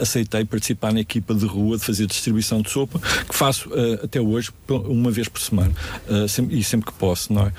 aceitei 0.00 0.44
participar 0.44 0.92
na 0.92 1.00
equipa 1.00 1.34
de 1.34 1.46
rua 1.46 1.76
de 1.76 1.84
fazer 1.84 2.06
distribuição 2.06 2.62
de 2.62 2.70
sopa, 2.70 3.00
que 3.28 3.34
faço 3.34 3.68
uh, 3.70 4.04
até 4.04 4.20
hoje 4.20 4.50
uma 4.68 5.10
vez 5.10 5.28
por 5.28 5.40
semana 5.40 5.72
uh, 6.08 6.27
sempre, 6.28 6.58
e 6.58 6.64
sempre 6.64 6.90
que 6.90 6.98
posso, 6.98 7.32
não 7.32 7.46
é? 7.46 7.52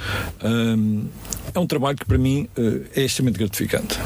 Um, 0.47 1.07
é 1.53 1.59
um 1.59 1.67
trabalho 1.67 1.97
que 1.97 2.05
para 2.05 2.17
mim 2.17 2.47
uh, 2.57 2.85
é 2.95 3.01
extremamente 3.01 3.39
gratificante. 3.39 3.99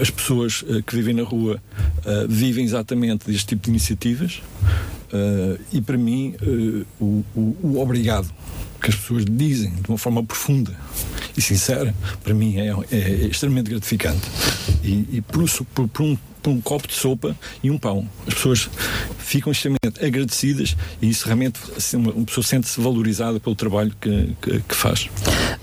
as 0.00 0.10
pessoas 0.10 0.64
que 0.86 0.94
vivem 0.94 1.14
na 1.14 1.24
rua 1.24 1.60
vivem 2.28 2.64
exatamente 2.64 3.26
deste 3.26 3.46
tipo 3.46 3.64
de 3.64 3.70
iniciativas 3.70 4.40
e 5.72 5.80
para 5.80 5.98
mim 5.98 6.34
o, 7.00 7.24
o, 7.34 7.56
o 7.60 7.80
obrigado 7.80 8.32
que 8.80 8.90
as 8.90 8.96
pessoas 8.96 9.24
dizem 9.24 9.70
de 9.70 9.88
uma 9.88 9.98
forma 9.98 10.22
profunda 10.22 10.72
e 11.36 11.42
sincera, 11.42 11.94
para 12.22 12.32
mim 12.34 12.56
é, 12.56 12.68
é, 12.68 12.96
é 12.96 13.26
extremamente 13.26 13.70
gratificante. 13.70 14.22
E, 14.82 15.08
e 15.12 15.20
por, 15.20 15.44
por, 15.74 15.88
por, 15.88 16.02
um, 16.02 16.16
por 16.44 16.50
um 16.50 16.60
copo 16.60 16.86
de 16.86 16.92
sopa 16.92 17.34
e 17.62 17.70
um 17.70 17.78
pão. 17.78 18.06
As 18.28 18.34
pessoas 18.34 18.68
ficam 19.18 19.50
extremamente 19.50 20.04
agradecidas 20.04 20.76
e 21.00 21.08
isso 21.08 21.24
realmente 21.24 21.58
assim, 21.74 21.96
uma, 21.96 22.12
pessoa 22.26 22.44
sente-se 22.44 22.78
valorizada 22.78 23.40
pelo 23.40 23.56
trabalho 23.56 23.92
que, 23.98 24.36
que, 24.42 24.60
que 24.60 24.74
faz. 24.74 25.06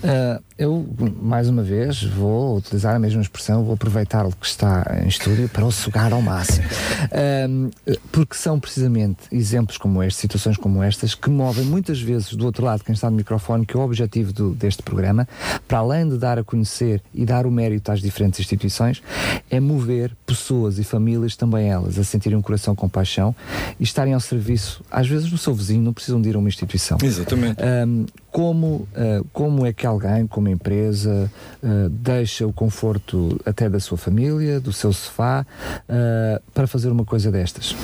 Uh, 0.02 0.42
eu, 0.62 0.86
mais 1.20 1.48
uma 1.48 1.62
vez, 1.62 2.02
vou 2.02 2.56
utilizar 2.56 2.94
a 2.94 2.98
mesma 2.98 3.20
expressão, 3.20 3.64
vou 3.64 3.74
aproveitar 3.74 4.24
o 4.24 4.30
que 4.30 4.46
está 4.46 5.00
em 5.02 5.08
estúdio 5.08 5.48
para 5.48 5.64
o 5.64 5.72
sugar 5.72 6.12
ao 6.12 6.22
máximo. 6.22 6.64
Uh, 6.66 7.70
porque 8.12 8.36
são 8.36 8.60
precisamente 8.60 9.22
exemplos 9.32 9.76
como 9.76 10.02
estes, 10.02 10.20
situações 10.20 10.56
como 10.56 10.82
estas, 10.82 11.14
que 11.14 11.28
movem 11.28 11.64
muitas 11.64 12.00
vezes 12.00 12.34
do 12.34 12.44
outro 12.44 12.64
lado 12.64 12.84
quem 12.84 12.94
está 12.94 13.10
no 13.10 13.16
microfone, 13.16 13.66
que 13.66 13.76
é 13.76 13.80
o 13.80 13.82
objetivo 13.82 14.32
do, 14.32 14.54
deste 14.54 14.82
programa, 14.82 15.26
para 15.66 15.78
além 15.78 16.08
de 16.08 16.16
dar 16.16 16.38
a 16.38 16.44
conhecer 16.44 17.02
e 17.12 17.26
dar 17.26 17.44
o 17.44 17.50
mérito 17.50 17.90
às 17.90 18.00
diferentes 18.00 18.38
instituições, 18.38 19.02
é 19.50 19.58
mover 19.58 20.12
pessoas 20.24 20.78
e 20.78 20.84
famílias, 20.84 21.34
também 21.34 21.68
elas, 21.68 21.98
a 21.98 22.04
sentirem 22.04 22.38
um 22.38 22.42
coração 22.42 22.74
com 22.74 22.88
paixão 22.88 23.34
e 23.80 23.82
estarem 23.82 24.14
ao 24.14 24.20
serviço, 24.20 24.82
às 24.90 25.08
vezes, 25.08 25.28
do 25.28 25.38
seu 25.38 25.54
vizinho, 25.54 25.82
não 25.82 25.92
precisam 25.92 26.22
de 26.22 26.28
ir 26.28 26.36
a 26.36 26.38
uma 26.38 26.48
instituição. 26.48 26.98
Exatamente. 27.02 27.60
Um, 27.62 28.06
como, 28.32 28.88
uh, 28.96 29.24
como 29.30 29.66
é 29.66 29.72
que 29.74 29.86
alguém, 29.86 30.26
como 30.26 30.48
empresa, 30.48 31.30
uh, 31.62 31.88
deixa 31.90 32.46
o 32.46 32.52
conforto 32.52 33.38
até 33.44 33.68
da 33.68 33.78
sua 33.78 33.98
família, 33.98 34.58
do 34.58 34.72
seu 34.72 34.90
sofá, 34.90 35.46
uh, 35.84 36.42
para 36.54 36.66
fazer 36.66 36.90
uma 36.90 37.04
coisa 37.04 37.30
destas? 37.30 37.76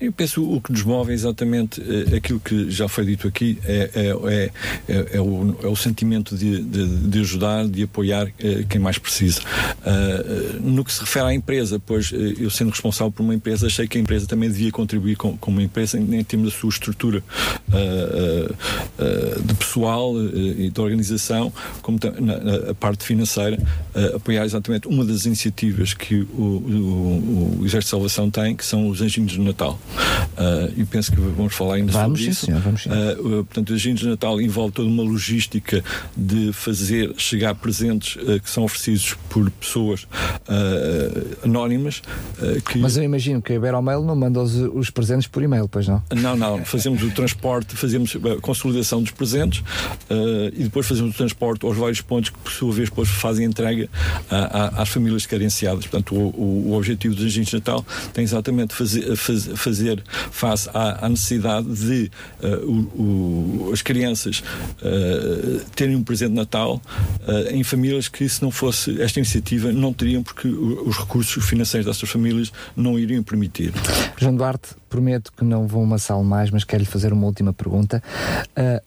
Eu 0.00 0.12
penso 0.12 0.42
o 0.42 0.60
que 0.60 0.72
nos 0.72 0.82
move 0.82 1.10
é 1.10 1.14
exatamente 1.14 1.80
uh, 1.80 2.16
aquilo 2.16 2.38
que 2.38 2.70
já 2.70 2.86
foi 2.88 3.06
dito 3.06 3.26
aqui, 3.26 3.58
é, 3.64 3.90
é, 3.94 4.50
é, 4.88 5.16
é 5.16 5.20
o, 5.20 5.56
é 5.62 5.66
o, 5.66 5.76
sentimento 5.76 6.36
de, 6.36 6.62
de, 6.62 6.86
de, 6.86 7.20
ajudar, 7.20 7.66
de 7.66 7.84
apoiar 7.84 8.26
uh, 8.26 8.66
quem 8.68 8.80
mais 8.80 8.98
precisa. 8.98 9.40
Uh, 9.40 10.60
no 10.60 10.84
que 10.84 10.92
se 10.92 11.00
refere 11.00 11.26
à 11.26 11.34
empresa, 11.34 11.80
pois 11.84 12.12
eu 12.12 12.50
sendo 12.50 12.70
responsável 12.70 13.10
por 13.10 13.22
uma 13.22 13.34
empresa, 13.34 13.66
achei 13.66 13.88
que 13.88 13.96
a 13.96 14.00
empresa 14.00 14.26
também 14.26 14.50
devia 14.50 14.70
contribuir 14.70 15.16
com, 15.16 15.36
com 15.36 15.50
uma 15.50 15.62
empresa 15.62 15.98
em, 15.98 16.24
termos 16.24 16.52
da 16.52 16.58
sua 16.58 16.70
estrutura 16.70 17.22
de 19.44 19.54
pessoal 19.54 20.14
e 20.20 20.70
de 20.70 20.80
organização, 20.80 21.52
como 21.82 21.98
na, 22.20 22.38
na 22.38 22.74
parte 22.74 23.04
financeira, 23.04 23.58
apoiar 24.14 24.44
exatamente 24.44 24.88
uma 24.88 25.04
das 25.04 25.24
iniciativas 25.24 25.94
que 25.94 26.14
o, 26.14 26.42
o, 26.42 27.58
o 27.60 27.66
Exército 27.66 27.80
de 27.80 27.90
Salvação 27.90 28.30
tem, 28.30 28.54
que 28.54 28.64
são 28.64 28.88
os 28.88 29.00
Anjinhos 29.00 29.32
de 29.32 29.40
Natal. 29.40 29.78
Uh, 30.36 30.72
e 30.76 30.84
penso 30.84 31.10
que 31.10 31.18
vamos 31.18 31.54
falar 31.54 31.76
ainda 31.76 31.92
vamos, 31.92 32.18
sobre 32.18 32.30
isso. 32.30 32.46
Senhor, 32.46 32.60
vamos 32.60 32.82
sim. 32.82 32.90
Uh, 32.90 33.44
portanto, 33.44 33.70
os 33.70 33.76
agendas 33.76 34.00
de 34.00 34.08
Natal 34.08 34.40
envolve 34.40 34.72
toda 34.72 34.88
uma 34.88 35.02
logística 35.02 35.82
de 36.16 36.52
fazer 36.52 37.14
chegar 37.16 37.54
presentes 37.54 38.16
uh, 38.16 38.40
que 38.40 38.50
são 38.50 38.64
oferecidos 38.64 39.16
por 39.30 39.50
pessoas 39.50 40.06
anónimas. 41.42 42.02
Que... 42.66 42.78
Mas 42.78 42.96
eu 42.96 43.02
imagino 43.02 43.40
que 43.40 43.52
a 43.52 43.56
Iberomail 43.56 44.02
não 44.02 44.14
manda 44.14 44.40
os, 44.40 44.54
os, 44.54 44.90
presentes 44.90 45.26
por 45.26 45.42
e-mail, 45.42 45.68
pois 45.68 45.88
não? 45.88 46.02
Não, 46.14 46.36
não. 46.36 46.64
Fazemos 46.64 47.02
o 47.02 47.10
transporte, 47.10 47.74
fazemos 47.74 48.16
a 48.16 48.40
consolidação 48.40 49.02
dos 49.02 49.10
presentes 49.10 49.62
e 50.54 50.64
depois 50.64 50.86
fazemos 50.86 51.14
o 51.14 51.16
transporte 51.16 51.64
aos 51.64 51.76
vários 51.76 52.00
pontos 52.00 52.30
que, 52.30 52.38
por 52.38 52.52
sua 52.52 52.72
vez, 52.72 52.88
depois 52.88 53.08
fazem 53.08 53.46
entrega 53.46 53.88
às 54.76 54.88
famílias 54.88 55.26
carenciadas. 55.26 55.86
Portanto, 55.86 56.14
o, 56.14 56.28
o, 56.28 56.70
o 56.70 56.76
objetivo 56.76 57.14
dos 57.14 57.24
agentes 57.24 57.50
de 57.50 57.56
Natal 57.56 57.84
tem 58.12 58.24
exatamente 58.24 58.74
fazer, 58.74 59.16
fazer, 59.16 59.56
fazer 59.76 60.02
face 60.30 60.68
à, 60.72 61.04
à 61.04 61.08
necessidade 61.08 61.66
de 61.74 62.10
uh, 62.42 62.70
o, 62.70 63.68
o, 63.68 63.72
as 63.72 63.82
crianças 63.82 64.42
uh, 64.82 65.64
terem 65.74 65.94
um 65.94 66.02
presente 66.02 66.30
de 66.30 66.36
Natal 66.36 66.80
uh, 67.26 67.54
em 67.54 67.62
famílias 67.62 68.08
que, 68.08 68.26
se 68.28 68.42
não 68.42 68.50
fosse 68.50 69.00
esta 69.00 69.18
iniciativa, 69.18 69.70
não 69.72 69.92
teriam, 69.92 70.22
porque 70.22 70.48
os 70.48 70.96
recursos 70.96 71.44
financeiros 71.44 71.86
dessas 71.86 72.08
famílias 72.08 72.50
não 72.74 72.98
iriam 72.98 73.22
permitir. 73.22 73.72
João 74.16 74.34
Duarte, 74.34 74.70
prometo 74.88 75.30
que 75.36 75.44
não 75.44 75.66
vou 75.66 75.82
amassá-lo 75.82 76.24
mais, 76.24 76.50
mas 76.50 76.64
quero-lhe 76.64 76.88
fazer 76.88 77.12
uma 77.12 77.26
última 77.26 77.52
pergunta. 77.52 78.02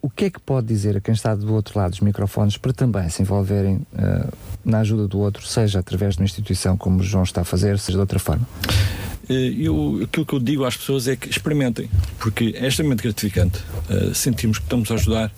o 0.02 0.10
que 0.10 0.26
é 0.26 0.30
que 0.30 0.40
pode 0.40 0.68
dizer 0.68 0.98
a 0.98 1.02
quem 1.02 1.14
está 1.14 1.36
do 1.36 1.54
outro 1.54 1.78
lado 1.78 1.92
dos 1.92 2.00
microfones 2.00 2.58
para 2.58 2.74
também 2.74 3.08
se 3.10 3.22
envolverem 3.22 3.82
na 4.66 4.80
ajuda 4.80 5.08
do 5.08 5.20
outro, 5.20 5.46
seja 5.46 5.80
através 5.80 6.16
de 6.16 6.22
uma 6.22 6.26
instituição 6.26 6.78
como 6.78 7.00
o 7.00 7.04
João 7.04 7.24
está 7.24 7.42
a 7.42 7.46
fazer, 7.46 7.78
seja 7.78 7.98
de 7.98 8.02
outra 8.02 8.20
forma? 8.20 8.48
Eh, 9.30 9.54
eu, 9.60 10.02
aquilo 10.04 10.26
que 10.26 10.34
eu 10.34 10.40
digo 10.40 10.66
às 10.66 10.76
pessoas 10.76 11.08
é 11.08 11.16
que 11.16 11.30
experimentem, 11.30 11.88
porque 12.18 12.56
é 12.58 12.68
extremamente 12.68 13.04
gratificante. 13.04 13.60
Uh, 13.90 14.14
sentimos 14.14 14.58
que 14.58 14.66
estamos 14.66 14.90
a 14.90 14.96
ajudar 14.96 15.32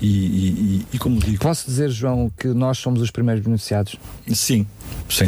e, 0.00 0.06
e, 0.06 0.86
e, 0.92 0.98
como 0.98 1.18
digo. 1.18 1.38
Posso 1.38 1.66
dizer, 1.66 1.90
João, 1.90 2.30
que 2.38 2.48
nós 2.48 2.78
somos 2.78 3.00
os 3.00 3.10
primeiros 3.10 3.42
beneficiados? 3.42 3.96
Sim, 4.32 4.64
sim. 5.08 5.26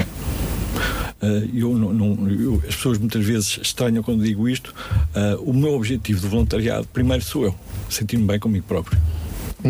Uh, 1.20 1.50
eu 1.52 1.76
não, 1.76 1.92
não 1.92 2.30
eu, 2.30 2.62
as 2.68 2.76
pessoas 2.76 2.98
muitas 2.98 3.24
vezes 3.24 3.58
estranham 3.60 4.02
quando 4.04 4.22
digo 4.22 4.48
isto. 4.48 4.72
O 5.40 5.52
meu 5.52 5.74
objetivo 5.74 6.20
do 6.20 6.28
voluntariado, 6.28 6.86
primeiro 6.92 7.24
sou 7.24 7.44
eu, 7.44 7.54
sentir-me 7.88 8.24
bem 8.24 8.38
comigo 8.38 8.64
próprio 8.68 9.00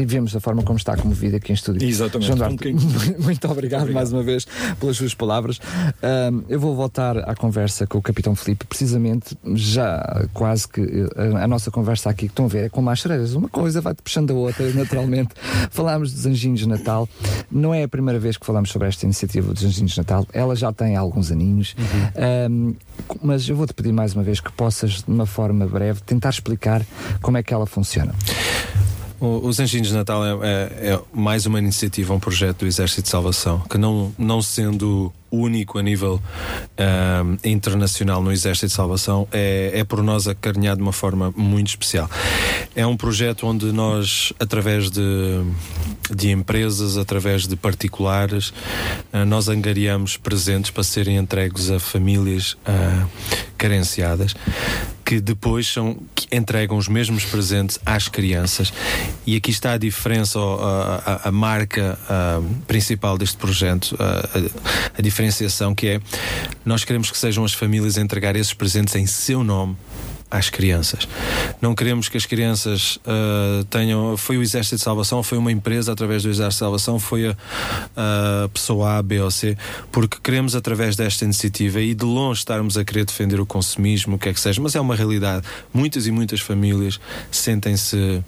e 0.00 0.04
vemos 0.04 0.34
a 0.36 0.40
forma 0.40 0.62
como 0.62 0.76
está 0.76 0.96
comovido 0.96 1.36
aqui 1.36 1.52
em 1.52 1.54
estúdio. 1.54 1.86
Exatamente. 1.86 2.26
João 2.26 2.38
Duarte, 2.38 2.68
um 2.68 3.22
muito 3.22 3.48
obrigado, 3.48 3.82
obrigado, 3.82 3.92
mais 3.92 4.12
uma 4.12 4.22
vez 4.22 4.46
pelas 4.78 4.96
suas 4.96 5.14
palavras. 5.14 5.60
Um, 6.02 6.42
eu 6.48 6.60
vou 6.60 6.74
voltar 6.74 7.18
à 7.18 7.34
conversa 7.34 7.86
com 7.86 7.98
o 7.98 8.02
Capitão 8.02 8.34
Felipe, 8.34 8.66
precisamente 8.66 9.36
já 9.54 10.26
quase 10.32 10.68
que 10.68 10.80
a, 11.16 11.44
a 11.44 11.48
nossa 11.48 11.70
conversa 11.70 12.10
aqui, 12.10 12.26
que 12.26 12.32
estão 12.32 12.46
a 12.46 12.48
ver, 12.48 12.64
é 12.66 12.68
com 12.68 12.82
mais 12.82 13.00
cerejas. 13.00 13.34
Uma 13.34 13.48
coisa 13.48 13.80
vai-te 13.80 14.02
puxando 14.02 14.30
a 14.30 14.34
outra, 14.34 14.70
naturalmente. 14.74 15.30
Falámos 15.70 16.12
dos 16.12 16.26
Anjinhos 16.26 16.60
de 16.60 16.68
Natal. 16.68 17.08
Não 17.50 17.74
é 17.74 17.82
a 17.82 17.88
primeira 17.88 18.18
vez 18.18 18.36
que 18.36 18.46
falamos 18.46 18.70
sobre 18.70 18.88
esta 18.88 19.04
iniciativa 19.04 19.52
dos 19.52 19.64
Anjinhos 19.64 19.92
de 19.92 19.98
Natal. 19.98 20.26
Ela 20.32 20.54
já 20.54 20.72
tem 20.72 20.96
alguns 20.96 21.30
aninhos. 21.30 21.74
Uhum. 21.78 22.50
Um, 22.50 22.74
mas 23.22 23.48
eu 23.48 23.56
vou-te 23.56 23.74
pedir 23.74 23.92
mais 23.92 24.14
uma 24.14 24.22
vez 24.22 24.40
que 24.40 24.52
possas, 24.52 25.02
de 25.02 25.10
uma 25.10 25.26
forma 25.26 25.66
breve, 25.66 26.00
tentar 26.02 26.30
explicar 26.30 26.84
como 27.22 27.36
é 27.36 27.42
que 27.42 27.52
ela 27.52 27.66
funciona. 27.66 28.14
Os 29.20 29.58
Anjinhos 29.60 29.88
de 29.88 29.94
Natal 29.94 30.24
é, 30.24 30.30
é- 30.42 30.92
é 30.94 31.00
mais 31.12 31.46
uma 31.46 31.58
iniciativa, 31.58 32.12
um 32.12 32.20
projeto 32.20 32.58
do 32.60 32.66
Exército 32.66 33.02
de 33.02 33.08
Salvação, 33.08 33.60
que 33.70 33.78
não, 33.78 34.12
não 34.18 34.42
sendo 34.42 35.12
único 35.30 35.78
a 35.78 35.82
nível 35.82 36.20
internacional 37.44 38.22
no 38.22 38.32
Exército 38.32 38.66
de 38.68 38.72
Salvação, 38.72 39.26
é, 39.32 39.70
é 39.74 39.84
por 39.84 40.02
nós 40.02 40.26
acarinhado 40.28 40.76
de 40.78 40.82
uma 40.82 40.92
forma 40.92 41.32
muito 41.36 41.68
especial. 41.68 42.08
É 42.74 42.86
um 42.86 42.96
projeto 42.96 43.46
onde 43.46 43.66
nós, 43.72 44.32
através 44.38 44.90
de, 44.90 45.00
de 46.14 46.30
empresas, 46.30 46.96
através 46.96 47.46
de 47.46 47.56
particulares, 47.56 48.52
ah, 49.12 49.24
nós 49.24 49.48
angariamos 49.48 50.16
presentes 50.16 50.70
para 50.70 50.82
serem 50.82 51.16
entregues 51.16 51.70
a 51.70 51.78
famílias 51.80 52.56
ah, 52.66 53.06
carenciadas 53.56 54.34
que 55.04 55.20
depois 55.20 55.68
são, 55.68 55.96
que 56.16 56.26
entregam 56.36 56.76
os 56.76 56.88
mesmos 56.88 57.24
presentes 57.24 57.78
às 57.86 58.08
crianças. 58.08 58.72
E 59.24 59.36
aqui 59.36 59.52
está 59.52 59.74
a 59.74 59.78
diferença, 59.78 60.36
a, 60.40 60.96
a- 61.24 61.28
a 61.28 61.32
marca 61.32 61.96
ah, 62.10 62.40
principal 62.66 63.16
deste 63.16 63.36
projeto, 63.36 63.96
a, 64.00 64.98
a 64.98 65.00
diferenciação 65.16 65.74
que 65.74 65.88
é 65.88 66.00
nós 66.64 66.84
queremos 66.84 67.10
que 67.10 67.16
sejam 67.16 67.44
as 67.44 67.54
famílias 67.54 67.96
a 67.96 68.02
entregar 68.02 68.36
esses 68.36 68.52
presentes 68.52 68.94
em 68.94 69.06
seu 69.06 69.42
nome 69.42 69.76
às 70.28 70.50
crianças. 70.50 71.08
Não 71.60 71.72
queremos 71.72 72.08
que 72.08 72.16
as 72.16 72.26
crianças 72.26 72.98
ah, 73.06 73.64
tenham. 73.70 74.16
Foi 74.16 74.36
o 74.36 74.42
Exército 74.42 74.76
de 74.76 74.82
Salvação, 74.82 75.22
foi 75.22 75.38
uma 75.38 75.52
empresa 75.52 75.92
através 75.92 76.24
do 76.24 76.28
Exército 76.28 76.54
de 76.54 76.58
Salvação, 76.58 76.98
foi 76.98 77.28
a, 77.28 77.36
a 78.44 78.48
pessoa 78.48 78.98
A, 78.98 79.02
B 79.02 79.20
ou 79.20 79.30
C, 79.30 79.56
porque 79.92 80.18
queremos, 80.22 80.56
através 80.56 80.96
desta 80.96 81.24
iniciativa 81.24 81.80
e 81.80 81.94
de 81.94 82.04
longe 82.04 82.40
estarmos 82.40 82.76
a 82.76 82.84
querer 82.84 83.04
defender 83.04 83.40
o 83.40 83.46
consumismo, 83.46 84.16
o 84.16 84.18
que 84.18 84.28
é 84.28 84.34
que 84.34 84.40
seja, 84.40 84.60
mas 84.60 84.74
é 84.74 84.80
uma 84.80 84.96
realidade. 84.96 85.46
Muitas 85.72 86.08
e 86.08 86.10
muitas 86.10 86.40
famílias 86.40 86.98
sentem-se. 87.30 88.22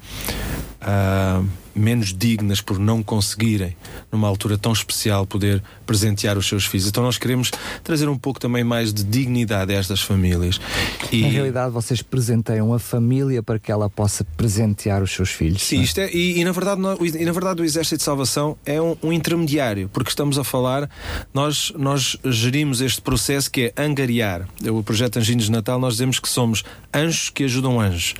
ah, 0.80 1.42
menos 1.78 2.12
dignas 2.12 2.60
por 2.60 2.78
não 2.78 3.02
conseguirem, 3.02 3.76
numa 4.12 4.26
altura 4.28 4.58
tão 4.58 4.72
especial, 4.72 5.26
poder 5.26 5.62
presentear 5.86 6.36
os 6.36 6.46
seus 6.46 6.64
filhos. 6.66 6.86
Então 6.88 7.02
nós 7.02 7.18
queremos 7.18 7.50
trazer 7.84 8.08
um 8.08 8.18
pouco 8.18 8.40
também 8.40 8.64
mais 8.64 8.92
de 8.92 9.04
dignidade 9.04 9.72
a 9.72 9.76
estas 9.78 10.00
famílias. 10.02 10.60
E, 11.12 11.22
Na 11.22 11.28
realidade, 11.28 11.72
vocês 11.72 12.02
presenteiam 12.02 12.72
a 12.74 12.78
família 12.78 13.42
para 13.42 13.58
que 13.58 13.70
ela 13.72 13.88
possa 13.88 14.24
presentear 14.36 15.02
os 15.02 15.10
seus 15.12 15.30
filhos. 15.30 15.62
Sim, 15.62 15.80
é? 15.80 15.82
isto 15.82 16.00
é, 16.00 16.10
e, 16.12 16.38
e 16.40 16.44
na 16.44 16.52
verdade, 16.52 16.80
nó- 16.80 16.96
e 17.00 17.24
na 17.24 17.32
verdade 17.32 17.62
o 17.62 17.64
Exército 17.64 17.98
de 17.98 18.02
Salvação 18.02 18.56
é 18.66 18.80
um, 18.80 18.96
um 19.02 19.12
intermediário, 19.12 19.88
porque 19.92 20.10
estamos 20.10 20.38
a 20.38 20.44
falar, 20.44 20.88
nós, 21.32 21.72
nós 21.76 22.16
gerimos 22.24 22.80
este 22.80 23.00
processo 23.00 23.50
que 23.50 23.72
é 23.76 23.82
angariar. 23.82 24.46
O 24.70 24.82
projeto 24.82 25.18
Anjinhos 25.18 25.44
de 25.46 25.50
Natal, 25.52 25.78
nós 25.78 25.94
dizemos 25.94 26.18
que 26.18 26.28
somos 26.28 26.64
anjos 26.94 27.30
que 27.30 27.44
ajudam 27.44 27.80
anjos, 27.80 28.14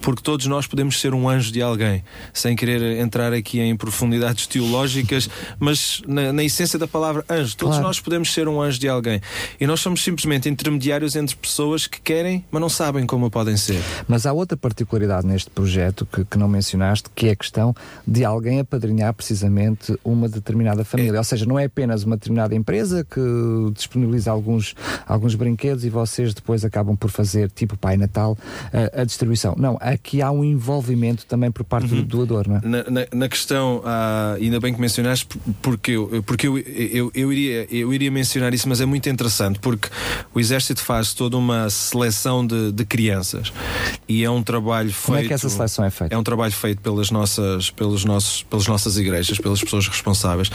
porque 0.00 0.22
todos 0.22 0.46
nós 0.46 0.66
podemos 0.66 1.00
ser 1.00 1.12
um 1.14 1.28
anjo 1.28 1.50
de 1.52 1.60
alguém, 1.60 2.02
sem 2.32 2.54
querer 2.56 2.85
entrar 2.98 3.32
aqui 3.32 3.60
em 3.60 3.76
profundidades 3.76 4.46
teológicas, 4.46 5.28
mas 5.58 6.02
na, 6.06 6.32
na 6.32 6.44
essência 6.44 6.78
da 6.78 6.86
palavra 6.88 7.24
anjo, 7.28 7.56
todos 7.56 7.74
Claro. 7.76 7.86
nós 7.88 8.00
podemos 8.00 8.32
ser 8.32 8.48
um 8.48 8.60
anjo 8.60 8.78
de 8.78 8.88
alguém. 8.88 9.20
E 9.60 9.66
nós 9.66 9.80
somos 9.80 10.02
simplesmente 10.02 10.48
intermediários 10.48 11.16
entre 11.16 11.36
pessoas 11.36 11.86
que 11.86 12.00
querem, 12.00 12.44
mas 12.50 12.60
não 12.60 12.68
sabem 12.68 13.06
como 13.06 13.30
podem 13.30 13.56
ser. 13.56 13.80
Mas 14.08 14.26
há 14.26 14.32
outra 14.32 14.56
particularidade 14.56 15.26
neste 15.26 15.50
projeto 15.50 16.06
que, 16.10 16.24
que 16.24 16.38
não 16.38 16.48
mencionaste, 16.48 17.08
que 17.14 17.28
é 17.28 17.30
a 17.32 17.36
questão 17.36 17.74
de 18.06 18.24
alguém 18.24 18.60
apadrinhar 18.60 19.12
precisamente 19.14 19.94
uma 20.04 20.28
determinada 20.28 20.84
família. 20.84 21.18
Ou 21.18 21.24
seja, 21.24 21.44
não 21.46 21.58
é 21.58 21.64
apenas 21.64 22.04
uma 22.04 22.16
determinada 22.16 22.54
empresa 22.54 23.04
que 23.04 23.20
disponibiliza 23.74 24.30
alguns, 24.30 24.74
alguns 25.06 25.34
brinquedos 25.34 25.84
e 25.84 25.90
vocês 25.90 26.32
depois 26.34 26.64
acabam 26.64 26.96
por 26.96 27.10
fazer, 27.10 27.50
tipo 27.50 27.76
Pai 27.76 27.96
Natal, 27.96 28.36
a, 28.72 29.02
a 29.02 29.04
distribuição. 29.04 29.54
Não, 29.58 29.76
aqui 29.80 30.22
há 30.22 30.30
um 30.30 30.44
envolvimento 30.44 31.26
também 31.26 31.50
por 31.50 31.64
parte 31.64 31.88
do 31.88 32.02
doador, 32.02 32.48
não 32.48 32.56
é? 32.56 32.75
Na, 32.84 32.90
na- 33.00 33.06
na 33.14 33.28
questão, 33.28 33.82
ah, 33.84 34.34
ainda 34.40 34.58
bem 34.60 34.74
que 34.74 34.80
mencionaste, 34.80 35.26
por- 35.26 35.40
porque, 35.62 35.92
eu, 35.92 36.22
porque 36.24 36.46
eu, 36.48 36.58
eu, 36.58 37.10
eu, 37.14 37.32
iria, 37.32 37.66
eu 37.70 37.92
iria 37.92 38.10
mencionar 38.10 38.52
isso, 38.54 38.68
mas 38.68 38.80
é 38.80 38.86
muito 38.86 39.08
interessante, 39.08 39.58
porque 39.58 39.88
o 40.34 40.40
Exército 40.40 40.82
faz 40.82 41.12
toda 41.14 41.36
uma 41.36 41.68
seleção 41.70 42.46
de, 42.46 42.72
de 42.72 42.84
crianças 42.84 43.52
e 44.08 44.24
é 44.24 44.30
um 44.30 44.42
trabalho 44.42 44.90
feito. 44.92 45.06
Como 45.06 45.18
é 45.18 45.24
que 45.24 45.32
essa 45.32 45.48
seleção 45.48 45.84
é 45.84 45.90
feita? 45.90 46.14
É 46.14 46.18
um 46.18 46.22
trabalho 46.22 46.52
feito 46.52 46.80
pelas 46.82 47.10
nossas, 47.10 47.70
pelos 47.70 48.04
nossos, 48.04 48.42
pelas 48.44 48.66
nossas 48.66 48.96
igrejas, 48.98 49.38
pelas 49.38 49.60
pessoas 49.62 49.86
responsáveis. 49.88 50.50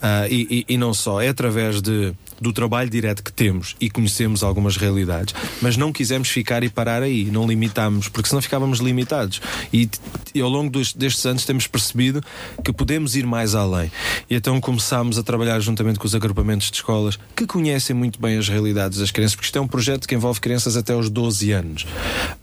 Ah, 0.00 0.26
e, 0.28 0.64
e- 0.68 0.74
e 0.74 0.76
não 0.76 0.92
só, 0.94 1.20
é 1.20 1.28
através 1.28 1.80
de, 1.80 2.12
do 2.42 2.52
trabalho 2.52 2.90
direto 2.90 3.22
que 3.22 3.32
temos 3.32 3.74
e 3.80 3.88
conhecemos 3.88 4.42
algumas 4.42 4.76
realidades, 4.76 5.34
mas 5.60 5.76
não 5.76 5.92
quisemos 5.92 6.28
ficar 6.28 6.62
e 6.64 6.68
parar 6.68 7.02
aí, 7.02 7.24
não 7.26 7.46
limitámos, 7.46 8.08
porque 8.08 8.28
senão 8.28 8.42
ficávamos 8.42 8.80
limitados. 8.80 9.40
E, 9.72 9.88
e 10.34 10.40
ao 10.40 10.48
longo 10.48 10.70
dos- 10.70 10.92
destes 10.92 11.24
anos 11.24 11.44
temos 11.44 11.66
percebido 11.66 12.20
que 12.64 12.72
podemos 12.72 13.14
ir 13.16 13.26
mais 13.26 13.54
além. 13.54 13.90
E 14.28 14.34
então 14.34 14.60
começámos 14.60 15.18
a 15.18 15.22
trabalhar 15.22 15.60
juntamente 15.60 15.98
com 15.98 16.06
os 16.06 16.14
agrupamentos 16.14 16.70
de 16.70 16.76
escolas 16.76 17.18
que 17.36 17.46
conhecem 17.46 17.94
muito 17.94 18.20
bem 18.20 18.36
as 18.36 18.48
realidades 18.48 18.98
das 18.98 19.10
crianças, 19.10 19.34
porque 19.36 19.46
isto 19.46 19.56
é 19.58 19.60
um 19.60 19.68
projeto 19.68 20.06
que 20.08 20.14
envolve 20.14 20.40
crianças 20.40 20.76
até 20.76 20.92
aos 20.92 21.08
12 21.08 21.52
anos. 21.52 21.86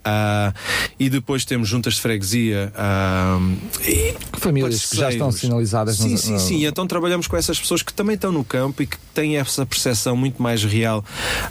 Ah, 0.04 0.52
e 0.98 1.10
depois 1.10 1.44
temos 1.44 1.68
juntas 1.68 1.94
de 1.94 2.00
freguesia. 2.00 2.72
ah, 2.76 3.38
Famílias 4.38 4.86
que 4.86 4.96
já 4.96 5.10
estão 5.10 5.30
sinalizadas 5.30 5.96
Sim, 5.96 6.10
nos- 6.10 6.20
sim, 6.20 6.32
no- 6.32 6.38
sim. 6.40 6.56
E 6.58 6.64
então 6.66 6.86
trabalhamos 6.86 7.26
com 7.26 7.36
essas 7.36 7.58
pessoas 7.58 7.82
que 7.82 7.92
também 7.92 8.14
estão 8.14 8.32
no 8.32 8.44
campo 8.44 8.82
e 8.82 8.86
que 8.86 8.96
têm 9.12 9.36
essa 9.36 9.66
percepção 9.66 9.89
muito 10.16 10.42
mais 10.42 10.62
real, 10.64 11.04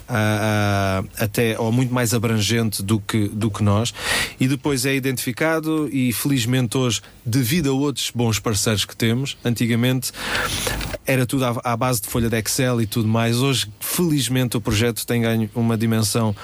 ah, 0.08 1.02
ah, 1.18 1.24
até 1.24 1.58
ou 1.58 1.70
muito 1.72 1.92
mais 1.92 2.12
abrangente 2.14 2.82
do 2.82 2.98
que, 3.00 3.28
do 3.28 3.50
que 3.50 3.62
nós. 3.62 3.92
E 4.38 4.46
depois 4.48 4.84
é 4.86 4.94
identificado 4.94 5.88
e 5.92 6.12
felizmente 6.12 6.76
hoje, 6.76 7.00
devido 7.24 7.70
a 7.70 7.72
outros 7.72 8.10
bons 8.14 8.38
parceiros 8.38 8.84
que 8.84 8.96
temos, 8.96 9.36
antigamente 9.44 10.12
era 11.06 11.26
tudo 11.26 11.44
à, 11.44 11.60
à 11.64 11.76
base 11.76 12.00
de 12.02 12.08
folha 12.08 12.28
de 12.28 12.38
Excel 12.38 12.80
e 12.80 12.86
tudo 12.86 13.08
mais. 13.08 13.38
Hoje, 13.38 13.66
felizmente, 13.80 14.56
o 14.56 14.60
projeto 14.60 15.04
tem 15.06 15.22
ganho 15.22 15.50
uma 15.54 15.76
dimensão 15.76 16.34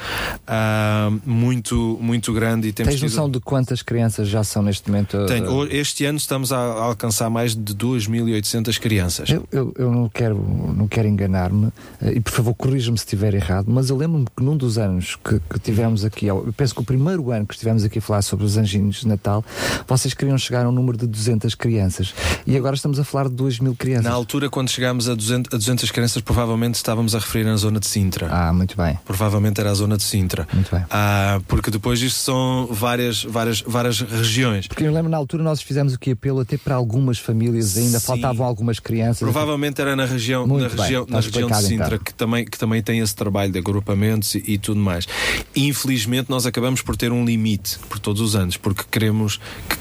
ah, 0.47 1.11
muito, 1.25 1.99
muito 2.01 2.33
grande 2.33 2.69
e 2.69 2.73
temos 2.73 2.93
Tens 2.95 3.01
tido- 3.01 3.11
noção 3.11 3.31
de 3.31 3.41
quantas 3.41 3.83
crianças 3.83 4.29
já 4.29 4.43
são 4.43 4.63
neste 4.63 4.91
momento? 4.91 5.17
uh, 5.19 5.27
tenho. 5.27 5.53
Ho- 5.53 5.67
Este 5.67 6.05
ano 6.05 6.19
estamos 6.19 6.53
a 6.53 6.59
alcançar 6.59 7.31
mais 7.31 7.55
de 7.55 7.75
2.800 7.75 8.79
crianças. 8.81 9.29
Eu, 9.31 9.47
eu, 9.53 9.75
eu 9.79 9.91
não 9.93 10.09
quero, 10.09 10.37
não 10.77 10.89
quero 10.89 11.07
enganar-me 11.09 11.69
e 12.13 12.21
por 12.21 12.33
favor 12.33 12.55
corrija-me 12.55 12.97
se 12.99 13.05
estiver 13.05 13.35
errado, 13.35 13.67
mas 13.69 13.91
eu 13.91 13.97
lembro-me 13.97 14.27
que 14.27 14.43
num 14.43 14.57
dos 14.57 14.79
anos 14.79 15.17
que, 15.17 15.41
que 15.41 15.59
tivemos 15.59 16.05
aqui, 16.05 16.27
eu 16.27 16.53
penso 16.57 16.75
que 16.75 16.81
o 16.81 16.85
primeiro 16.85 17.31
ano 17.31 17.47
que 17.47 17.55
estivemos 17.55 17.85
aqui 17.85 17.99
a 17.99 18.03
falar 18.03 18.23
sobre 18.23 18.45
os 18.45 18.57
anjinhos 18.57 19.01
de 19.01 19.09
Natal, 19.09 19.45
vocês 19.87 20.15
queriam 20.15 20.37
chegar 20.39 20.67
a 20.67 20.69
um 20.69 20.73
número 20.73 20.99
de 20.99 21.07
200 21.07 21.55
crianças 21.55 22.15
e 22.47 22.57
agora 22.57 22.75
estamos 22.75 22.99
a 22.99 23.05
falar 23.05 23.29
de 23.29 23.35
2 23.35 23.61
mil 23.61 23.75
crianças. 23.75 24.05
Na 24.05 24.13
altura, 24.13 24.49
quando 24.51 24.69
chegámos 24.71 25.09
a 25.09 25.15
200, 25.15 25.55
a 25.55 25.57
200 25.57 25.91
crianças, 25.91 26.23
provavelmente 26.23 26.75
estávamos 26.75 27.15
a 27.15 27.19
referir 27.19 27.45
na 27.45 27.57
zona 27.57 27.81
de 27.81 27.87
Sintra. 27.87 28.29
Ah, 28.31 28.53
muito 28.53 28.77
bem. 28.77 28.99
Provavelmente 29.05 29.61
era 29.61 29.71
a 29.71 29.75
zona 29.75 29.97
de 29.97 30.03
Sintra. 30.03 30.47
Muito 30.53 30.71
bem. 30.75 30.85
Ah, 30.91 31.41
porque 31.49 31.71
depois 31.71 32.01
isto 32.01 32.19
são 32.19 32.69
várias, 32.71 33.25
várias, 33.25 33.61
várias 33.63 34.01
regiões. 34.01 34.67
Porque 34.67 34.85
eu 34.85 34.93
lembro 34.93 35.11
na 35.11 35.17
altura 35.17 35.43
nós 35.43 35.63
fizemos 35.63 35.95
aqui 35.95 36.13
apelo 36.13 36.41
até 36.41 36.57
para 36.57 36.75
algumas 36.75 37.19
famílias, 37.19 37.77
ainda 37.77 37.99
Sim. 37.99 38.07
faltavam 38.07 38.47
algumas 38.47 38.79
crianças. 38.79 39.19
Provavelmente 39.19 39.81
era 39.81 39.97
na 39.97 40.05
região, 40.05 40.47
Muito 40.47 40.63
na 40.63 40.69
bem, 40.69 40.79
região, 40.79 41.07
na 41.09 41.21
região 41.21 41.49
de 41.49 41.55
explicado, 41.55 41.67
Sintra, 41.77 41.95
então. 41.97 42.05
que, 42.05 42.15
também, 42.15 42.45
que 42.45 42.59
também 42.59 42.83
tem 42.83 43.01
esse 43.01 43.15
trabalho 43.15 43.53
de 43.53 43.59
agrupamentos 43.59 44.35
e, 44.35 44.43
e 44.47 44.59
tudo 44.59 44.81
mais. 44.81 45.07
Infelizmente, 45.55 46.31
nós 46.31 46.47
acabamos 46.47 46.83
por 46.83 46.97
ter 46.97 47.13
um 47.13 47.25
limite 47.25 47.79
por 47.89 47.99
todos 47.99 48.21
os 48.21 48.37
anos, 48.37 48.57
porque 48.57 48.85
queremos 48.91 49.39
que 49.69 49.77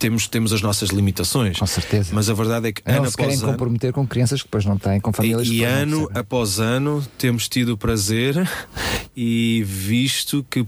temos, 0.00 0.26
temos 0.26 0.52
as 0.52 0.62
nossas 0.62 0.88
limitações. 0.88 1.58
Com 1.58 1.66
certeza. 1.66 2.10
Mas 2.14 2.30
a 2.30 2.34
verdade 2.34 2.68
é 2.68 2.72
que 2.72 2.82
não 2.86 3.02
ano 3.02 3.10
se 3.10 3.16
querem 3.16 3.36
ano, 3.36 3.46
comprometer 3.46 3.92
com 3.92 4.06
crianças 4.06 4.40
que 4.40 4.48
depois 4.48 4.64
não 4.64 4.78
têm, 4.78 4.98
com 4.98 5.12
famílias 5.12 5.46
e, 5.46 5.50
que 5.50 5.56
e 5.58 5.64
ano 5.64 6.10
após 6.14 6.58
ano 6.58 7.06
temos 7.18 7.48
tido 7.48 7.74
o 7.74 7.76
prazer 7.76 8.36
e 9.14 9.62
visto 9.66 10.44
que 10.48 10.66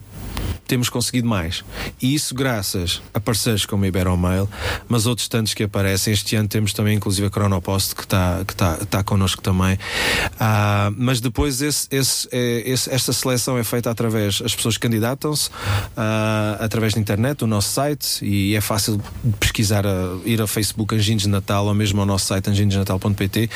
temos 0.66 0.88
conseguido 0.88 1.28
mais. 1.28 1.64
E 2.00 2.14
isso 2.14 2.34
graças 2.34 3.00
a 3.14 3.20
parceiros 3.20 3.64
como 3.66 3.84
a 3.84 3.88
Iberomail, 3.88 4.48
mas 4.88 5.06
outros 5.06 5.28
tantos 5.28 5.54
que 5.54 5.62
aparecem. 5.64 6.12
Este 6.12 6.36
ano 6.36 6.48
temos 6.48 6.72
também, 6.72 6.96
inclusive, 6.96 7.26
a 7.26 7.30
Cronopost, 7.30 7.94
que 7.94 8.02
está 8.02 8.42
que 8.46 8.54
tá, 8.54 8.76
tá 8.88 9.02
connosco 9.04 9.42
também. 9.42 9.78
Ah, 10.38 10.90
mas 10.96 11.20
depois 11.20 11.60
esse, 11.62 11.86
esse, 11.90 12.28
é, 12.32 12.62
esse- 12.70 12.90
esta 12.90 13.12
seleção 13.12 13.56
é 13.58 13.64
feita 13.64 13.90
através, 13.90 14.40
as 14.44 14.54
pessoas 14.54 14.76
candidatam-se 14.76 15.50
ah, 15.96 16.56
através 16.60 16.94
da 16.94 17.00
internet, 17.00 17.44
o 17.44 17.46
nosso 17.46 17.70
site, 17.70 18.24
e 18.24 18.54
é 18.56 18.60
fácil 18.60 19.00
pesquisar, 19.40 19.86
a- 19.86 20.18
ir 20.24 20.40
ao 20.40 20.46
Facebook 20.46 20.94
Anjinhos 20.94 21.22
de 21.22 21.28
Natal 21.28 21.66
ou 21.66 21.74
mesmo 21.74 22.00
ao 22.00 22.06
nosso 22.06 22.26
site 22.26 22.50
anjinhosnatal.pt. 22.50 23.50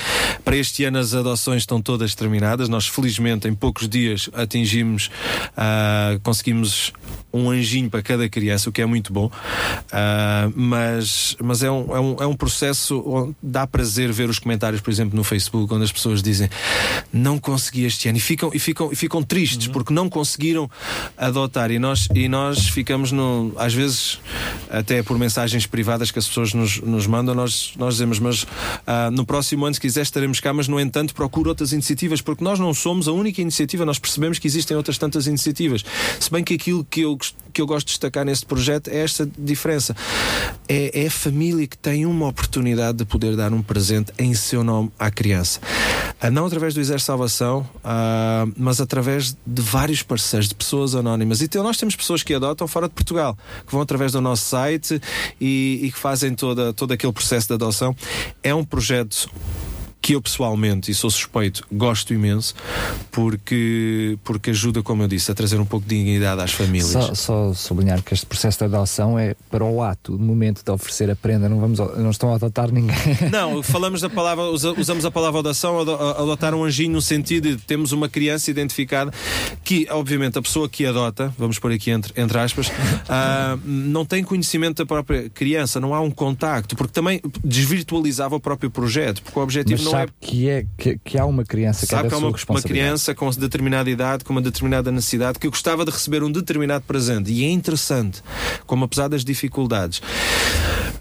Para 0.45 0.57
este 0.57 0.85
ano 0.85 0.99
as 0.99 1.15
adoções 1.15 1.63
estão 1.63 1.81
todas 1.81 2.15
terminadas. 2.15 2.69
Nós, 2.69 2.87
felizmente, 2.87 3.49
em 3.49 3.55
poucos 3.55 3.89
dias 3.89 4.29
atingimos, 4.33 5.11
ah, 5.57 6.19
conseguimos 6.23 6.93
um 7.37 7.51
anjinho 7.51 7.91
para 7.91 8.03
cada 8.03 8.29
criança, 8.29 8.69
o 8.69 8.73
que 8.73 8.83
é 8.83 8.87
muito 8.87 9.13
bom. 9.13 9.27
Uh, 9.27 10.53
mas 10.55 11.37
mas 11.43 11.63
é, 11.63 11.71
um, 11.71 11.97
é, 11.97 12.01
um, 12.01 12.17
é 12.21 12.27
um 12.27 12.35
processo 12.35 13.03
onde 13.07 13.35
dá 13.43 13.67
prazer 13.67 14.13
ver 14.13 14.29
os 14.29 14.39
comentários, 14.39 14.81
por 14.81 14.91
exemplo, 14.91 15.17
no 15.17 15.25
Facebook, 15.25 15.73
onde 15.73 15.85
as 15.85 15.93
pessoas 15.93 16.23
dizem 16.23 16.49
não 17.13 17.39
consegui 17.39 17.85
este 17.85 18.09
ano 18.09 18.19
e 18.19 18.21
ficam, 18.21 18.51
e 18.53 18.59
ficam, 18.59 18.93
e 18.93 18.97
ficam 18.97 19.23
tristes 19.23 19.67
uhum. 19.67 19.73
porque 19.73 19.93
não 19.93 20.09
conseguiram 20.09 20.71
adotar. 21.17 21.71
E 21.71 21.79
nós, 21.79 22.09
e 22.15 22.29
nós 22.29 22.69
ficamos, 22.69 23.13
no, 23.13 23.53
às 23.57 23.73
vezes, 23.73 24.19
até 24.71 25.03
por 25.03 25.19
mensagens 25.19 25.67
privadas 25.67 26.11
que 26.11 26.19
as 26.19 26.27
pessoas 26.27 26.53
nos, 26.53 26.81
nos 26.81 27.07
mandam, 27.07 27.35
nós, 27.35 27.73
nós 27.77 27.95
dizemos, 27.95 28.19
mas 28.19 28.43
uh, 28.43 29.11
no 29.13 29.25
próximo 29.25 29.65
ano, 29.65 29.75
se 29.75 29.81
quiser, 29.81 30.03
estaremos 30.03 30.41
cá, 30.41 30.53
mas 30.53 30.69
no 30.69 30.79
entanto, 30.79 31.15
procure 31.15 31.49
outras 31.49 31.73
iniciativas, 31.73 32.21
porque 32.21 32.43
nós 32.43 32.59
não 32.59 32.73
somos 32.75 33.09
a 33.09 33.13
única 33.13 33.41
iniciativa, 33.41 33.85
nós 33.85 33.99
percebemos 33.99 34.39
que 34.39 34.47
existem 34.47 34.77
outras 34.77 34.99
tantas 34.99 35.27
iniciativas. 35.27 35.85
Se 36.21 36.31
bem 36.31 36.43
que 36.43 36.55
aquilo 36.55 36.85
que 36.85 37.01
eu, 37.01 37.17
que 37.53 37.63
eu 37.63 37.67
gosto 37.67 37.87
de 37.87 37.93
destacar 37.93 38.25
neste 38.25 38.45
projeto 38.45 38.89
é 38.89 38.99
esta 38.99 39.29
diferença. 39.39 39.97
É, 40.69 41.05
é 41.05 41.07
a 41.07 41.11
família 41.11 41.67
que 41.67 41.79
tem 41.79 42.05
uma 42.05 42.29
oportunidade 42.29 42.99
de 42.99 43.05
poder 43.05 43.35
dar 43.35 43.53
um 43.53 43.63
presente 43.63 44.13
em 44.19 44.35
seu 44.35 44.63
nome 44.63 44.93
à 44.99 45.11
criança. 45.11 45.61
Uh, 46.23 46.31
não 46.31 46.47
através 46.47 46.75
do 46.75 46.81
Exército 46.81 47.05
de 47.05 47.07
Salvação, 47.07 47.61
uh, 47.77 48.53
mas 48.57 48.81
através 48.81 49.37
de 49.47 49.63
vários 49.63 50.03
parceiros, 50.03 50.49
de 50.49 50.55
pessoas 50.55 50.95
anónimas. 50.95 51.41
E 51.41 51.45
então, 51.45 51.63
nós 51.63 51.77
temos 51.77 51.97
pessoas 51.97 52.23
que 52.23 52.35
adotam 52.35 52.69
fora 52.69 52.89
de 52.89 52.95
Portugal, 52.95 53.37
que 53.67 53.73
vão 53.73 53.81
através 53.81 54.13
do 54.13 54.21
nosso 54.21 54.45
site 54.45 55.01
e, 55.41 55.81
e 55.83 55.93
que 55.93 55.99
fazem 55.99 56.35
toda, 56.35 56.73
todo 56.73 56.93
aquele 56.93 57.13
processo 57.13 57.49
de 57.49 57.55
adoção. 57.55 57.97
É 58.43 58.55
um 58.55 58.65
projeto 58.65 59.31
que 60.07 60.13
eu 60.13 60.23
pessoalmente, 60.23 60.89
e 60.89 60.95
sou 60.95 61.11
suspeito, 61.11 61.67
gosto 61.73 62.15
imenso, 62.15 62.55
porque, 63.11 64.17
porque 64.23 64.51
ajuda, 64.51 64.81
como 64.81 65.03
eu 65.03 65.09
disse, 65.09 65.33
a 65.33 65.35
trazer 65.35 65.59
um 65.59 65.65
pouco 65.65 65.85
de 65.85 65.97
dignidade 65.97 66.41
às 66.41 66.53
famílias. 66.53 66.93
Só, 66.93 67.13
só 67.13 67.53
sublinhar 67.53 68.01
que 68.05 68.15
este 68.15 68.25
processo 68.25 68.57
de 68.61 68.65
adoção 68.67 69.19
é 69.19 69.35
para 69.51 69.65
o 69.65 69.83
ato, 69.83 70.15
o 70.15 70.19
momento 70.21 70.63
de 70.65 70.71
oferecer 70.71 71.11
a 71.11 71.17
prenda, 71.17 71.49
não, 71.49 71.59
vamos, 71.59 71.81
não 71.81 72.11
estão 72.11 72.31
a 72.31 72.37
adotar 72.37 72.71
ninguém. 72.71 72.95
Não, 73.33 73.65
falamos 73.65 74.01
da 74.01 74.09
palavra, 74.09 74.45
usamos 74.45 75.05
a 75.05 75.11
palavra 75.11 75.41
adoção, 75.41 75.81
adotar 75.81 76.55
um 76.55 76.63
anjinho 76.63 76.93
no 76.93 77.03
sentido 77.03 77.57
de 77.57 77.63
temos 77.63 77.91
uma 77.91 78.09
criança 78.09 78.49
identificada 78.49 79.13
que, 79.65 79.89
obviamente, 79.91 80.39
a 80.39 80.43
pessoa 80.43 80.69
que 80.69 80.87
adota, 80.87 81.35
vamos 81.37 81.59
por 81.59 81.73
aqui 81.73 81.91
entre, 81.91 82.13
entre 82.17 82.39
aspas, 82.39 82.69
uh, 82.69 83.59
não 83.67 84.05
tem 84.05 84.23
conhecimento 84.23 84.77
da 84.77 84.87
própria 84.87 85.29
criança, 85.31 85.81
não 85.81 85.93
há 85.93 86.01
um 86.01 86.13
contacto, 86.13 86.77
porque 86.77 86.93
também 86.93 87.21
desvirtualizava 87.43 88.37
o 88.37 88.41
próprio 88.41 88.71
projeto, 88.71 89.21
porque 89.21 89.37
o 89.37 89.43
objetivo 89.43 89.83
Mas 89.83 89.93
não 89.93 89.96
sabe 90.01 90.13
é 90.13 90.27
que, 90.27 90.49
é, 90.49 90.67
que, 90.77 90.99
que 91.05 91.19
há 91.19 91.25
uma 91.25 91.45
criança 91.45 91.81
que 91.81 91.87
Sabe 91.87 92.07
é 92.07 92.11
que 92.11 92.11
da 92.11 92.17
há 92.17 92.19
uma, 92.19 92.37
uma 92.49 92.63
criança 92.63 93.15
com 93.15 93.31
determinada 93.31 93.91
idade, 93.91 94.25
com 94.25 94.33
uma 94.33 94.43
determinada 94.43 94.91
necessidade, 94.91 95.39
que 95.39 95.49
gostava 95.49 95.85
de 95.85 95.91
receber 95.91 96.23
um 96.23 96.31
determinado 96.31 96.85
presente. 96.85 97.31
E 97.31 97.45
é 97.45 97.51
interessante, 97.51 98.23
como 98.67 98.85
apesar 98.85 99.09
das 99.09 99.25
dificuldades, 99.25 100.01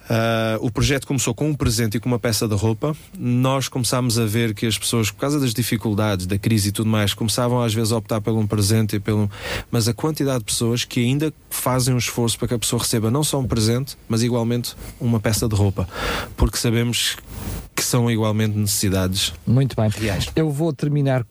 Uh, 0.05 0.61
o 0.61 0.71
projeto 0.71 1.07
começou 1.07 1.33
com 1.33 1.49
um 1.49 1.55
presente 1.55 1.97
e 1.97 1.99
com 1.99 2.07
uma 2.07 2.19
peça 2.19 2.47
de 2.47 2.53
roupa. 2.53 2.95
Nós 3.17 3.67
começámos 3.67 4.19
a 4.19 4.25
ver 4.25 4.53
que 4.53 4.67
as 4.67 4.77
pessoas, 4.77 5.09
por 5.09 5.19
causa 5.19 5.39
das 5.39 5.51
dificuldades, 5.51 6.27
da 6.27 6.37
crise 6.37 6.69
e 6.69 6.71
tudo 6.71 6.87
mais, 6.87 7.13
começavam 7.13 7.59
às 7.61 7.73
vezes 7.73 7.91
a 7.91 7.97
optar 7.97 8.21
por 8.21 8.33
um 8.33 8.45
presente 8.45 8.97
e 8.97 8.99
pelo. 8.99 9.29
Mas 9.71 9.87
a 9.87 9.93
quantidade 9.95 10.39
de 10.39 10.45
pessoas 10.45 10.83
que 10.83 10.99
ainda 10.99 11.33
fazem 11.49 11.93
um 11.93 11.97
esforço 11.97 12.37
para 12.37 12.49
que 12.49 12.53
a 12.53 12.59
pessoa 12.59 12.81
receba 12.81 13.09
não 13.09 13.23
só 13.23 13.39
um 13.39 13.47
presente, 13.47 13.97
mas 14.07 14.21
igualmente 14.21 14.75
uma 14.99 15.19
peça 15.19 15.47
de 15.47 15.55
roupa. 15.55 15.89
Porque 16.37 16.57
sabemos 16.57 17.17
que 17.75 17.83
são 17.83 18.09
igualmente 18.09 18.57
necessidades. 18.57 19.33
Muito 19.45 19.75
bem. 19.75 19.89
Reais. 19.89 20.29
Eu 20.35 20.49
vou 20.49 20.71
terminar 20.71 21.25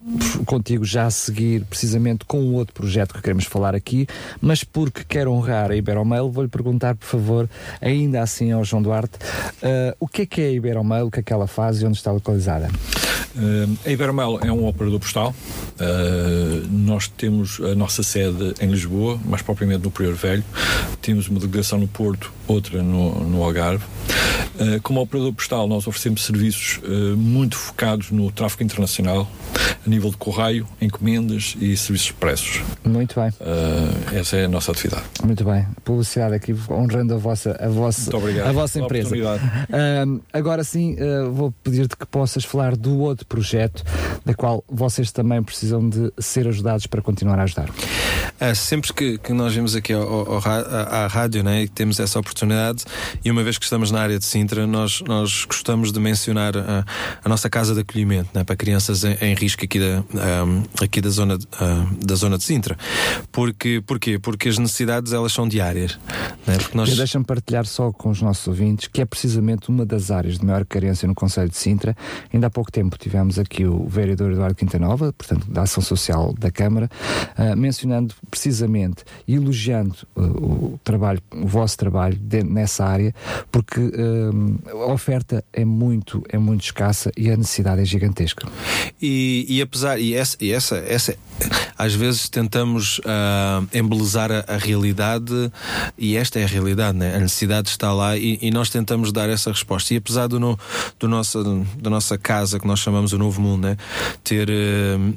contigo 0.44 0.84
já 0.84 1.06
a 1.06 1.10
seguir, 1.10 1.64
precisamente 1.64 2.24
com 2.26 2.40
um 2.40 2.54
outro 2.54 2.74
projeto 2.74 3.14
que 3.14 3.22
queremos 3.22 3.44
falar 3.44 3.74
aqui, 3.74 4.06
mas 4.40 4.62
porque 4.62 5.02
quero 5.04 5.32
honrar 5.32 5.70
a 5.70 5.76
Iberomail, 5.76 6.30
vou-lhe 6.30 6.48
perguntar, 6.48 6.94
por 6.94 7.06
favor, 7.06 7.48
ainda 7.80 8.20
assim 8.20 8.52
ao 8.52 8.62
João 8.64 8.82
Duarte, 8.82 9.16
uh, 9.62 9.96
o 9.98 10.06
que 10.06 10.22
é 10.22 10.26
que 10.26 10.40
é 10.42 10.46
a 10.46 10.52
Iberomail, 10.52 11.06
o 11.06 11.10
que 11.10 11.20
é 11.20 11.22
que 11.22 11.32
ela 11.32 11.46
faz 11.46 11.80
e 11.80 11.86
onde 11.86 11.96
está 11.96 12.12
localizada? 12.12 12.68
Uh, 13.36 13.76
a 13.84 13.90
Iberomel 13.90 14.38
é 14.42 14.52
um 14.52 14.66
operador 14.66 15.00
postal. 15.00 15.34
Uh, 15.74 16.66
nós 16.70 17.08
temos 17.08 17.60
a 17.60 17.74
nossa 17.74 18.02
sede 18.02 18.54
em 18.60 18.68
Lisboa, 18.68 19.18
mais 19.24 19.42
propriamente 19.42 19.82
no 19.82 19.90
Prior 19.90 20.14
Velho. 20.14 20.44
Temos 21.02 21.28
uma 21.28 21.40
delegação 21.40 21.78
no 21.78 21.88
Porto, 21.88 22.32
outra 22.46 22.82
no, 22.82 23.24
no 23.24 23.42
Algarve. 23.42 23.84
Uh, 24.54 24.80
como 24.82 25.00
operador 25.00 25.32
postal, 25.32 25.66
nós 25.66 25.86
oferecemos 25.86 26.24
serviços 26.24 26.80
muito 27.16 27.56
focados 27.56 28.10
no 28.10 28.30
tráfego 28.30 28.62
internacional, 28.62 29.28
a 29.84 29.88
nível 29.88 30.10
de 30.10 30.16
correio, 30.16 30.66
encomendas 30.80 31.56
e 31.60 31.76
serviços 31.76 32.06
expressos. 32.06 32.62
Muito 32.84 33.20
bem. 33.20 33.30
essa 34.12 34.36
é 34.36 34.44
a 34.44 34.48
nossa 34.48 34.70
atividade. 34.70 35.04
Muito 35.24 35.44
bem. 35.44 35.66
Publicidade 35.84 36.34
aqui, 36.34 36.54
honrando 36.70 37.14
a 37.14 37.16
vossa, 37.16 37.56
a 37.60 37.68
vossa, 37.68 38.10
a 38.44 38.52
vossa 38.52 38.80
empresa. 38.80 39.16
agora 40.32 40.62
sim, 40.62 40.96
vou 41.32 41.52
pedir-te 41.62 41.96
que 41.96 42.06
possas 42.06 42.44
falar 42.44 42.76
do 42.76 42.98
outro 42.98 43.23
projeto, 43.24 43.82
da 44.24 44.34
qual 44.34 44.64
vocês 44.68 45.12
também 45.12 45.42
precisam 45.42 45.88
de 45.88 46.12
ser 46.18 46.46
ajudados 46.48 46.86
para 46.86 47.02
continuar 47.02 47.38
a 47.38 47.42
ajudar. 47.42 47.70
É, 48.40 48.54
sempre 48.54 48.92
que, 48.92 49.18
que 49.18 49.32
nós 49.32 49.54
vimos 49.54 49.76
aqui 49.76 49.92
ao, 49.92 50.02
ao, 50.02 50.38
à 50.38 51.06
rádio 51.06 51.42
né, 51.42 51.62
e 51.62 51.68
temos 51.68 52.00
essa 52.00 52.18
oportunidade, 52.18 52.84
e 53.24 53.30
uma 53.30 53.42
vez 53.42 53.58
que 53.58 53.64
estamos 53.64 53.90
na 53.90 54.00
área 54.00 54.18
de 54.18 54.24
Sintra, 54.24 54.66
nós, 54.66 55.02
nós 55.02 55.44
gostamos 55.44 55.92
de 55.92 56.00
mencionar 56.00 56.56
a, 56.56 56.84
a 57.24 57.28
nossa 57.28 57.48
casa 57.48 57.74
de 57.74 57.80
acolhimento 57.80 58.30
né, 58.34 58.44
para 58.44 58.56
crianças 58.56 59.04
em, 59.04 59.14
em 59.20 59.34
risco 59.34 59.64
aqui 59.64 59.78
da, 59.78 60.44
um, 60.44 60.62
aqui 60.82 61.00
da, 61.00 61.10
zona, 61.10 61.36
uh, 61.36 62.04
da 62.04 62.14
zona 62.14 62.36
de 62.36 62.44
Sintra. 62.44 62.76
Porque, 63.30 63.82
porquê? 63.86 64.18
Porque 64.18 64.48
as 64.48 64.58
necessidades 64.58 65.12
elas 65.12 65.32
são 65.32 65.48
diárias. 65.48 65.98
Né, 66.46 66.56
porque 66.58 66.76
nós... 66.76 66.94
Deixa-me 66.96 67.24
partilhar 67.24 67.66
só 67.66 67.92
com 67.92 68.10
os 68.10 68.20
nossos 68.20 68.46
ouvintes 68.48 68.88
que 68.88 69.00
é 69.00 69.04
precisamente 69.04 69.68
uma 69.68 69.86
das 69.86 70.10
áreas 70.10 70.38
de 70.38 70.44
maior 70.44 70.64
carência 70.64 71.06
no 71.06 71.14
Conselho 71.14 71.48
de 71.48 71.56
Sintra. 71.56 71.96
Ainda 72.32 72.46
há 72.46 72.50
pouco 72.50 72.70
tempo 72.70 72.98
tivemos 73.14 73.38
aqui 73.38 73.64
o 73.64 73.86
vereador 73.86 74.32
Eduardo 74.32 74.56
Quintanova, 74.56 75.12
portanto, 75.12 75.48
da 75.48 75.62
Ação 75.62 75.80
Social 75.80 76.34
da 76.36 76.50
Câmara, 76.50 76.90
uh, 77.38 77.56
mencionando 77.56 78.12
precisamente 78.28 79.04
e 79.28 79.36
elogiando 79.36 79.94
uh, 80.16 80.22
o 80.22 80.80
trabalho, 80.82 81.22
o 81.32 81.46
vosso 81.46 81.78
trabalho 81.78 82.16
de, 82.16 82.42
nessa 82.42 82.84
área, 82.84 83.14
porque 83.52 83.78
uh, 83.78 84.82
a 84.82 84.92
oferta 84.92 85.44
é 85.52 85.64
muito, 85.64 86.24
é 86.28 86.38
muito 86.38 86.64
escassa 86.64 87.12
e 87.16 87.30
a 87.30 87.36
necessidade 87.36 87.82
é 87.82 87.84
gigantesca. 87.84 88.48
E, 89.00 89.46
e 89.48 89.62
apesar, 89.62 90.00
e 90.00 90.14
essa, 90.14 90.36
e 90.40 90.50
essa, 90.50 90.76
essa 90.78 91.16
às 91.78 91.94
vezes 91.94 92.28
tentamos 92.28 93.00
embelezar 93.72 94.30
a, 94.30 94.44
a, 94.46 94.56
realidade 94.56 95.52
e 95.98 96.16
esta 96.16 96.38
é 96.38 96.44
a 96.44 96.46
realidade, 96.46 96.96
né? 96.96 97.16
a 97.16 97.18
necessidade 97.18 97.68
está 97.68 97.92
lá 97.92 98.16
e, 98.16 98.38
e 98.40 98.50
nós 98.50 98.70
tentamos 98.70 99.12
dar 99.12 99.28
essa 99.28 99.50
resposta. 99.50 99.92
E 99.92 99.96
apesar 99.96 100.28
do, 100.28 100.38
no, 100.38 100.58
do 100.98 101.08
nossa, 101.08 101.42
da 101.76 101.90
nossa 101.90 102.16
casa 102.16 102.58
que 102.58 102.66
nós 102.66 102.78
chamamos 102.78 103.03
o 103.12 103.18
Novo 103.18 103.40
Mundo, 103.40 103.68
né? 103.68 103.76
ter 104.22 104.48
uh, 104.48 105.14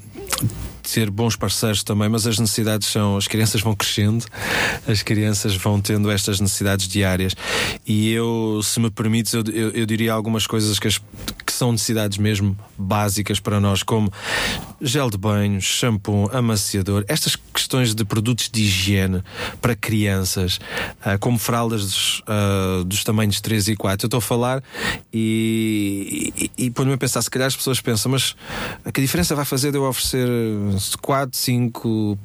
ter 0.93 1.09
bons 1.09 1.35
parceiros 1.35 1.83
também, 1.83 2.09
mas 2.09 2.25
as 2.25 2.39
necessidades 2.39 2.87
são. 2.87 3.17
As 3.17 3.27
crianças 3.27 3.61
vão 3.61 3.75
crescendo, 3.75 4.25
as 4.87 5.01
crianças 5.01 5.55
vão 5.55 5.79
tendo 5.79 6.09
estas 6.09 6.39
necessidades 6.39 6.87
diárias. 6.87 7.35
E 7.85 8.11
eu, 8.11 8.61
se 8.63 8.79
me 8.79 8.89
permites, 8.89 9.33
eu, 9.33 9.43
eu, 9.47 9.69
eu 9.71 9.85
diria 9.85 10.13
algumas 10.13 10.47
coisas 10.47 10.79
que, 10.79 10.87
as, 10.87 10.97
que 11.45 11.53
são 11.53 11.71
necessidades 11.71 12.17
mesmo 12.17 12.57
básicas 12.77 13.39
para 13.39 13.59
nós, 13.59 13.83
como 13.83 14.11
gel 14.81 15.09
de 15.09 15.17
banho, 15.17 15.61
shampoo, 15.61 16.29
amaciador, 16.31 17.03
estas 17.07 17.35
questões 17.35 17.95
de 17.95 18.05
produtos 18.05 18.49
de 18.49 18.63
higiene 18.63 19.23
para 19.61 19.75
crianças, 19.75 20.59
uh, 21.01 21.17
como 21.19 21.37
fraldas 21.37 21.81
dos, 21.81 22.19
uh, 22.19 22.83
dos, 22.83 23.03
tamanhos 23.03 23.41
3 23.41 23.69
e 23.69 23.75
4. 23.75 24.05
Eu 24.05 24.07
estou 24.07 24.17
a 24.19 24.21
falar 24.21 24.63
e, 25.11 26.51
e, 26.57 26.65
e 26.65 26.69
põe-me 26.69 26.93
a 26.93 26.97
pensar, 26.97 27.21
se 27.21 27.29
calhar 27.29 27.47
as 27.47 27.55
pessoas 27.55 27.81
pensam, 27.81 28.11
mas 28.11 28.35
que 28.93 29.01
diferença 29.01 29.35
vai 29.35 29.45
fazer 29.45 29.71
de 29.71 29.77
eu 29.77 29.83
oferecer 29.83 30.27
4, 30.79 31.31
5 31.31 32.17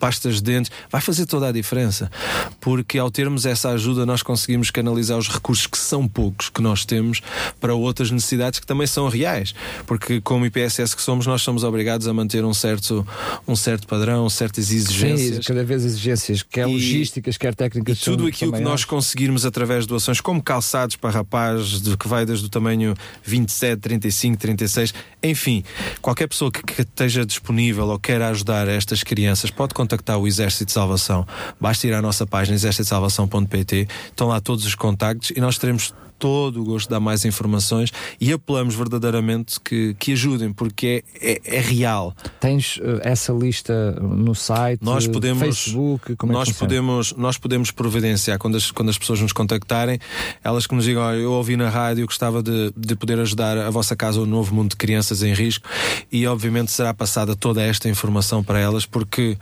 pastas 0.00 0.36
de 0.36 0.42
dentes, 0.42 0.72
vai 0.90 1.00
fazer 1.00 1.26
toda 1.26 1.46
a 1.46 1.52
diferença. 1.52 2.10
Porque 2.58 2.98
ao 2.98 3.10
termos 3.10 3.44
essa 3.44 3.68
ajuda, 3.68 4.06
nós 4.06 4.22
conseguimos 4.22 4.70
canalizar 4.70 5.18
os 5.18 5.28
recursos 5.28 5.66
que 5.66 5.78
são 5.78 6.08
poucos 6.08 6.48
que 6.48 6.62
nós 6.62 6.84
temos 6.84 7.20
para 7.60 7.74
outras 7.74 8.10
necessidades 8.10 8.58
que 8.58 8.66
também 8.66 8.86
são 8.86 9.08
reais. 9.08 9.54
Porque, 9.86 10.20
como 10.20 10.46
IPSS 10.46 10.96
que 10.96 11.02
somos, 11.02 11.26
nós 11.26 11.42
somos 11.42 11.62
obrigados 11.62 12.08
a 12.08 12.14
manter 12.14 12.44
um 12.44 12.54
certo, 12.54 13.06
um 13.46 13.54
certo 13.54 13.86
padrão, 13.86 14.28
certas 14.30 14.72
exigências. 14.72 15.36
Sim, 15.36 15.42
cada 15.42 15.62
vez 15.62 15.84
exigências, 15.84 16.42
quer 16.42 16.66
e, 16.66 16.72
logísticas, 16.72 17.36
quer 17.36 17.54
técnicas. 17.54 17.98
E 17.98 18.04
tudo 18.04 18.26
aquilo 18.26 18.52
que 18.52 18.60
nós 18.60 18.84
conseguirmos 18.84 19.44
através 19.44 19.84
de 19.84 19.88
doações, 19.88 20.20
como 20.20 20.42
calçados 20.42 20.96
para 20.96 21.10
rapazes, 21.10 21.82
que 21.96 22.08
vai 22.08 22.24
desde 22.24 22.46
o 22.46 22.48
tamanho 22.48 22.94
27, 23.22 23.78
35, 23.80 24.38
36, 24.38 24.94
enfim, 25.22 25.62
qualquer 26.00 26.26
pessoa 26.26 26.50
que, 26.50 26.62
que 26.62 26.82
esteja 26.82 27.26
disponível 27.26 27.86
ou 27.88 27.98
queira 27.98 28.28
ajudar 28.28 28.68
estas 28.68 29.02
crianças 29.02 29.50
pode 29.50 29.74
contactar 29.90 30.18
o 30.18 30.26
Exército 30.26 30.66
de 30.66 30.72
Salvação. 30.72 31.26
Basta 31.60 31.86
ir 31.86 31.94
à 31.94 32.00
nossa 32.00 32.26
página 32.26 32.54
exércitosalvação.pt, 32.54 33.88
estão 34.06 34.28
lá 34.28 34.40
todos 34.40 34.64
os 34.64 34.74
contactos 34.74 35.30
e 35.30 35.40
nós 35.40 35.58
teremos 35.58 35.92
todo 36.20 36.60
o 36.60 36.64
gosto 36.64 36.86
de 36.86 36.90
dar 36.90 37.00
mais 37.00 37.24
informações 37.24 37.90
e 38.20 38.30
apelamos 38.32 38.74
verdadeiramente 38.74 39.58
que, 39.58 39.96
que 39.98 40.12
ajudem, 40.12 40.52
porque 40.52 41.02
é, 41.20 41.40
é, 41.44 41.56
é 41.56 41.60
real. 41.60 42.14
Tens 42.38 42.76
uh, 42.76 43.00
essa 43.02 43.32
lista 43.32 43.92
no 43.92 44.34
site, 44.34 44.84
nós 44.84 45.06
podemos, 45.06 45.42
Facebook, 45.42 46.14
como 46.16 46.32
nós 46.32 46.48
é 46.48 46.52
que 46.52 46.58
podemos 46.58 47.14
Nós 47.16 47.38
podemos 47.38 47.70
providenciar, 47.70 48.38
quando 48.38 48.56
as, 48.56 48.70
quando 48.70 48.90
as 48.90 48.98
pessoas 48.98 49.20
nos 49.20 49.32
contactarem, 49.32 49.98
elas 50.44 50.66
que 50.66 50.74
nos 50.74 50.84
digam, 50.84 51.02
oh, 51.02 51.12
eu 51.12 51.32
ouvi 51.32 51.56
na 51.56 51.70
rádio, 51.70 52.04
gostava 52.04 52.42
de, 52.42 52.72
de 52.76 52.94
poder 52.94 53.18
ajudar 53.18 53.56
a 53.56 53.70
vossa 53.70 53.96
casa, 53.96 54.20
o 54.20 54.26
novo 54.26 54.54
mundo 54.54 54.70
de 54.70 54.76
crianças 54.76 55.22
em 55.22 55.32
risco, 55.32 55.66
e 56.12 56.26
obviamente 56.26 56.70
será 56.70 56.92
passada 56.92 57.34
toda 57.34 57.62
esta 57.62 57.88
informação 57.88 58.44
para 58.44 58.58
elas, 58.58 58.84
porque 58.84 59.38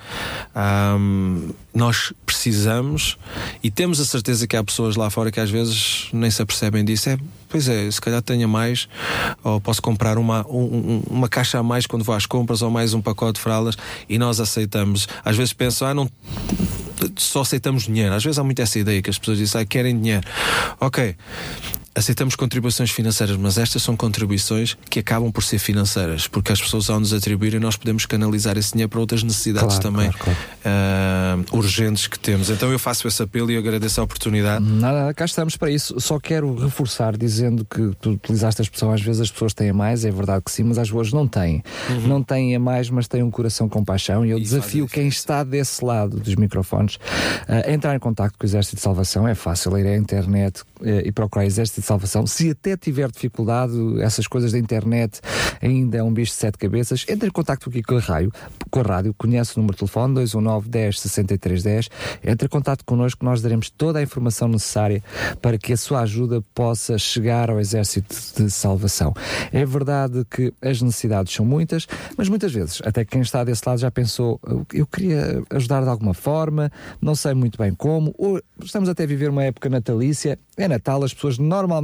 um, 0.97 1.51
nós 1.75 2.13
precisamos 2.25 3.17
e 3.63 3.71
temos 3.71 4.01
a 4.01 4.05
certeza 4.05 4.47
que 4.47 4.57
há 4.57 4.65
pessoas 4.65 4.97
lá 4.97 5.11
fora 5.11 5.31
que 5.31 5.39
às 5.39 5.51
vezes 5.51 6.09
nem 6.13 6.31
se 6.31 6.41
apercebem 6.43 6.85
disso. 6.85 7.11
É, 7.11 7.19
pois 7.49 7.69
é, 7.69 7.91
se 7.91 8.01
calhar 8.01 8.23
tenha 8.23 8.49
mais, 8.49 8.89
ou 9.45 9.61
posso 9.61 9.81
comprar 9.81 10.19
uma, 10.19 10.47
um, 10.49 11.03
uma 11.09 11.29
caixa 11.29 11.59
a 11.59 11.63
mais 11.63 11.87
quando 11.87 12.05
vou 12.05 12.15
às 12.15 12.27
compras, 12.27 12.63
ou 12.63 12.71
mais 12.71 12.95
um 12.95 13.01
pacote 13.01 13.35
de 13.35 13.41
fraldas, 13.41 13.77
e 14.09 14.19
nós 14.19 14.41
aceitamos. 14.41 15.07
Às 15.25 15.37
vezes 15.37 15.53
pensam, 15.53 15.89
ah, 15.89 15.95
não 15.95 16.11
só 17.17 17.43
aceitamos 17.43 17.85
dinheiro. 17.85 18.15
Às 18.15 18.25
vezes 18.25 18.39
há 18.39 18.45
muito 18.45 18.61
essa 18.61 18.79
ideia 18.79 19.01
que 19.01 19.11
as 19.11 19.19
pessoas 19.19 19.39
dizem, 19.39 19.61
ah, 19.61 19.65
querem 19.65 19.97
dinheiro. 19.97 20.27
Ok, 20.81 21.17
aceitamos 21.99 22.37
contribuições 22.37 22.91
financeiras, 22.91 23.37
mas 23.37 23.59
estas 23.59 23.83
são 23.83 23.97
contribuições 23.97 24.77
que 24.89 25.01
acabam 25.01 25.31
por 25.33 25.43
ser 25.43 25.59
financeiras, 25.59 26.29
porque 26.29 26.53
as 26.53 26.61
pessoas 26.61 26.89
ao 26.89 27.01
nos 27.01 27.13
atribuírem 27.13 27.59
nós 27.61 27.77
podemos 27.77 28.07
canalizar 28.07 28.57
esse 28.57 28.73
dinheiro 28.73 28.89
para 28.89 29.01
outras 29.01 29.23
necessidades 29.23 29.79
Claro, 29.79 29.83
também 29.83 30.11
claro, 30.13 30.39
uh, 30.65 31.57
urgentes 31.57 32.07
que 32.07 32.19
temos. 32.19 32.51
Então 32.51 32.71
eu 32.71 32.79
faço 32.79 33.07
esse 33.09 33.23
apelo 33.23 33.51
e 33.51 33.57
agradeço 33.57 34.01
a 34.01 34.05
oportunidade. 34.05 34.65
Nada, 34.65 35.13
cá 35.13 35.25
estamos 35.25 35.57
para 35.57 35.71
isso. 35.71 36.01
Só 36.01 36.19
quero 36.21 36.55
reforçar 36.55 37.17
dizendo 37.17 37.65
que 37.65 37.91
tu 38.01 38.11
utilizaste 38.11 38.63
a 38.63 38.65
expressão, 38.65 38.93
às 38.93 39.01
vezes 39.01 39.23
as 39.23 39.31
pessoas 39.31 39.53
têm 39.53 39.71
a 39.71 39.75
mais, 39.75 40.05
é 40.05 40.11
verdade 40.11 40.43
que 40.45 40.51
sim, 40.51 40.63
mas 40.63 40.79
às 40.79 40.89
vezes 40.89 41.13
não 41.13 41.27
têm. 41.27 41.63
Uhum. 41.91 42.09
Não 42.09 42.23
têm 42.23 42.55
a 42.55 42.61
mais, 42.61 42.89
mas 42.91 43.09
têm 43.09 43.23
um 43.23 43.31
coração 43.31 43.69
com 43.69 43.85
paixão. 43.85 44.25
E 44.25 44.31
eu 44.31 44.39
desafio 44.39 44.87
quem 44.87 45.09
está 45.09 45.43
desse 45.43 45.85
lado 45.85 46.19
dos 46.21 46.35
microfones 46.37 46.99
a 47.49 47.71
entrar 47.71 47.95
em 47.95 47.99
contato 47.99 48.35
com 48.39 48.45
o 48.45 48.47
Exército 48.47 48.77
de 48.77 48.83
Salvação. 48.83 49.27
É 49.27 49.35
fácil 49.35 49.77
ir 49.77 49.87
à 49.87 49.97
internet 49.97 50.63
eh, 50.83 51.03
e 51.07 51.13
procurar 51.13 51.45
Exército 51.45 51.81
de 51.81 51.87
Salvação. 51.89 52.27
Se 52.27 52.51
até 52.51 52.77
tiver 52.77 53.11
dificuldade, 53.11 53.73
essas 54.03 54.27
coisas 54.27 54.53
da 54.53 54.59
internet 54.59 55.21
ainda 55.63 55.97
é 55.97 56.03
um 56.03 56.13
bicho 56.13 56.33
de 56.33 56.39
sete 56.39 56.59
cabeças, 56.59 57.07
entre 57.09 57.29
em 57.29 57.33
contato 57.33 57.71
aqui 57.71 57.83
com 57.83 57.97
a 57.97 58.01
rádio, 58.01 58.31
com 58.71 58.81
a 58.81 58.83
rádio, 58.83 59.15
conhece 59.15 59.57
o 59.57 59.61
número 59.61 59.73
de 59.73 59.79
telefone 59.79 60.15
219 60.15 60.69
10 60.69 61.01
63 61.01 61.63
10, 61.63 61.89
entre 62.25 62.47
em 62.47 62.49
contato 62.51 62.85
connosco, 62.85 63.25
nós 63.25 63.41
daremos 63.41 63.71
toda 63.71 64.01
a 64.01 64.03
informação 64.03 64.49
necessária 64.49 65.03
para 65.41 65.57
que 65.57 65.73
a 65.73 65.77
sua 65.79 66.01
ajuda 66.01 66.43
possa 66.55 66.99
chegar 66.99 67.51
ao 67.51 67.59
Exército 67.59 68.15
de 68.37 68.51
Salvação. 68.51 69.15
É 69.51 69.65
verdade 69.65 70.27
que 70.31 70.53
as 70.61 70.83
necessidades 70.83 71.33
são 71.33 71.47
muitas, 71.47 71.87
mas 72.19 72.29
muitas 72.29 72.53
vezes, 72.53 72.83
até 72.85 73.03
quem 73.03 73.23
está 73.23 73.43
desse 73.45 73.63
lado 73.67 73.79
já 73.79 73.91
pensou, 73.91 74.39
eu 74.75 74.87
queria 74.87 75.43
ajudar 75.51 75.83
de 75.83 75.89
alguma 75.89 76.13
forma, 76.13 76.71
não 77.01 77.15
sei 77.15 77.33
muito 77.33 77.57
bem 77.57 77.75
como, 77.75 78.15
ou 78.19 78.43
estamos 78.63 78.91
até 78.91 79.05
a 79.05 79.07
viver 79.07 79.31
uma 79.31 79.45
época 79.45 79.71
natalícia, 79.71 80.39
é 80.55 80.69
Natal, 80.69 81.03
as 81.03 81.15
pessoas 81.15 81.39
normalmente 81.39 81.78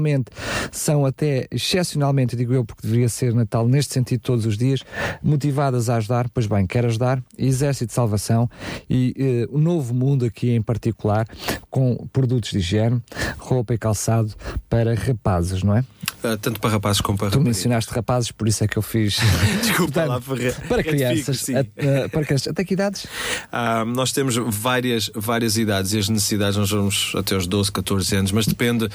são 0.72 1.04
até, 1.06 1.46
excepcionalmente, 1.50 2.36
digo 2.36 2.52
eu, 2.54 2.64
porque 2.64 2.82
deveria 2.86 3.08
ser 3.08 3.34
Natal 3.34 3.66
neste 3.68 3.94
sentido 3.94 4.20
todos 4.20 4.46
os 4.46 4.56
dias, 4.56 4.80
motivadas 5.22 5.88
a 5.88 5.96
ajudar, 5.96 6.28
pois 6.32 6.46
bem, 6.46 6.66
quer 6.66 6.84
ajudar, 6.86 7.22
Exército 7.38 7.86
de 7.88 7.92
Salvação 7.94 8.48
e 8.88 9.14
eh, 9.18 9.48
o 9.50 9.58
Novo 9.58 9.94
Mundo 9.94 10.24
aqui 10.24 10.50
em 10.50 10.62
particular, 10.62 11.26
com 11.70 12.06
produtos 12.12 12.50
de 12.50 12.58
higiene, 12.58 13.02
roupa 13.38 13.74
e 13.74 13.78
calçado 13.78 14.32
para 14.68 14.94
rapazes, 14.94 15.62
não 15.62 15.76
é? 15.76 15.84
Uh, 16.22 16.36
tanto 16.38 16.60
para 16.60 16.70
rapazes 16.70 17.00
como 17.00 17.18
para 17.18 17.30
Tu 17.30 17.40
mencionaste 17.40 17.92
rapazes, 17.92 18.30
por 18.30 18.48
isso 18.48 18.64
é 18.64 18.68
que 18.68 18.76
eu 18.76 18.82
fiz. 18.82 19.18
Desculpa 19.62 20.04
lá, 20.04 20.20
para, 20.20 20.52
para 20.68 20.82
crianças. 20.82 21.46
a- 21.50 21.60
a- 21.60 22.08
para 22.08 22.24
crianças. 22.24 22.48
Até 22.48 22.64
que 22.64 22.74
idades? 22.74 23.06
Ah, 23.52 23.84
nós 23.84 24.12
temos 24.12 24.36
várias, 24.36 25.10
várias 25.14 25.56
idades 25.56 25.92
e 25.92 25.98
as 25.98 26.08
necessidades 26.08 26.56
nós 26.56 26.70
vamos 26.70 27.12
até 27.16 27.34
aos 27.34 27.46
12, 27.46 27.72
14 27.72 28.16
anos, 28.16 28.32
mas 28.32 28.46
depende, 28.46 28.88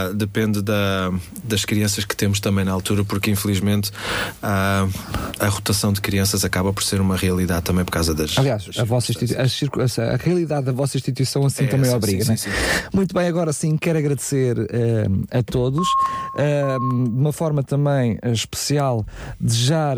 ah, 0.00 0.12
depende 0.12 0.62
da, 0.62 1.12
das 1.44 1.64
crianças 1.64 2.04
que 2.04 2.16
temos 2.16 2.40
também 2.40 2.64
na 2.64 2.72
altura, 2.72 3.04
porque 3.04 3.30
infelizmente 3.30 3.90
ah, 4.42 4.86
a 5.38 5.48
rotação 5.48 5.92
de 5.92 6.00
crianças 6.00 6.44
acaba 6.44 6.72
por 6.72 6.82
ser 6.82 7.00
uma 7.00 7.16
realidade 7.16 7.62
também 7.62 7.84
por 7.84 7.92
causa 7.92 8.14
das. 8.14 8.36
Aliás, 8.38 8.68
a, 8.78 8.84
vossa 8.84 9.12
a, 9.12 10.14
a 10.14 10.16
realidade 10.16 10.66
da 10.66 10.72
vossa 10.72 10.96
instituição 10.96 11.44
assim 11.44 11.64
É 11.64 11.66
também 11.66 11.88
essa, 11.88 11.96
obriga. 11.96 12.24
sim, 12.24 12.30
né? 12.30 12.36
sim, 12.36 12.50
Muito 12.92 13.14
bem, 13.14 13.26
agora 13.26 13.52
sim 13.52 13.76
quero 13.76 13.98
agradecer 13.98 14.56
eh, 14.70 15.38
a 15.38 15.42
todos. 15.42 15.86
Eh, 16.38 16.76
de 16.78 17.18
uma 17.20 17.32
forma 17.32 17.62
também 17.62 18.18
especial, 18.24 19.04
desejar, 19.40 19.96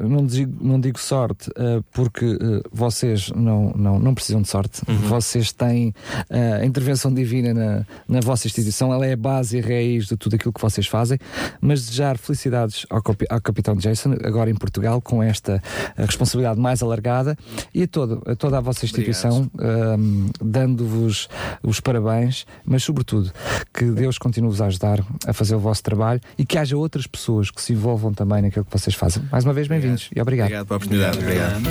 não, 0.00 0.26
digo, 0.26 0.56
não 0.60 0.80
digo 0.80 0.98
sorte, 0.98 1.50
porque 1.92 2.38
vocês 2.72 3.30
não, 3.34 3.72
não, 3.76 3.98
não 3.98 4.14
precisam 4.14 4.42
de 4.42 4.48
sorte. 4.48 4.82
Uhum. 4.88 4.96
Vocês 5.08 5.52
têm 5.52 5.94
a 6.30 6.64
intervenção 6.64 7.12
divina 7.12 7.52
na, 7.54 7.86
na 8.08 8.20
vossa 8.20 8.46
instituição, 8.46 8.92
ela 8.92 9.06
é 9.06 9.11
a 9.12 9.16
base 9.16 9.56
e 9.56 9.60
a 9.60 9.62
raiz 9.62 10.06
de 10.06 10.16
tudo 10.16 10.36
aquilo 10.36 10.52
que 10.52 10.60
vocês 10.60 10.86
fazem. 10.86 11.18
Mas 11.60 11.86
desejar 11.86 12.18
felicidades 12.18 12.86
ao, 12.90 13.02
ao 13.30 13.40
Capitão 13.40 13.76
Jason, 13.76 14.14
agora 14.24 14.50
em 14.50 14.54
Portugal, 14.54 15.00
com 15.00 15.22
esta 15.22 15.62
eh, 15.96 16.04
responsabilidade 16.04 16.60
mais 16.60 16.82
alargada 16.82 17.36
e 17.74 17.82
a, 17.82 17.88
todo, 17.88 18.22
a 18.26 18.34
toda 18.34 18.58
a 18.58 18.60
vossa 18.60 18.84
instituição, 18.84 19.50
ehm, 19.60 20.30
dando-vos 20.40 21.28
os 21.62 21.80
parabéns, 21.80 22.46
mas 22.64 22.82
sobretudo 22.82 23.30
que 23.72 23.84
Deus 23.84 24.18
continue-vos 24.18 24.60
a 24.60 24.66
ajudar 24.66 25.04
a 25.26 25.32
fazer 25.32 25.54
o 25.54 25.58
vosso 25.58 25.82
trabalho 25.82 26.20
e 26.36 26.44
que 26.44 26.58
haja 26.58 26.76
outras 26.76 27.06
pessoas 27.06 27.50
que 27.50 27.60
se 27.60 27.72
envolvam 27.72 28.12
também 28.12 28.42
naquilo 28.42 28.64
que 28.64 28.72
vocês 28.72 28.94
fazem. 28.94 29.22
Mais 29.30 29.44
uma 29.44 29.52
vez, 29.52 29.68
bem-vindos 29.68 30.10
e 30.14 30.20
obrigado. 30.20 30.46
Obrigado 30.46 30.66
pela 30.66 30.76
oportunidade. 30.76 31.18
Obrigado. 31.18 31.62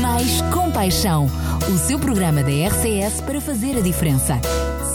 Mais 0.00 0.42
Compaixão, 0.52 1.26
o 1.72 1.78
seu 1.78 1.98
programa 1.98 2.42
da 2.42 2.50
RCS 2.50 3.20
para 3.22 3.40
fazer 3.40 3.78
a 3.78 3.80
diferença. 3.80 4.40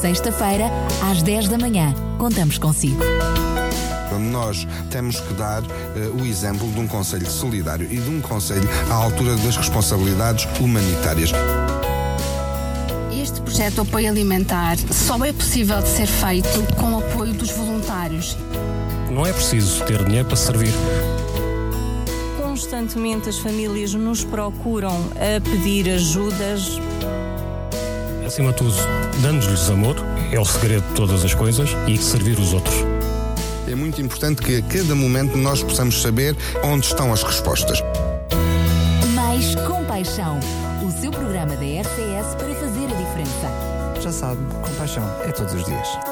Sexta-feira, 0.01 0.65
às 1.11 1.21
10 1.21 1.47
da 1.47 1.59
manhã. 1.59 1.93
Contamos 2.17 2.57
consigo. 2.57 3.03
Nós 4.31 4.67
temos 4.89 5.19
que 5.19 5.31
dar 5.35 5.61
eh, 5.61 6.09
o 6.19 6.25
exemplo 6.25 6.67
de 6.71 6.79
um 6.79 6.87
Conselho 6.87 7.29
solidário 7.29 7.85
e 7.85 7.97
de 7.97 8.09
um 8.09 8.19
Conselho 8.19 8.67
à 8.89 8.95
altura 8.95 9.35
das 9.35 9.55
responsabilidades 9.55 10.47
humanitárias. 10.59 11.29
Este 13.11 13.41
projeto 13.41 13.75
de 13.75 13.79
apoio 13.81 14.09
alimentar 14.09 14.75
só 14.91 15.23
é 15.23 15.31
possível 15.31 15.79
de 15.79 15.89
ser 15.89 16.07
feito 16.07 16.49
com 16.79 16.93
o 16.93 16.97
apoio 16.97 17.33
dos 17.33 17.51
voluntários. 17.51 18.35
Não 19.11 19.23
é 19.23 19.31
preciso 19.31 19.83
ter 19.85 20.03
dinheiro 20.03 20.27
para 20.27 20.37
servir. 20.37 20.73
Constantemente 22.41 23.29
as 23.29 23.37
famílias 23.37 23.93
nos 23.93 24.23
procuram 24.23 24.97
a 25.15 25.39
pedir 25.41 25.91
ajudas. 25.91 26.79
Acima 28.31 28.51
de 28.51 28.59
tudo, 28.59 28.73
dando-lhes 29.21 29.69
amor, 29.69 29.97
é 30.31 30.39
o 30.39 30.45
segredo 30.45 30.87
de 30.87 30.93
todas 30.93 31.25
as 31.25 31.33
coisas, 31.33 31.71
e 31.85 31.97
servir 31.97 32.39
os 32.39 32.53
outros. 32.53 32.73
É 33.69 33.75
muito 33.75 34.01
importante 34.01 34.41
que 34.41 34.55
a 34.55 34.61
cada 34.61 34.95
momento 34.95 35.35
nós 35.35 35.61
possamos 35.61 36.01
saber 36.01 36.33
onde 36.63 36.85
estão 36.85 37.11
as 37.11 37.23
respostas. 37.23 37.83
Mais 39.13 39.53
Compaixão, 39.67 40.39
o 40.81 40.89
seu 40.89 41.11
programa 41.11 41.57
da 41.57 41.65
RCS 41.65 42.35
para 42.37 42.55
fazer 42.55 42.85
a 42.85 42.95
diferença. 42.95 44.01
Já 44.01 44.13
sabe, 44.13 44.39
compaixão 44.61 45.03
é 45.25 45.31
todos 45.33 45.53
os 45.53 45.65
dias. 45.65 46.10